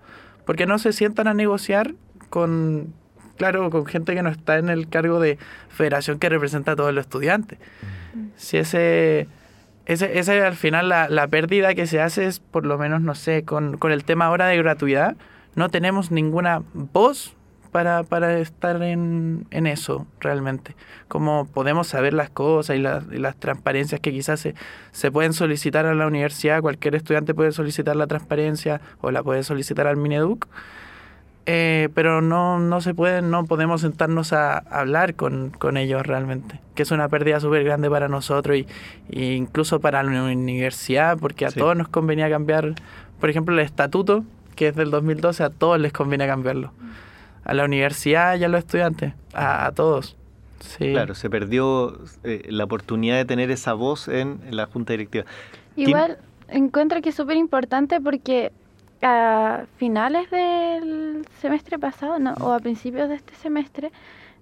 Porque 0.45 0.67
no 0.67 0.79
se 0.79 0.93
sientan 0.93 1.27
a 1.27 1.35
negociar 1.35 1.95
con, 2.31 2.95
claro, 3.37 3.71
con 3.71 3.87
gente 3.87 4.15
que 4.15 4.23
no 4.23 4.31
está 4.31 4.59
en 4.59 4.69
el 4.69 4.89
cargo 4.89 5.21
de 5.21 5.39
federación 5.69 6.19
que 6.19 6.29
representa 6.29 6.73
a 6.73 6.77
todos 6.77 6.95
los 6.95 7.05
estudiantes. 7.05 7.59
Si 8.37 8.57
ese, 8.57 9.27
ese, 9.87 10.19
ese 10.19 10.43
al 10.43 10.55
final 10.55 10.89
la, 10.89 11.09
la 11.09 11.27
pérdida 11.29 11.75
que 11.75 11.87
se 11.87 12.01
hace 12.01 12.27
es, 12.27 12.41
por 12.41 12.67
lo 12.67 12.79
menos, 12.79 13.01
no 13.01 13.15
sé, 13.15 13.43
con, 13.45 13.79
con 13.79 13.91
el 13.91 14.05
tema 14.05 14.27
ahora 14.27 14.47
de 14.47 14.57
gratuidad, 14.59 15.17
no 15.55 15.71
tenemos 15.71 16.11
ninguna 16.11 16.63
voz 16.73 17.35
para, 17.69 18.03
para 18.03 18.39
estar 18.39 18.83
en, 18.83 19.47
en 19.51 19.67
eso 19.67 20.07
realmente. 20.21 20.75
Como 21.09 21.47
podemos 21.47 21.87
saber 21.87 22.15
las 22.15 22.31
cosas 22.31 22.77
y, 22.77 22.81
las- 22.81 23.05
y 23.13 23.19
las 23.19 23.37
transparencias 23.37 24.01
que 24.01 24.11
quizás 24.13 24.41
se, 24.41 24.55
se 24.93 25.11
pueden 25.13 25.33
solicitar 25.33 25.87
a 25.87 25.95
la 25.95 26.07
universidad, 26.07 26.61
cualquier 26.61 26.95
estudiante 26.95 27.35
puede 27.35 27.53
solicitar 27.53 27.97
la 27.97 28.07
transparencia 28.07 28.81
o 29.01 29.11
la 29.11 29.23
puede 29.23 29.43
solicitar 29.43 29.87
al 29.87 29.97
Mineduc. 29.97 30.47
Eh, 31.51 31.89
pero 31.95 32.21
no, 32.21 32.59
no 32.59 32.83
se 32.83 32.93
pueden, 32.95 33.31
no 33.31 33.45
podemos 33.47 33.81
sentarnos 33.81 34.35
a 34.35 34.59
hablar 34.59 35.15
con, 35.15 35.49
con 35.49 35.79
ellos 35.79 36.07
realmente, 36.07 36.61
que 36.75 36.83
es 36.83 36.91
una 36.91 37.09
pérdida 37.09 37.41
súper 37.41 37.65
grande 37.65 37.89
para 37.89 38.07
nosotros 38.09 38.59
y, 38.59 38.67
y 39.09 39.33
incluso 39.33 39.81
para 39.81 40.03
la 40.03 40.25
universidad, 40.25 41.17
porque 41.19 41.47
a 41.47 41.51
Sí. 41.51 41.59
todos 41.59 41.75
nos 41.75 41.89
convenía 41.89 42.29
cambiar, 42.29 42.75
por 43.19 43.31
ejemplo, 43.31 43.55
el 43.55 43.61
estatuto, 43.61 44.25
que 44.57 44.69
es 44.69 44.77
del 44.77 44.91
2012, 44.91 45.43
a 45.43 45.49
todos 45.49 45.81
les 45.81 45.91
conviene 45.93 46.27
cambiarlo. 46.27 46.71
A 47.45 47.55
la 47.55 47.65
universidad 47.65 48.37
y 48.37 48.45
a 48.45 48.49
los 48.49 48.59
estudiantes, 48.61 49.15
a, 49.33 49.67
a 49.67 49.73
todos. 49.73 50.17
Sí. 50.61 50.93
Claro, 50.93 51.15
se 51.15 51.31
perdió 51.31 51.99
eh, 52.25 52.43
la 52.49 52.65
oportunidad 52.65 53.17
de 53.17 53.25
tener 53.25 53.51
esa 53.51 53.75
voz 53.75 54.09
en, 54.09 54.41
en 54.47 54.57
la 54.57 54.67
junta 54.67 54.93
directiva. 54.93 55.25
Igual 55.77 56.19
encuentro 56.49 57.01
que 57.01 57.11
es 57.11 57.15
súper 57.15 57.37
importante 57.37 58.01
porque 58.01 58.53
a 59.03 59.63
finales 59.77 60.29
del 60.31 61.25
semestre 61.41 61.79
pasado, 61.79 62.19
no, 62.19 62.35
o 62.41 62.53
a 62.53 62.59
principios 62.59 63.09
de 63.09 63.15
este 63.15 63.35
semestre, 63.37 63.93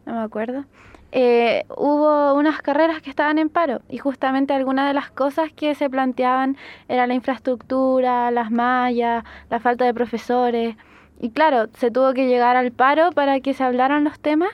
no 0.07 0.15
me 0.15 0.21
acuerdo, 0.21 0.65
eh, 1.13 1.65
hubo 1.77 2.35
unas 2.35 2.63
carreras 2.63 3.03
que 3.03 3.11
estaban 3.11 3.39
en 3.39 3.49
paro 3.49 3.83
y 3.89 3.99
justamente 3.99 4.55
algunas 4.55 4.89
de 4.89 4.95
las 4.95 5.11
cosas 5.11 5.53
que 5.53 5.75
se 5.75 5.91
planteaban 5.91 6.57
era 6.89 7.07
la 7.07 7.15
infraestructura, 7.15 8.31
las 8.31 8.51
mallas, 8.51 9.25
la 9.51 9.61
falta 9.61 9.85
de 9.85 9.93
profesores. 9.93 10.77
Y 11.21 11.31
claro, 11.31 11.69
se 11.79 11.91
tuvo 11.91 12.13
que 12.13 12.27
llegar 12.27 12.57
al 12.57 12.73
paro 12.73 13.13
para 13.13 13.41
que 13.41 13.55
se 13.55 13.65
hablaran 13.65 14.05
los 14.05 14.19
temas 14.19 14.51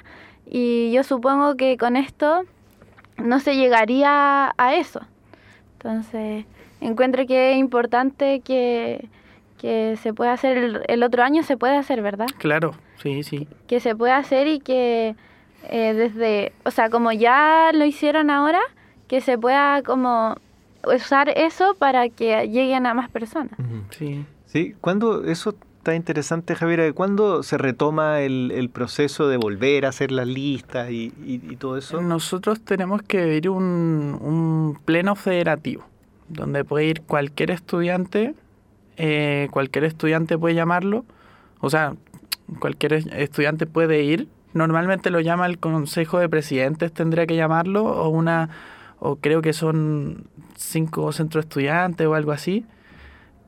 y 0.46 0.92
yo 0.92 1.02
supongo 1.02 1.56
que 1.56 1.76
con 1.76 1.96
esto 1.96 2.42
no 3.16 3.40
se 3.40 3.56
llegaría 3.56 4.54
a 4.56 4.74
eso. 4.74 5.00
Entonces, 5.74 6.44
encuentro 6.80 7.26
que 7.26 7.52
es 7.52 7.58
importante 7.58 8.40
que, 8.40 9.08
que 9.58 9.98
se 10.00 10.14
pueda 10.14 10.32
hacer 10.32 10.56
el, 10.56 10.82
el 10.86 11.02
otro 11.02 11.22
año, 11.22 11.42
se 11.42 11.56
puede 11.56 11.76
hacer, 11.76 12.02
¿verdad? 12.02 12.26
Claro, 12.38 12.74
sí, 13.02 13.22
sí. 13.22 13.48
Que 13.66 13.80
se 13.80 13.96
puede 13.96 14.12
hacer 14.12 14.46
y 14.46 14.60
que 14.60 15.16
eh, 15.68 15.94
desde, 15.94 16.52
o 16.64 16.70
sea, 16.70 16.90
como 16.90 17.12
ya 17.12 17.70
lo 17.74 17.84
hicieron 17.84 18.30
ahora, 18.30 18.60
que 19.08 19.20
se 19.20 19.36
pueda 19.38 19.82
como 19.82 20.36
usar 20.84 21.28
eso 21.30 21.74
para 21.78 22.08
que 22.08 22.48
lleguen 22.48 22.86
a 22.86 22.94
más 22.94 23.10
personas. 23.10 23.52
Sí. 23.90 24.24
Sí, 24.46 24.74
¿cuándo 24.82 25.24
eso 25.24 25.54
está 25.82 25.96
interesante, 25.96 26.54
Javier? 26.54 26.94
¿Cuándo 26.94 27.42
se 27.42 27.58
retoma 27.58 28.20
el, 28.20 28.52
el 28.54 28.70
proceso 28.70 29.26
de 29.26 29.36
volver 29.36 29.84
a 29.84 29.88
hacer 29.88 30.12
las 30.12 30.28
listas 30.28 30.88
y, 30.92 31.12
y- 31.26 31.56
todo 31.56 31.76
eso? 31.76 32.00
Nosotros 32.00 32.60
tenemos 32.60 33.02
que 33.02 33.24
vivir 33.24 33.50
un, 33.50 34.16
un 34.22 34.78
pleno 34.84 35.16
federativo, 35.16 35.82
donde 36.28 36.64
puede 36.64 36.84
ir 36.86 37.02
cualquier 37.02 37.50
estudiante, 37.50 38.36
eh, 38.96 39.48
cualquier 39.50 39.82
estudiante 39.84 40.38
puede 40.38 40.54
llamarlo, 40.54 41.04
o 41.58 41.68
sea, 41.68 41.94
cualquier 42.60 42.92
es- 42.92 43.06
estudiante 43.06 43.66
puede 43.66 44.04
ir. 44.04 44.28
Normalmente 44.54 45.10
lo 45.10 45.18
llama 45.18 45.46
el 45.46 45.58
Consejo 45.58 46.20
de 46.20 46.28
Presidentes, 46.28 46.92
tendría 46.92 47.26
que 47.26 47.34
llamarlo, 47.34 47.82
o 47.86 48.08
una, 48.08 48.50
o 49.00 49.16
creo 49.16 49.42
que 49.42 49.52
son 49.52 50.26
cinco 50.54 51.10
centros 51.10 51.46
estudiantes 51.46 52.06
o 52.06 52.14
algo 52.14 52.30
así. 52.30 52.64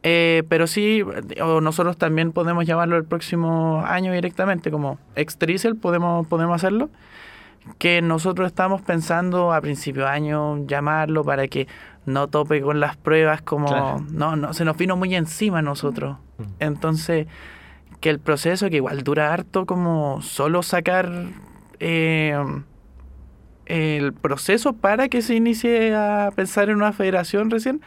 Eh, 0.07 0.43
pero 0.51 0.67
sí, 0.67 1.03
o 1.43 1.61
nosotros 1.63 1.97
también 1.97 2.33
podemos 2.33 2.67
llamarlo 2.67 2.97
el 2.97 3.05
próximo 3.05 3.83
año 3.87 4.13
directamente, 4.13 4.71
como 4.71 4.99
Extrisel, 5.17 5.77
podemos, 5.77 6.27
podemos 6.27 6.55
hacerlo 6.57 6.91
que 7.79 8.03
nosotros 8.03 8.47
estamos 8.49 8.83
pensando 8.83 9.55
a 9.55 9.61
principio 9.63 10.03
de 10.03 10.11
año 10.11 10.67
llamarlo 10.67 11.25
para 11.25 11.49
que 11.49 11.67
no 12.05 12.29
tope 12.29 12.61
con 12.61 12.79
las 12.81 12.99
pruebas 12.99 13.41
como 13.41 13.69
Claro. 13.69 14.05
no 14.13 14.37
no 14.37 14.53
se 14.53 14.67
nos 14.67 14.77
vino 14.77 14.97
muy 14.97 15.15
encima 15.15 15.61
a 15.61 15.63
nosotros 15.63 16.19
Mm. 16.37 16.43
entonces 16.61 17.27
que 18.01 18.11
el 18.11 18.19
proceso 18.21 18.69
que 18.69 18.77
igual 18.77 19.03
dura 19.05 19.33
harto 19.33 19.65
como 19.65 20.21
solo 20.21 20.63
sacar 20.63 21.11
eh, 21.81 22.37
el 23.67 24.13
proceso 24.13 24.75
para 24.75 25.09
que 25.09 25.23
se 25.23 25.35
inicie 25.35 25.95
a 25.95 26.31
pensar 26.37 26.69
en 26.69 26.77
una 26.77 26.93
federación 26.93 27.51
recién 27.51 27.81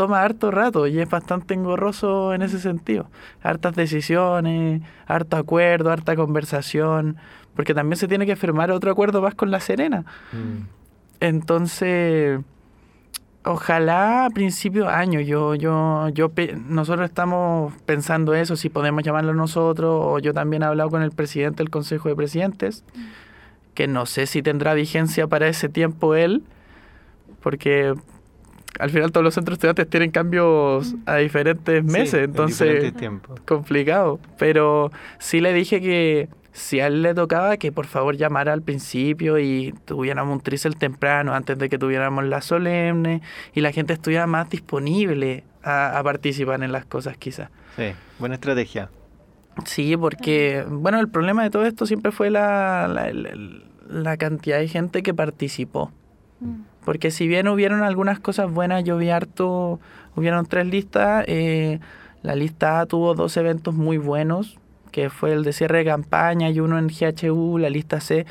toma 0.00 0.22
harto 0.22 0.50
rato 0.50 0.86
y 0.86 0.98
es 0.98 1.10
bastante 1.10 1.52
engorroso 1.52 2.32
en 2.32 2.40
ese 2.40 2.58
sentido. 2.58 3.10
Hartas 3.42 3.76
decisiones, 3.76 4.80
harto 5.06 5.36
acuerdo, 5.36 5.92
harta 5.92 6.16
conversación, 6.16 7.18
porque 7.54 7.74
también 7.74 7.98
se 7.98 8.08
tiene 8.08 8.24
que 8.24 8.34
firmar 8.34 8.70
otro 8.70 8.90
acuerdo 8.90 9.20
más 9.20 9.34
con 9.34 9.50
La 9.50 9.60
Serena. 9.60 10.06
Mm. 10.32 10.62
Entonces, 11.20 12.40
ojalá 13.44 14.24
a 14.24 14.30
principio 14.30 14.84
de 14.84 14.90
año, 14.90 15.20
yo, 15.20 15.54
yo, 15.54 16.08
yo, 16.08 16.32
nosotros 16.66 17.06
estamos 17.06 17.74
pensando 17.84 18.32
eso, 18.32 18.56
si 18.56 18.70
podemos 18.70 19.02
llamarlo 19.02 19.34
nosotros, 19.34 20.00
o 20.02 20.18
yo 20.18 20.32
también 20.32 20.62
he 20.62 20.64
hablado 20.64 20.88
con 20.88 21.02
el 21.02 21.10
presidente 21.10 21.58
del 21.58 21.68
Consejo 21.68 22.08
de 22.08 22.16
Presidentes, 22.16 22.84
que 23.74 23.86
no 23.86 24.06
sé 24.06 24.24
si 24.24 24.40
tendrá 24.40 24.72
vigencia 24.72 25.26
para 25.26 25.46
ese 25.46 25.68
tiempo 25.68 26.14
él, 26.14 26.42
porque 27.42 27.92
al 28.78 28.90
final 28.90 29.12
todos 29.12 29.24
los 29.24 29.34
centros 29.34 29.56
estudiantes 29.56 29.88
tienen 29.88 30.10
cambios 30.10 30.94
a 31.06 31.16
diferentes 31.16 31.84
Sí, 31.84 31.90
meses, 31.92 32.14
en 32.14 32.24
entonces 32.30 32.68
diferentes 32.68 32.96
tiempos. 32.96 33.40
complicado. 33.46 34.20
Pero 34.38 34.90
sí 35.18 35.40
le 35.40 35.52
dije 35.52 35.80
que 35.80 36.28
si 36.52 36.80
a 36.80 36.86
él 36.88 37.02
le 37.02 37.14
tocaba, 37.14 37.56
que 37.56 37.72
por 37.72 37.86
favor 37.86 38.16
llamara 38.16 38.52
al 38.52 38.62
principio 38.62 39.38
y 39.38 39.72
tuviéramos 39.84 40.34
un 40.34 40.40
trisel 40.40 40.76
temprano, 40.76 41.34
antes 41.34 41.58
de 41.58 41.68
que 41.68 41.78
tuviéramos 41.78 42.24
la 42.24 42.40
solemne, 42.40 43.22
y 43.54 43.60
la 43.60 43.72
gente 43.72 43.92
estuviera 43.92 44.26
más 44.26 44.50
disponible 44.50 45.44
a, 45.62 45.98
a 45.98 46.02
participar 46.02 46.62
en 46.62 46.72
las 46.72 46.84
cosas 46.86 47.16
quizás. 47.16 47.50
Sí, 47.76 47.92
buena 48.18 48.34
estrategia. 48.34 48.90
Sí, 49.64 49.96
porque, 49.96 50.64
bueno, 50.68 50.98
el 51.00 51.08
problema 51.08 51.42
de 51.42 51.50
todo 51.50 51.66
esto 51.66 51.86
siempre 51.86 52.12
fue 52.12 52.30
la, 52.30 52.88
la, 52.88 53.12
la 53.88 54.16
cantidad 54.16 54.58
de 54.58 54.68
gente 54.68 55.02
que 55.02 55.12
participó. 55.14 55.92
Mm. 56.40 56.62
Porque 56.84 57.10
si 57.10 57.28
bien 57.28 57.48
hubieron 57.48 57.82
algunas 57.82 58.20
cosas 58.20 58.50
buenas, 58.50 58.84
yo 58.84 58.96
vi 58.96 59.10
harto, 59.10 59.80
hubieron 60.16 60.46
tres 60.46 60.66
listas. 60.66 61.24
eh, 61.28 61.78
la 62.22 62.34
lista 62.34 62.80
A 62.80 62.86
tuvo 62.86 63.14
dos 63.14 63.36
eventos 63.36 63.74
muy 63.74 63.96
buenos, 63.98 64.58
que 64.92 65.08
fue 65.10 65.32
el 65.32 65.42
de 65.44 65.52
cierre 65.52 65.78
de 65.78 65.84
campaña 65.86 66.50
y 66.50 66.60
uno 66.60 66.78
en 66.78 66.88
GHU. 66.88 67.58
La 67.58 67.70
lista 67.70 68.00
C 68.00 68.26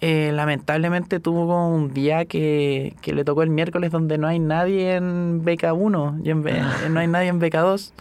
eh, 0.00 0.32
lamentablemente 0.34 1.20
tuvo 1.20 1.68
un 1.68 1.94
día 1.94 2.24
que, 2.24 2.94
que 3.02 3.12
le 3.14 3.24
tocó 3.24 3.44
el 3.44 3.50
miércoles 3.50 3.92
donde 3.92 4.18
no 4.18 4.26
hay 4.26 4.40
nadie 4.40 4.96
en 4.96 5.44
beca 5.44 5.72
1 5.74 6.18
y 6.24 6.30
en 6.30 6.42
be- 6.42 6.60
no 6.90 6.98
hay 6.98 7.06
nadie 7.06 7.28
en 7.28 7.38
beca 7.38 7.60
2. 7.60 7.94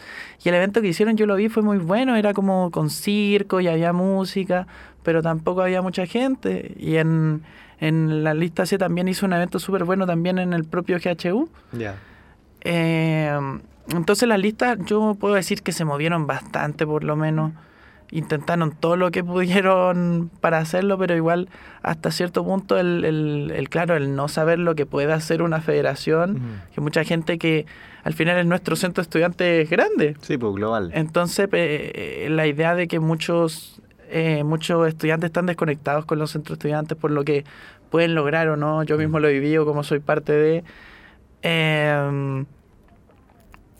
Y 0.43 0.49
el 0.49 0.55
evento 0.55 0.81
que 0.81 0.87
hicieron 0.87 1.15
yo 1.15 1.27
lo 1.27 1.35
vi 1.35 1.47
fue 1.49 1.61
muy 1.61 1.77
bueno, 1.77 2.15
era 2.15 2.33
como 2.33 2.71
con 2.71 2.89
circo 2.89 3.61
y 3.61 3.67
había 3.67 3.93
música, 3.93 4.65
pero 5.03 5.21
tampoco 5.21 5.61
había 5.61 5.83
mucha 5.83 6.07
gente. 6.07 6.73
Y 6.79 6.95
en, 6.95 7.43
en 7.81 8.23
la 8.23 8.33
lista 8.33 8.65
C 8.65 8.77
también 8.77 9.07
hizo 9.09 9.25
un 9.25 9.33
evento 9.33 9.59
súper 9.59 9.83
bueno 9.83 10.05
también 10.05 10.39
en 10.39 10.53
el 10.53 10.63
propio 10.63 10.97
GHU. 11.03 11.49
Ya. 11.73 11.95
Eh, 12.61 13.37
entonces 13.89 14.29
las 14.29 14.39
listas 14.39 14.77
yo 14.85 15.17
puedo 15.19 15.33
decir 15.33 15.63
que 15.63 15.71
se 15.71 15.83
movieron 15.83 16.27
bastante 16.27 16.85
por 16.85 17.03
lo 17.03 17.15
menos. 17.15 17.51
Intentaron 18.11 18.71
todo 18.71 18.97
lo 18.97 19.09
que 19.09 19.23
pudieron 19.23 20.29
para 20.41 20.59
hacerlo, 20.59 20.97
pero 20.99 21.15
igual 21.15 21.49
hasta 21.81 22.11
cierto 22.11 22.45
punto 22.45 22.77
el, 22.77 23.03
el, 23.03 23.51
el, 23.55 23.69
claro, 23.69 23.95
el 23.95 24.15
no 24.15 24.27
saber 24.27 24.59
lo 24.59 24.75
que 24.75 24.85
puede 24.85 25.11
hacer 25.11 25.41
una 25.41 25.59
federación, 25.59 26.61
que 26.75 26.81
mucha 26.81 27.03
gente 27.03 27.39
que 27.39 27.65
al 28.03 28.13
final 28.13 28.37
es 28.37 28.45
nuestro 28.45 28.75
centro 28.75 29.01
de 29.01 29.05
estudiantes 29.05 29.69
grande. 29.69 30.15
Sí, 30.21 30.37
pues 30.37 30.53
global. 30.53 30.91
Entonces 30.93 31.49
eh, 31.51 32.27
la 32.29 32.45
idea 32.45 32.75
de 32.75 32.87
que 32.87 32.99
muchos, 32.99 33.80
eh, 34.11 34.43
muchos 34.43 34.87
estudiantes 34.87 35.29
están 35.29 35.45
desconectados 35.47 36.05
con 36.05 36.19
los 36.19 36.31
centros 36.31 36.57
estudiantes 36.57 36.97
por 36.97 37.11
lo 37.11 37.23
que 37.23 37.45
pueden 37.89 38.15
lograr 38.15 38.47
o 38.49 38.57
no, 38.57 38.83
yo 38.83 38.97
mismo 38.97 39.19
lo 39.19 39.27
he 39.27 39.33
vivido 39.33 39.65
como 39.65 39.83
soy 39.83 39.99
parte 39.99 40.33
de... 40.33 40.63
eh, 41.43 42.45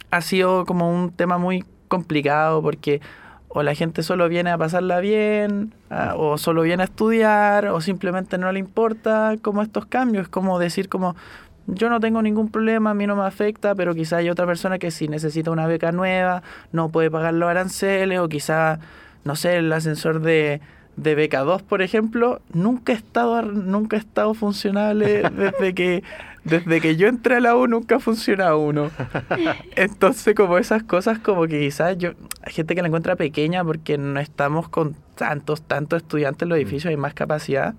ha 0.09 0.21
sido 0.21 0.65
como 0.65 0.91
un 0.91 1.11
tema 1.11 1.38
muy 1.38 1.63
complicado 1.88 2.61
porque 2.61 3.01
o 3.47 3.63
la 3.63 3.75
gente 3.75 4.01
solo 4.03 4.29
viene 4.29 4.49
a 4.49 4.57
pasarla 4.57 4.99
bien, 5.01 5.73
a- 5.89 6.15
o 6.15 6.38
solo 6.38 6.61
viene 6.61 6.84
a 6.84 6.86
estudiar, 6.86 7.67
o 7.67 7.82
simplemente 7.82 8.38
no 8.38 8.49
le 8.51 8.59
importa 8.59 9.36
como 9.41 9.61
estos 9.61 9.86
cambios. 9.88 10.23
Es 10.23 10.29
como 10.29 10.57
decir 10.57 10.88
como, 10.88 11.15
yo 11.67 11.89
no 11.89 11.99
tengo 11.99 12.21
ningún 12.21 12.49
problema, 12.49 12.91
a 12.91 12.93
mí 12.93 13.07
no 13.07 13.15
me 13.17 13.23
afecta, 13.25 13.75
pero 13.75 13.93
quizá 13.93 14.17
hay 14.17 14.29
otra 14.29 14.45
persona 14.45 14.79
que 14.79 14.89
sí 14.89 15.07
necesita 15.09 15.51
una 15.51 15.67
beca 15.67 15.91
nueva, 15.91 16.43
no 16.71 16.89
puede 16.89 17.11
pagar 17.11 17.34
los 17.34 17.49
aranceles, 17.49 18.19
o 18.19 18.29
quizá, 18.29 18.79
no 19.24 19.36
sé, 19.36 19.57
el 19.57 19.72
ascensor 19.72 20.22
de, 20.22 20.61
de 20.95 21.15
beca 21.15 21.39
2, 21.39 21.63
por 21.63 21.82
ejemplo, 21.82 22.41
nunca 22.53 22.93
ha 22.93 22.95
estado, 22.95 23.41
nunca 23.43 23.97
ha 23.97 23.99
estado 23.99 24.34
funcionable 24.34 25.24
desde 25.30 25.74
que, 25.74 26.03
desde 26.43 26.82
que 26.82 26.95
yo 26.95 27.07
entré 27.07 27.36
a 27.36 27.39
la 27.39 27.55
U, 27.55 27.67
nunca 27.67 27.95
ha 27.95 27.99
funcionado 27.99 28.59
uno. 28.59 28.91
Entonces, 29.76 30.36
como 30.36 30.57
esas 30.57 30.84
cosas, 30.84 31.19
como 31.19 31.47
que 31.47 31.59
quizás 31.59 31.97
yo, 31.97 32.11
hay 32.43 32.53
gente 32.53 32.76
que 32.76 32.82
la 32.82 32.88
encuentra 32.88 33.15
pequeña 33.15 33.63
porque 33.63 33.97
no 33.97 34.19
estamos 34.19 34.69
con 34.69 34.95
tantos, 35.15 35.61
tantos 35.61 36.01
estudiantes 36.01 36.43
en 36.43 36.49
los 36.49 36.57
edificios, 36.57 36.89
hay 36.89 36.97
más 36.97 37.13
capacidad. 37.13 37.74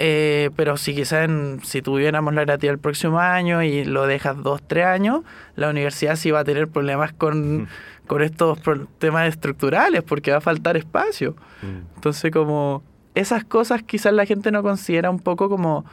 Eh, 0.00 0.50
pero 0.56 0.76
si 0.76 0.92
quizás 0.92 1.30
si 1.62 1.80
tuviéramos 1.80 2.34
la 2.34 2.44
gratuidad 2.44 2.74
el 2.74 2.80
próximo 2.80 3.20
año 3.20 3.62
y 3.62 3.84
lo 3.84 4.08
dejas 4.08 4.42
dos, 4.42 4.60
tres 4.66 4.86
años, 4.86 5.22
la 5.54 5.70
universidad 5.70 6.16
sí 6.16 6.32
va 6.32 6.40
a 6.40 6.44
tener 6.44 6.66
problemas 6.66 7.12
con, 7.12 7.68
con 8.06 8.22
estos 8.22 8.58
temas 8.98 9.28
estructurales 9.28 10.02
porque 10.02 10.30
va 10.30 10.38
a 10.38 10.40
faltar 10.40 10.76
espacio. 10.76 11.34
Mm. 11.62 11.94
Entonces, 11.96 12.30
como 12.30 12.82
esas 13.14 13.44
cosas 13.44 13.82
quizás 13.82 14.12
la 14.12 14.26
gente 14.26 14.50
no 14.50 14.62
considera 14.62 15.10
un 15.10 15.20
poco 15.20 15.48
como 15.48 15.84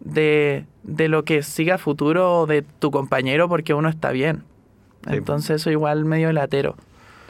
de, 0.00 0.66
de 0.82 1.08
lo 1.08 1.24
que 1.24 1.42
siga 1.42 1.78
futuro 1.78 2.46
de 2.46 2.62
tu 2.62 2.90
compañero 2.90 3.48
porque 3.48 3.74
uno 3.74 3.88
está 3.88 4.10
bien. 4.10 4.44
Sí. 5.06 5.16
Entonces, 5.16 5.60
eso 5.60 5.70
igual 5.70 6.04
medio 6.04 6.32
latero. 6.32 6.76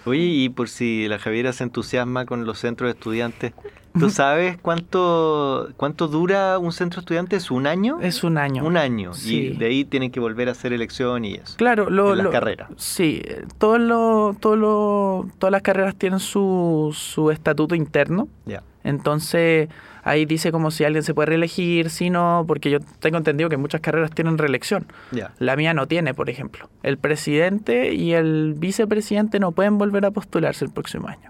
Oye, 0.05 0.23
y 0.23 0.49
por 0.49 0.69
si 0.69 1.07
la 1.09 1.19
Javiera 1.19 1.53
se 1.53 1.65
entusiasma 1.65 2.27
con 2.27 2.45
los 2.45 2.59
centros 2.59 2.89
de 2.89 2.93
estudiantes, 2.93 3.53
¿Tú 3.99 4.09
sabes 4.11 4.57
cuánto, 4.61 5.69
cuánto 5.77 6.09
dura 6.09 6.59
un 6.59 6.73
centro 6.73 7.01
estudiante? 7.01 7.37
¿Es 7.37 7.51
un 7.51 7.67
año? 7.67 7.99
Es 8.01 8.25
un 8.25 8.39
año. 8.39 8.65
Un 8.65 8.77
año. 8.77 9.13
Sí. 9.15 9.49
Y 9.49 9.57
de 9.57 9.67
ahí 9.67 9.85
tienen 9.85 10.11
que 10.11 10.19
volver 10.21 10.49
a 10.49 10.53
hacer 10.53 10.73
elección 10.73 11.25
y 11.25 11.35
eso. 11.35 11.57
Claro, 11.57 11.91
lo, 11.91 12.13
en 12.13 12.19
las 12.19 12.25
lo- 12.25 12.31
carreras. 12.31 12.71
Sí, 12.77 13.23
todo 13.59 13.79
lo, 13.79 14.35
todo 14.41 14.57
lo- 14.57 15.27
todas 15.39 15.53
las 15.53 15.63
carreras 15.63 15.95
tienen 15.97 16.21
su, 16.21 16.91
su 16.97 17.31
estatuto 17.31 17.75
interno. 17.75 18.29
Ya. 18.47 18.63
Entonces, 18.85 19.69
ahí 20.03 20.25
dice 20.25 20.51
como 20.53 20.71
si 20.71 20.85
alguien 20.85 21.03
se 21.05 21.15
puede 21.15 21.27
reelegir, 21.27 21.89
si 21.91 22.11
no, 22.11 22.45
porque 22.49 22.71
yo 22.71 22.79
tengo 22.99 23.19
entendido 23.19 23.49
que 23.49 23.57
muchas 23.57 23.81
carreras 23.81 24.11
tienen 24.11 24.39
reelección. 24.39 24.87
Ya. 25.13 25.33
La 25.39 25.55
mía 25.55 25.75
no 25.75 25.87
tiene, 25.87 26.15
por 26.15 26.31
ejemplo. 26.31 26.69
El 26.83 26.99
presidente 26.99 27.95
y 27.95 28.15
el 28.15 28.55
vicepresidente 28.57 29.39
no 29.39 29.53
pueden 29.53 29.79
volver 29.79 30.05
a 30.07 30.11
postularse 30.11 30.65
el 30.65 30.71
próximo 30.73 31.09
año. 31.09 31.29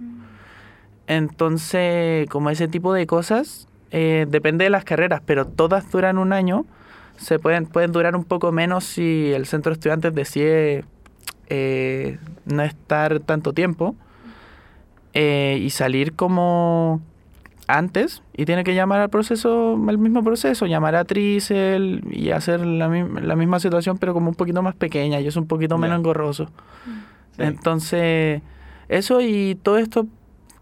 Entonces, 1.07 2.29
como 2.29 2.51
ese 2.51 2.69
tipo 2.69 2.93
de 2.93 3.07
cosas, 3.07 3.69
eh, 3.91 4.27
depende 4.29 4.65
de 4.65 4.71
las 4.71 4.85
carreras, 4.85 5.21
pero 5.25 5.47
todas 5.47 5.91
duran 5.91 6.19
un 6.19 6.33
año. 6.33 6.65
Se 7.17 7.39
pueden, 7.39 7.67
pueden 7.67 7.93
durar 7.93 8.17
un 8.17 8.25
poco 8.25 8.51
menos 8.53 8.85
si 8.85 9.33
el 9.33 9.47
centro 9.47 9.71
de 9.71 9.75
estudiantes 9.75 10.15
decide 10.15 10.85
eh, 11.49 12.19
no 12.47 12.63
estar 12.63 13.21
tanto 13.21 13.53
tiempo 13.53 13.95
eh, 15.13 15.59
y 15.61 15.71
salir 15.71 16.15
como 16.15 17.03
antes 17.69 18.23
y 18.35 18.45
tiene 18.45 18.65
que 18.65 18.75
llamar 18.75 19.01
al 19.03 19.11
proceso, 19.11 19.79
al 19.87 19.99
mismo 19.99 20.25
proceso, 20.25 20.67
llamar 20.67 20.97
a 20.97 21.05
Trisel 21.05 22.03
y 22.11 22.31
hacer 22.31 22.65
la, 22.65 22.89
la 22.89 23.37
misma 23.37 23.61
situación 23.61 23.99
pero 23.99 24.15
como 24.15 24.31
un 24.31 24.35
poquito 24.35 24.63
más 24.63 24.75
pequeña 24.75 25.21
y 25.21 25.27
es 25.27 25.37
un 25.37 25.47
poquito 25.47 25.77
menos 25.79 25.99
engorroso. 25.99 26.47
Sí. 27.37 27.43
Entonces, 27.43 28.43
eso 28.89 29.21
y 29.21 29.55
todo 29.63 29.79
esto 29.79 30.07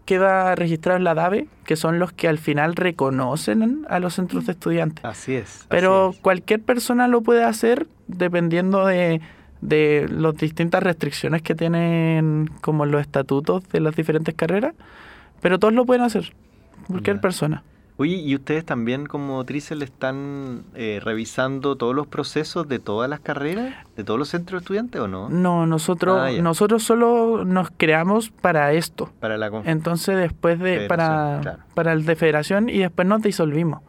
queda 0.05 0.55
registrado 0.55 0.97
en 0.97 1.03
la 1.03 1.13
DAVE, 1.13 1.47
que 1.65 1.75
son 1.75 1.99
los 1.99 2.11
que 2.11 2.27
al 2.27 2.37
final 2.37 2.75
reconocen 2.75 3.85
a 3.89 3.99
los 3.99 4.15
centros 4.15 4.45
de 4.45 4.53
estudiantes. 4.53 5.03
Así 5.05 5.35
es. 5.35 5.57
así 5.57 5.65
Pero 5.69 6.09
es. 6.11 6.17
cualquier 6.17 6.61
persona 6.61 7.07
lo 7.07 7.21
puede 7.21 7.43
hacer 7.43 7.87
dependiendo 8.07 8.85
de, 8.85 9.21
de 9.61 10.07
las 10.09 10.35
distintas 10.35 10.83
restricciones 10.83 11.41
que 11.41 11.55
tienen 11.55 12.49
como 12.61 12.85
los 12.85 13.01
estatutos 13.01 13.67
de 13.69 13.79
las 13.79 13.95
diferentes 13.95 14.35
carreras. 14.35 14.73
Pero 15.41 15.59
todos 15.59 15.73
lo 15.73 15.85
pueden 15.85 16.03
hacer, 16.03 16.33
cualquier 16.87 17.19
persona. 17.19 17.63
Oye, 18.01 18.15
¿y 18.15 18.33
ustedes 18.33 18.65
también 18.65 19.05
como 19.05 19.43
Trisel 19.45 19.83
están 19.83 20.63
eh, 20.73 20.99
revisando 21.03 21.75
todos 21.75 21.93
los 21.93 22.07
procesos 22.07 22.67
de 22.67 22.79
todas 22.79 23.07
las 23.07 23.19
carreras, 23.19 23.75
de 23.95 24.03
todos 24.03 24.17
los 24.17 24.29
centros 24.29 24.59
de 24.59 24.63
estudiantes 24.63 24.99
o 25.01 25.07
no? 25.07 25.29
No, 25.29 25.67
nosotros, 25.67 26.17
Ah, 26.19 26.31
nosotros 26.41 26.81
solo 26.83 27.45
nos 27.45 27.69
creamos 27.77 28.31
para 28.31 28.73
esto. 28.73 29.11
Para 29.19 29.37
la 29.37 29.51
Entonces 29.65 30.17
después 30.17 30.57
de, 30.59 30.87
para, 30.87 31.39
claro. 31.43 31.59
para 31.75 31.93
el 31.93 32.03
de 32.05 32.15
federación 32.15 32.69
y 32.69 32.79
después 32.79 33.07
nos 33.07 33.21
disolvimos. 33.21 33.81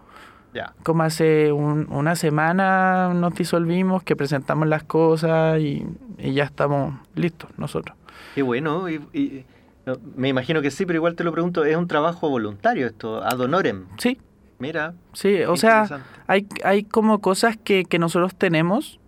Ya. 0.52 0.74
Como 0.82 1.04
hace 1.04 1.50
un- 1.50 1.86
una 1.90 2.14
semana 2.14 3.14
nos 3.14 3.34
disolvimos, 3.34 4.02
que 4.02 4.14
presentamos 4.14 4.68
las 4.68 4.82
cosas 4.82 5.58
y, 5.58 5.86
y 6.18 6.34
ya 6.34 6.44
estamos 6.44 6.94
listos 7.14 7.48
nosotros. 7.56 7.96
Qué 8.34 8.42
bueno. 8.42 8.90
y- 8.90 9.00
y- 9.14 9.46
no, 9.86 9.96
me 10.16 10.28
imagino 10.28 10.62
que 10.62 10.70
sí, 10.70 10.86
pero 10.86 10.96
igual 10.98 11.14
te 11.16 11.24
lo 11.24 11.32
pregunto, 11.32 11.64
es 11.64 11.76
un 11.76 11.88
trabajo 11.88 12.28
voluntario 12.28 12.86
esto, 12.86 13.22
ad 13.22 13.40
honorem. 13.40 13.86
Sí, 13.98 14.18
Mira. 14.58 14.94
sí, 15.12 15.42
o 15.42 15.56
sea, 15.56 15.86
hay, 16.26 16.46
hay 16.64 16.84
como 16.84 17.20
cosas 17.20 17.56
que, 17.56 17.84
que 17.84 17.98
nosotros 17.98 18.34
tenemos, 18.36 19.00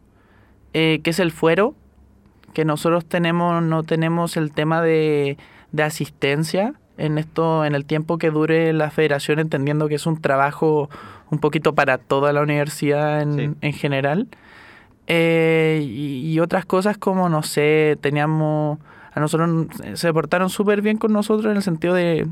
eh, 0.72 1.00
que 1.04 1.10
es 1.10 1.18
el 1.20 1.30
fuero, 1.30 1.74
que 2.52 2.64
nosotros 2.64 3.04
tenemos, 3.06 3.62
no 3.62 3.82
tenemos 3.84 4.36
el 4.36 4.52
tema 4.52 4.82
de, 4.82 5.38
de 5.72 5.82
asistencia 5.82 6.74
en 6.96 7.18
esto, 7.18 7.64
en 7.64 7.74
el 7.74 7.84
tiempo 7.84 8.18
que 8.18 8.30
dure 8.30 8.72
la 8.72 8.90
federación, 8.90 9.38
entendiendo 9.40 9.88
que 9.88 9.96
es 9.96 10.06
un 10.06 10.20
trabajo 10.20 10.88
un 11.30 11.38
poquito 11.38 11.74
para 11.74 11.98
toda 11.98 12.32
la 12.32 12.42
universidad 12.42 13.22
en, 13.22 13.34
Sí. 13.36 13.50
en 13.60 13.72
general. 13.72 14.28
Eh, 15.06 15.80
y, 15.84 16.32
y 16.32 16.40
otras 16.40 16.64
cosas 16.64 16.96
como, 16.96 17.28
no 17.28 17.42
sé, 17.42 17.98
teníamos, 18.00 18.78
a 19.14 19.20
nosotros 19.20 19.66
se 19.94 20.12
portaron 20.12 20.50
súper 20.50 20.82
bien 20.82 20.96
con 20.98 21.12
nosotros 21.12 21.50
en 21.50 21.56
el 21.56 21.62
sentido 21.62 21.94
de, 21.94 22.26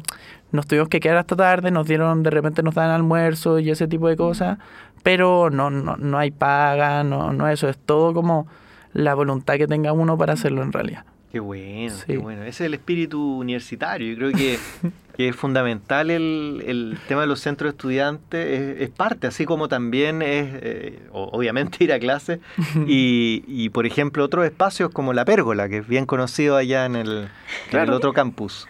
nos 0.51 0.66
tuvimos 0.66 0.89
que 0.89 1.01
quedar 1.01 1.16
hasta 1.18 1.37
tarde, 1.37 1.70
nos 1.70 1.87
dieron, 1.87 2.22
de 2.22 2.30
repente 2.30 2.62
nos 2.62 2.74
dan 2.74 2.91
almuerzo 2.91 3.59
y 3.61 3.70
ese 3.70 3.87
tipo 3.87 4.09
de 4.09 4.16
cosas, 4.16 4.59
pero 5.03 5.49
no, 5.51 5.70
no, 5.70 5.97
no 5.97 6.18
hay 6.18 6.30
paga, 6.33 7.05
no, 7.05 7.33
no 7.33 7.49
eso, 7.49 7.68
es 7.68 7.78
todo 7.78 8.12
como 8.12 8.47
la 8.93 9.14
voluntad 9.14 9.57
que 9.57 9.66
tenga 9.66 9.93
uno 9.93 10.18
para 10.18 10.33
hacerlo 10.35 10.62
en 10.62 10.72
realidad. 10.72 11.05
Qué 11.30 11.41
bueno, 11.41 11.95
Sí. 11.95 12.05
qué 12.09 12.18
bueno. 12.18 12.43
Ese 12.43 12.49
es 12.51 12.61
el 12.66 12.74
espíritu 12.74 13.39
universitario. 13.39 14.07
Yo 14.12 14.16
creo 14.16 14.33
que, 14.33 14.59
que 15.16 15.28
es 15.28 15.36
fundamental 15.36 16.10
el, 16.10 16.62
el 16.66 16.98
tema 17.08 17.20
de 17.22 17.26
los 17.26 17.40
centros 17.40 17.72
de 17.72 17.76
estudiantes. 17.76 18.46
Es, 18.60 18.80
es 18.82 18.90
parte, 18.90 19.26
así 19.26 19.44
como 19.44 19.68
también 19.68 20.22
es, 20.22 20.48
eh, 20.62 20.98
obviamente, 21.12 21.84
ir 21.84 21.92
a 21.92 21.98
clase. 21.98 22.40
Y, 22.86 23.44
y, 23.46 23.68
por 23.70 23.86
ejemplo, 23.86 24.24
otros 24.24 24.44
espacios 24.44 24.90
como 24.90 25.12
la 25.12 25.24
pérgola, 25.24 25.68
que 25.68 25.78
es 25.78 25.88
bien 25.88 26.06
conocido 26.06 26.56
allá 26.56 26.86
en 26.86 26.96
el, 26.96 27.08
en 27.08 27.18
el 27.22 27.28
Claro. 27.70 27.96
otro 27.96 28.12
campus. 28.12 28.66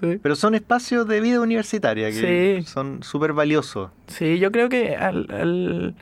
Sí. 0.00 0.18
Pero 0.22 0.36
son 0.36 0.54
espacios 0.54 1.08
de 1.08 1.20
vida 1.22 1.40
universitaria 1.40 2.10
que 2.10 2.58
Sí. 2.60 2.66
son 2.70 3.02
súper 3.02 3.32
valiosos. 3.32 3.90
Sí, 4.08 4.38
yo 4.38 4.52
creo 4.52 4.68
que 4.68 4.94
al, 4.94 5.26
al- 5.30 5.94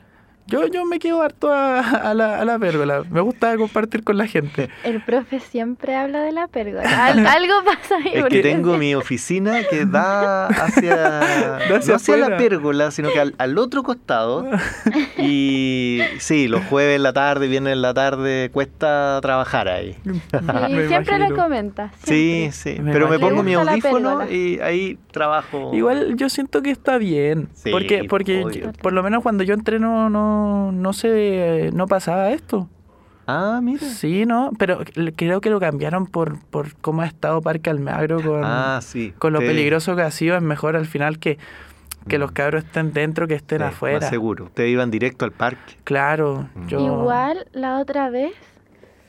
yo, 0.47 0.67
yo 0.67 0.85
me 0.85 0.99
quedo 0.99 1.21
harto 1.21 1.51
a, 1.51 1.79
a 1.79 2.13
la, 2.13 2.39
a 2.39 2.45
la 2.45 2.59
pérgola. 2.59 3.03
Me 3.09 3.21
gusta 3.21 3.55
compartir 3.57 4.03
con 4.03 4.17
la 4.17 4.27
gente. 4.27 4.69
El 4.83 5.01
profe 5.01 5.39
siempre 5.39 5.95
habla 5.95 6.21
de 6.21 6.31
la 6.31 6.47
pérgola. 6.47 6.83
Al- 7.07 7.25
algo 7.25 7.53
pasa 7.65 7.95
ahí. 8.03 8.11
Es 8.13 8.25
que 8.25 8.41
tengo 8.41 8.77
mi 8.77 8.93
oficina 8.95 9.61
que 9.69 9.85
da 9.85 10.47
hacia, 10.47 10.95
Da 10.95 11.59
no 11.69 11.75
hacia 11.75 11.95
hacia 11.95 12.17
la 12.17 12.37
pérgola, 12.37 12.91
sino 12.91 13.09
que 13.11 13.19
al, 13.19 13.35
al 13.37 13.57
otro 13.57 13.83
costado. 13.83 14.45
Y 15.17 15.99
sí, 16.19 16.47
los 16.47 16.63
jueves 16.65 16.97
en 16.97 17.03
la 17.03 17.13
tarde, 17.13 17.47
viernes 17.47 17.73
en 17.73 17.81
la 17.81 17.93
tarde, 17.93 18.49
cuesta 18.51 19.19
trabajar 19.21 19.67
ahí. 19.67 19.95
Sí, 20.03 20.09
Me 20.69 20.87
siempre 20.87 21.17
lo 21.17 21.25
imagino. 21.25 21.43
comenta. 21.43 21.91
Sí, 22.03 22.49
siempre. 22.51 22.51
sí. 22.51 22.81
Me 22.81 22.91
Pero 22.91 23.07
me 23.09 23.19
pongo 23.19 23.43
mi 23.43 23.53
audífono 23.53 24.29
y 24.29 24.59
ahí 24.59 24.97
trabajo. 25.11 25.71
Igual 25.73 26.15
yo 26.17 26.29
siento 26.29 26.61
que 26.61 26.71
está 26.71 26.97
bien. 26.97 27.49
Sí, 27.53 27.71
porque 27.71 28.03
porque 28.09 28.43
yo- 28.53 28.71
por 28.73 28.93
lo 28.93 29.03
menos 29.03 29.23
cuando 29.23 29.43
yo 29.43 29.53
entré 29.53 29.79
no, 29.79 30.09
no, 30.35 30.71
no 30.71 30.93
se 30.93 31.69
no 31.73 31.87
pasaba 31.87 32.31
esto. 32.31 32.67
Ah, 33.27 33.59
mira. 33.63 33.79
Sí, 33.81 34.25
¿no? 34.25 34.51
Pero 34.59 34.79
creo 35.15 35.41
que 35.41 35.49
lo 35.49 35.59
cambiaron 35.59 36.05
por, 36.05 36.39
por 36.51 36.75
cómo 36.75 37.01
ha 37.01 37.07
estado 37.07 37.41
Parque 37.41 37.69
Almagro 37.71 38.21
con, 38.21 38.41
Ah, 38.43 38.79
sí. 38.83 39.13
con 39.17 39.33
lo 39.33 39.39
peligroso 39.39 39.95
que 39.95 40.03
ha 40.03 40.11
sido. 40.11 40.35
Es 40.35 40.43
mejor 40.43 40.75
al 40.75 40.85
final 40.85 41.17
que, 41.17 41.39
que 42.07 42.19
los 42.19 42.31
cabros 42.33 42.63
estén 42.65 42.93
dentro 42.93 43.27
que 43.27 43.33
estén 43.33 43.59
sí, 43.59 43.63
afuera. 43.63 43.99
Más 44.01 44.09
seguro. 44.09 44.45
Ustedes 44.45 44.69
iban 44.69 44.91
directo 44.91 45.25
al 45.25 45.31
parque. 45.31 45.73
Claro, 45.83 46.47
Mm. 46.53 46.67
yo... 46.67 46.79
Igual 46.79 47.47
la 47.53 47.79
otra 47.79 48.11
vez 48.11 48.33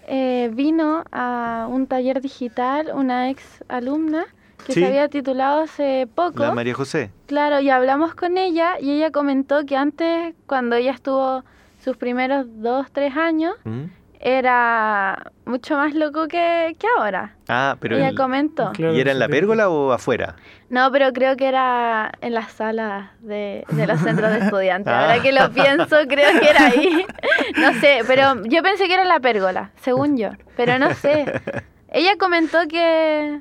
eh, 0.08 0.50
vino 0.54 1.04
a 1.12 1.66
un 1.68 1.86
taller 1.86 2.22
digital 2.22 2.92
una 2.94 3.28
ex 3.28 3.42
alumna 3.68 4.24
que 4.66 4.72
Sí. 4.72 4.80
se 4.80 4.86
había 4.86 5.08
titulado 5.08 5.62
hace 5.62 6.08
poco. 6.14 6.42
La 6.42 6.52
María 6.52 6.74
José. 6.74 7.10
Claro, 7.26 7.60
y 7.60 7.70
hablamos 7.70 8.14
con 8.14 8.36
ella 8.36 8.74
y 8.80 8.90
ella 8.90 9.10
comentó 9.12 9.64
que 9.64 9.76
antes, 9.76 10.34
cuando 10.46 10.74
ella 10.76 10.90
estuvo 10.92 11.44
sus 11.84 11.96
primeros 11.96 12.46
dos, 12.48 12.90
tres 12.90 13.16
años, 13.16 13.54
¿Mm? 13.64 13.84
era 14.18 15.30
mucho 15.44 15.76
más 15.76 15.94
loco 15.94 16.26
que, 16.26 16.74
que 16.78 16.86
ahora. 16.98 17.34
Ah, 17.48 17.76
pero. 17.78 17.96
ella 17.96 18.08
el- 18.08 18.16
comentó. 18.16 18.72
Claro, 18.72 18.92
¿Y 18.94 19.00
era 19.00 19.12
en 19.12 19.20
la 19.20 19.28
pérgola 19.28 19.68
o 19.68 19.92
afuera? 19.92 20.34
No, 20.68 20.90
pero 20.90 21.12
creo 21.12 21.36
que 21.36 21.46
era 21.46 22.10
en 22.20 22.34
las 22.34 22.50
salas 22.50 23.10
de, 23.20 23.64
de 23.68 23.86
los 23.86 24.00
centros 24.00 24.32
de 24.32 24.38
estudiantes. 24.40 24.92
Ah. 24.92 25.02
Ahora 25.02 25.22
que 25.22 25.30
lo 25.32 25.48
pienso, 25.52 25.96
creo 26.08 26.40
que 26.40 26.50
era 26.50 26.66
ahí. 26.66 27.06
No 27.56 27.72
sé, 27.74 28.00
pero 28.06 28.42
yo 28.44 28.62
pensé 28.62 28.86
que 28.88 28.94
era 28.94 29.02
en 29.04 29.08
la 29.08 29.20
pérgola, 29.20 29.70
según 29.80 30.16
yo. 30.16 30.30
Pero 30.56 30.78
no 30.80 30.92
sé. 30.94 31.24
Ella 31.88 32.16
comentó 32.18 32.58
que. 32.68 33.40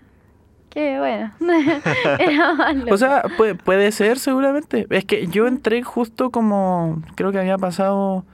Que 0.76 1.00
bueno. 1.00 1.32
era. 2.20 2.76
O 2.92 2.98
sea, 2.98 3.24
puede, 3.38 3.56
puede 3.56 3.92
ser 3.92 4.20
seguramente. 4.20 4.86
Es 4.90 5.06
que 5.06 5.26
yo 5.28 5.48
entré 5.48 5.82
justo 5.82 6.30
como, 6.30 7.02
creo 7.16 7.32
que 7.32 7.40
había 7.40 7.58
pasado 7.58 8.26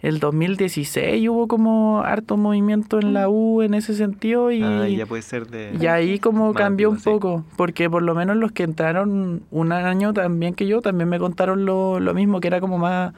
el 0.00 0.18
2016 0.18 1.20
y 1.20 1.28
hubo 1.28 1.46
como 1.46 2.00
harto 2.02 2.38
movimiento 2.38 2.98
en 2.98 3.12
la 3.12 3.28
U 3.28 3.60
en 3.60 3.74
ese 3.74 3.94
sentido 3.94 4.50
y, 4.50 4.62
Ah, 4.62 4.88
ya 4.88 5.04
puede 5.04 5.20
ser 5.20 5.46
de. 5.48 5.76
y 5.78 5.86
ahí 5.88 6.18
como 6.18 6.54
cambió 6.54 6.88
un 6.88 6.98
poco, 7.00 7.44
porque 7.56 7.90
por 7.90 8.02
lo 8.02 8.14
menos 8.14 8.36
los 8.36 8.50
que 8.50 8.62
entraron 8.62 9.42
un 9.50 9.72
año 9.72 10.14
también 10.14 10.54
que 10.54 10.66
yo, 10.66 10.80
también 10.80 11.08
me 11.08 11.18
contaron 11.18 11.66
lo, 11.66 12.00
lo 12.00 12.14
mismo, 12.14 12.40
que 12.40 12.48
era 12.48 12.60
como 12.60 12.78
más, 12.78 13.12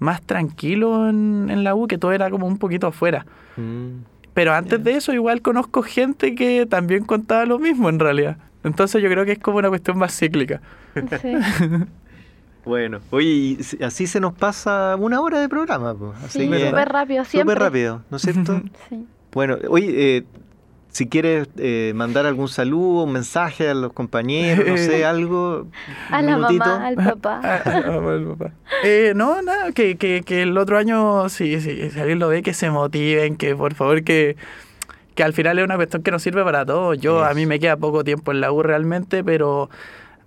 más 0.00 0.20
tranquilo 0.20 1.08
en, 1.08 1.48
en 1.48 1.62
la 1.62 1.76
U, 1.76 1.86
que 1.86 1.96
todo 1.96 2.10
era 2.10 2.28
como 2.28 2.48
un 2.48 2.58
poquito 2.58 2.88
afuera. 2.88 3.24
Mm. 3.56 4.15
Pero 4.36 4.52
antes 4.52 4.84
de 4.84 4.92
eso 4.92 5.14
igual 5.14 5.40
conozco 5.40 5.80
gente 5.80 6.34
que 6.34 6.66
también 6.66 7.06
contaba 7.06 7.46
lo 7.46 7.58
mismo 7.58 7.88
en 7.88 7.98
realidad. 7.98 8.36
Entonces 8.64 9.02
yo 9.02 9.08
creo 9.08 9.24
que 9.24 9.32
es 9.32 9.38
como 9.38 9.56
una 9.56 9.70
cuestión 9.70 9.96
más 9.96 10.14
cíclica. 10.14 10.60
Sí. 11.22 11.32
Bueno, 12.66 12.98
oye, 13.10 13.58
así 13.80 14.08
se 14.08 14.18
nos 14.18 14.34
pasa 14.34 14.96
una 14.98 15.20
hora 15.20 15.38
de 15.38 15.48
programa, 15.48 15.94
pues. 15.94 16.18
Así 16.24 16.40
Sí, 16.40 16.44
súper 16.46 16.88
rápido, 16.88 17.24
siempre. 17.24 17.54
súper 17.54 17.58
rápido, 17.62 18.02
¿no 18.10 18.16
es 18.16 18.22
cierto? 18.24 18.60
Sí. 18.88 19.06
bueno, 19.32 19.56
oye, 19.68 20.16
eh, 20.16 20.24
si 20.96 21.06
quieres 21.06 21.46
eh, 21.58 21.92
mandar 21.94 22.24
algún 22.24 22.48
saludo, 22.48 23.04
un 23.04 23.12
mensaje 23.12 23.68
a 23.68 23.74
los 23.74 23.92
compañeros, 23.92 24.66
no 24.66 24.78
sé, 24.78 25.04
algo. 25.04 25.66
A 26.08 26.22
la 26.22 26.36
minutito. 26.36 26.64
mamá, 26.64 26.86
al 26.86 26.96
papá. 26.96 28.52
Eh, 28.82 29.12
no, 29.14 29.42
nada, 29.42 29.72
que, 29.72 29.96
que, 29.96 30.22
que 30.24 30.40
el 30.40 30.56
otro 30.56 30.78
año, 30.78 31.28
sí, 31.28 31.60
sí, 31.60 31.90
si 31.90 32.00
alguien 32.00 32.18
lo 32.18 32.28
ve, 32.28 32.42
que 32.42 32.54
se 32.54 32.70
motiven, 32.70 33.36
que 33.36 33.54
por 33.54 33.74
favor, 33.74 34.04
que, 34.04 34.36
que 35.14 35.22
al 35.22 35.34
final 35.34 35.58
es 35.58 35.66
una 35.66 35.76
cuestión 35.76 36.02
que 36.02 36.10
nos 36.10 36.22
sirve 36.22 36.42
para 36.44 36.64
todos. 36.64 36.96
Yo, 36.96 37.22
a 37.22 37.34
mí 37.34 37.44
me 37.44 37.60
queda 37.60 37.76
poco 37.76 38.02
tiempo 38.02 38.32
en 38.32 38.40
la 38.40 38.50
U 38.50 38.62
realmente, 38.62 39.22
pero 39.22 39.68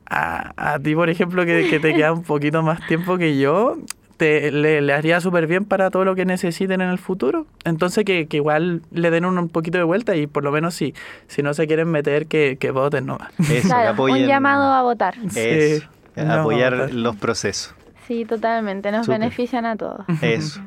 a, 0.06 0.54
a 0.56 0.78
ti, 0.78 0.94
por 0.94 1.10
ejemplo, 1.10 1.48
que, 1.48 1.68
que 1.68 1.80
te 1.80 1.96
queda 1.96 2.14
un 2.14 2.22
poquito 2.22 2.62
más 2.62 2.86
tiempo 2.86 3.18
que 3.18 3.40
yo, 3.40 3.80
te, 4.20 4.52
le, 4.52 4.82
le 4.82 4.94
haría 4.94 5.22
súper 5.22 5.48
bien 5.48 5.66
para 5.66 5.90
todo 5.90 6.04
lo 6.06 6.14
que 6.14 6.26
necesiten 6.26 6.82
en 6.82 6.90
el 6.90 7.00
futuro. 7.00 7.48
Entonces, 7.64 8.04
que, 8.06 8.28
que 8.28 8.38
igual 8.38 8.82
le 8.92 9.10
den 9.10 9.24
un, 9.26 9.38
un 9.40 9.50
poquito 9.50 9.78
de 9.80 9.86
vuelta 9.86 10.16
y 10.16 10.28
por 10.28 10.44
lo 10.44 10.52
menos 10.52 10.76
si, 10.76 10.94
si 11.28 11.42
no 11.42 11.54
se 11.54 11.66
quieren 11.68 11.88
meter, 11.90 12.28
que, 12.28 12.58
que 12.60 12.72
voten 12.72 13.06
nomás. 13.06 13.32
Eso, 13.40 13.54
que 13.54 13.62
Claro, 13.62 13.96
apoyen- 13.96 14.24
un 14.24 14.28
llamado 14.28 14.72
a 14.74 14.82
votar. 14.84 15.16
Eso, 15.36 15.86
Sí, 16.16 16.22
no, 16.22 16.34
apoyar 16.34 16.94
los 16.94 17.16
procesos. 17.16 17.74
Sí, 18.08 18.26
totalmente, 18.26 18.92
nos 18.92 19.08
benefician 19.08 19.66
a 19.66 19.76
todos. 19.78 20.02
Eso. 20.22 20.60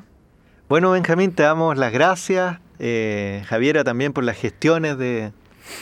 Bueno, 0.68 0.90
Benjamín, 0.92 1.32
te 1.32 1.42
damos 1.42 1.76
las 1.76 1.92
gracias. 1.92 2.59
Eh, 2.78 3.42
Javiera 3.46 3.84
también 3.84 4.12
por 4.14 4.24
las 4.24 4.36
gestiones 4.38 4.96
de, 4.96 5.32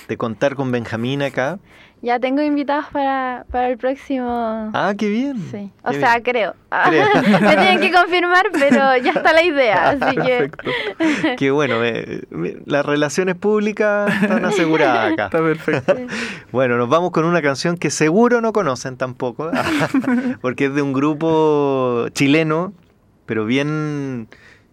de 0.08 0.16
contar 0.16 0.54
con 0.56 0.72
Benjamín 0.72 1.22
acá. 1.22 1.58
Ya 2.02 2.18
tengo 2.18 2.40
invitados 2.40 2.86
para, 2.92 3.44
para 3.50 3.68
el 3.68 3.76
próximo. 3.76 4.70
Ah, 4.72 4.94
qué 4.96 5.08
bien. 5.10 5.36
Sí, 5.50 5.70
o 5.84 5.90
Qué 5.90 6.00
sea, 6.00 6.12
bien. 6.12 6.22
creo. 6.22 6.54
Creo. 6.88 7.06
Me 7.42 7.56
tienen 7.56 7.80
que 7.80 7.92
confirmar, 7.92 8.46
pero 8.52 8.96
ya 8.96 9.10
está 9.12 9.32
la 9.34 9.42
idea, 9.42 9.90
así 9.90 10.16
que 10.16 10.50
Qué 11.36 11.50
bueno, 11.50 11.84
eh, 11.84 12.22
las 12.64 12.86
relaciones 12.86 13.34
públicas 13.34 14.10
están 14.22 14.44
aseguradas 14.46 15.12
acá. 15.12 15.24
Está 15.26 15.38
perfecto. 15.40 15.94
Bueno, 16.52 16.78
nos 16.78 16.88
vamos 16.88 17.10
con 17.10 17.24
una 17.26 17.42
canción 17.42 17.76
que 17.76 17.90
seguro 17.90 18.40
no 18.40 18.52
conocen 18.52 18.96
tampoco, 18.96 19.50
porque 20.40 20.66
es 20.66 20.74
de 20.74 20.82
un 20.82 20.92
grupo 20.92 22.06
chileno, 22.12 22.72
pero 23.26 23.44
bien, 23.44 24.26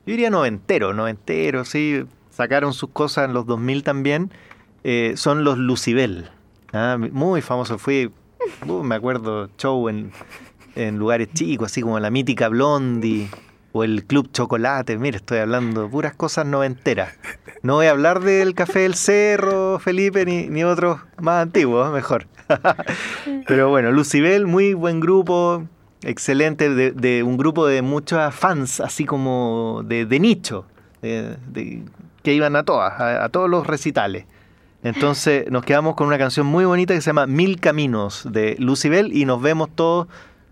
yo 0.05 0.11
diría 0.11 0.30
noventero, 0.30 0.93
noventero, 0.93 1.65
sí, 1.65 2.03
sacaron 2.32 2.73
sus 2.73 2.89
cosas 2.89 3.25
en 3.25 3.34
los 3.34 3.45
2000 3.45 3.84
también, 3.84 4.32
eh, 4.84 5.13
son 5.17 5.43
los 5.43 5.57
Lucibel, 5.57 6.30
ah, 6.74 6.97
muy 7.11 7.41
famoso, 7.41 7.78
fui, 7.78 8.11
uh, 8.68 8.84
me 8.84 8.95
acuerdo, 8.95 9.49
show 9.57 9.89
en, 9.89 10.11
en 10.76 10.97
lugares 10.97 11.30
chicos, 11.34 11.72
así 11.72 11.82
como 11.82 11.99
la 11.99 12.09
mítica 12.09 12.49
Blondie 12.49 13.30
o 13.74 13.84
el 13.84 14.05
Club 14.05 14.32
Chocolate, 14.32 14.97
mire, 14.97 15.18
estoy 15.18 15.39
hablando 15.39 15.89
puras 15.89 16.15
cosas 16.15 16.45
noventeras. 16.45 17.13
No 17.63 17.76
voy 17.76 17.88
a 17.88 17.91
hablar 17.91 18.22
del 18.22 18.53
Café 18.55 18.80
del 18.80 18.95
Cerro, 18.95 19.80
Felipe, 19.80 20.26
ni, 20.26 20.47
ni 20.47 20.63
otros 20.63 20.99
más 21.20 21.43
antiguos, 21.43 21.91
mejor. 21.91 22.28
Pero 23.47 23.70
bueno, 23.70 23.91
Lucibel, 23.91 24.47
muy 24.47 24.74
buen 24.74 24.99
grupo, 24.99 25.65
excelente, 26.01 26.70
de, 26.74 26.91
de 26.91 27.24
un 27.24 27.38
grupo 27.38 27.68
de 27.68 27.82
muchas 27.82 28.34
fans, 28.34 28.80
así 28.80 29.05
como 29.05 29.82
de, 29.86 30.05
de 30.05 30.20
nicho, 30.20 30.65
de- 31.01 31.84
que 32.24 32.34
iban 32.34 32.55
a 32.55 32.63
todas, 32.63 32.99
a 32.99 33.30
todos 33.30 33.49
los 33.49 33.65
recitales. 33.68 34.26
Entonces 34.88 35.49
nos 35.51 35.63
quedamos 35.63 35.95
con 35.95 36.07
una 36.07 36.17
canción 36.17 36.47
muy 36.47 36.65
bonita 36.65 36.93
que 36.93 37.01
se 37.01 37.07
llama 37.07 37.27
Mil 37.27 37.59
Caminos 37.59 38.27
de 38.31 38.55
Lucibel 38.59 39.15
y 39.15 39.25
nos 39.25 39.41
vemos 39.41 39.69
todos 39.73 40.07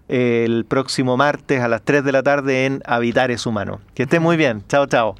eh, 0.08 0.44
el 0.46 0.66
próximo 0.66 1.18
martes 1.18 1.62
a 1.62 1.68
las 1.68 1.82
3 1.82 2.04
de 2.04 2.12
la 2.12 2.24
tarde 2.24 2.66
en 2.66 2.82
Habitar 2.86 3.32
es 3.32 3.46
Humano. 3.46 3.80
Que 3.94 4.04
esté 4.04 4.20
muy 4.20 4.38
bien. 4.38 4.64
Chao, 4.68 4.86
chao. 4.86 5.16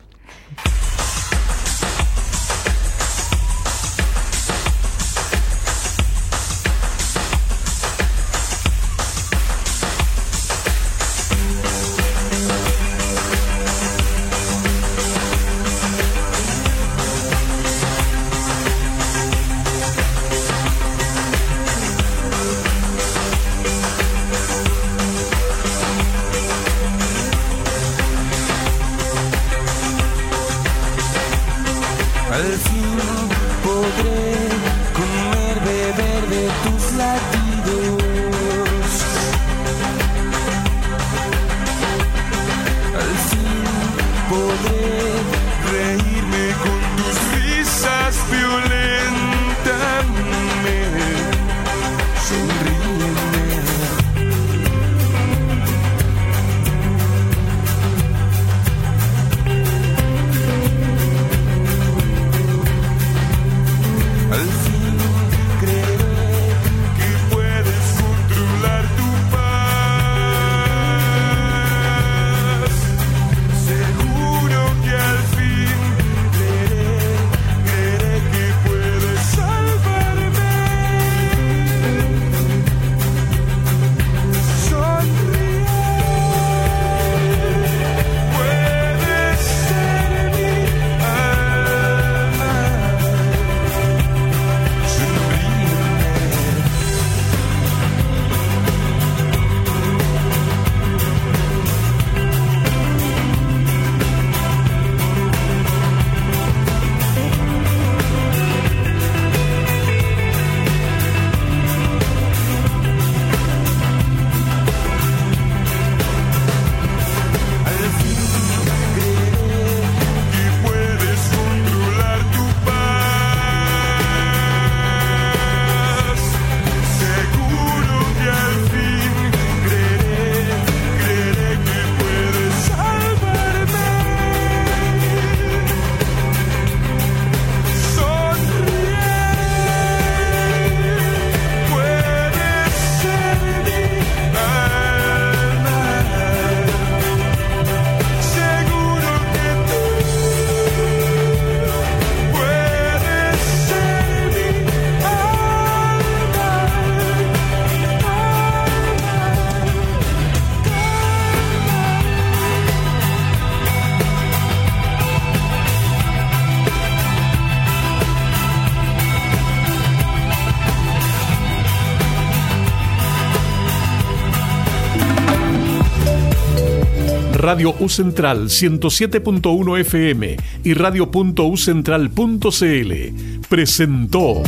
Radio 177.46 177.76
U 177.80 177.88
Central 177.90 178.46
107.1 178.46 179.80
FM 179.82 180.38
y 180.64 180.74
radio.ucentral.cl 180.74 183.48
presentó 183.48 184.42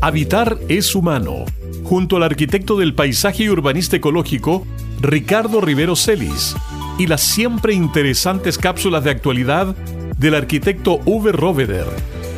Habitar 0.00 0.56
es 0.68 0.94
humano, 0.94 1.44
junto 1.82 2.16
al 2.16 2.22
arquitecto 2.22 2.78
del 2.78 2.94
paisaje 2.94 3.42
y 3.42 3.48
urbanista 3.48 3.96
ecológico, 3.96 4.64
Ricardo 5.00 5.60
Rivero 5.60 5.96
Celis, 5.96 6.54
y 6.96 7.08
las 7.08 7.22
siempre 7.22 7.74
interesantes 7.74 8.56
cápsulas 8.56 9.02
de 9.02 9.10
actualidad 9.10 9.74
del 10.18 10.36
arquitecto 10.36 11.00
Uwe 11.06 11.32
Roveder. 11.32 11.86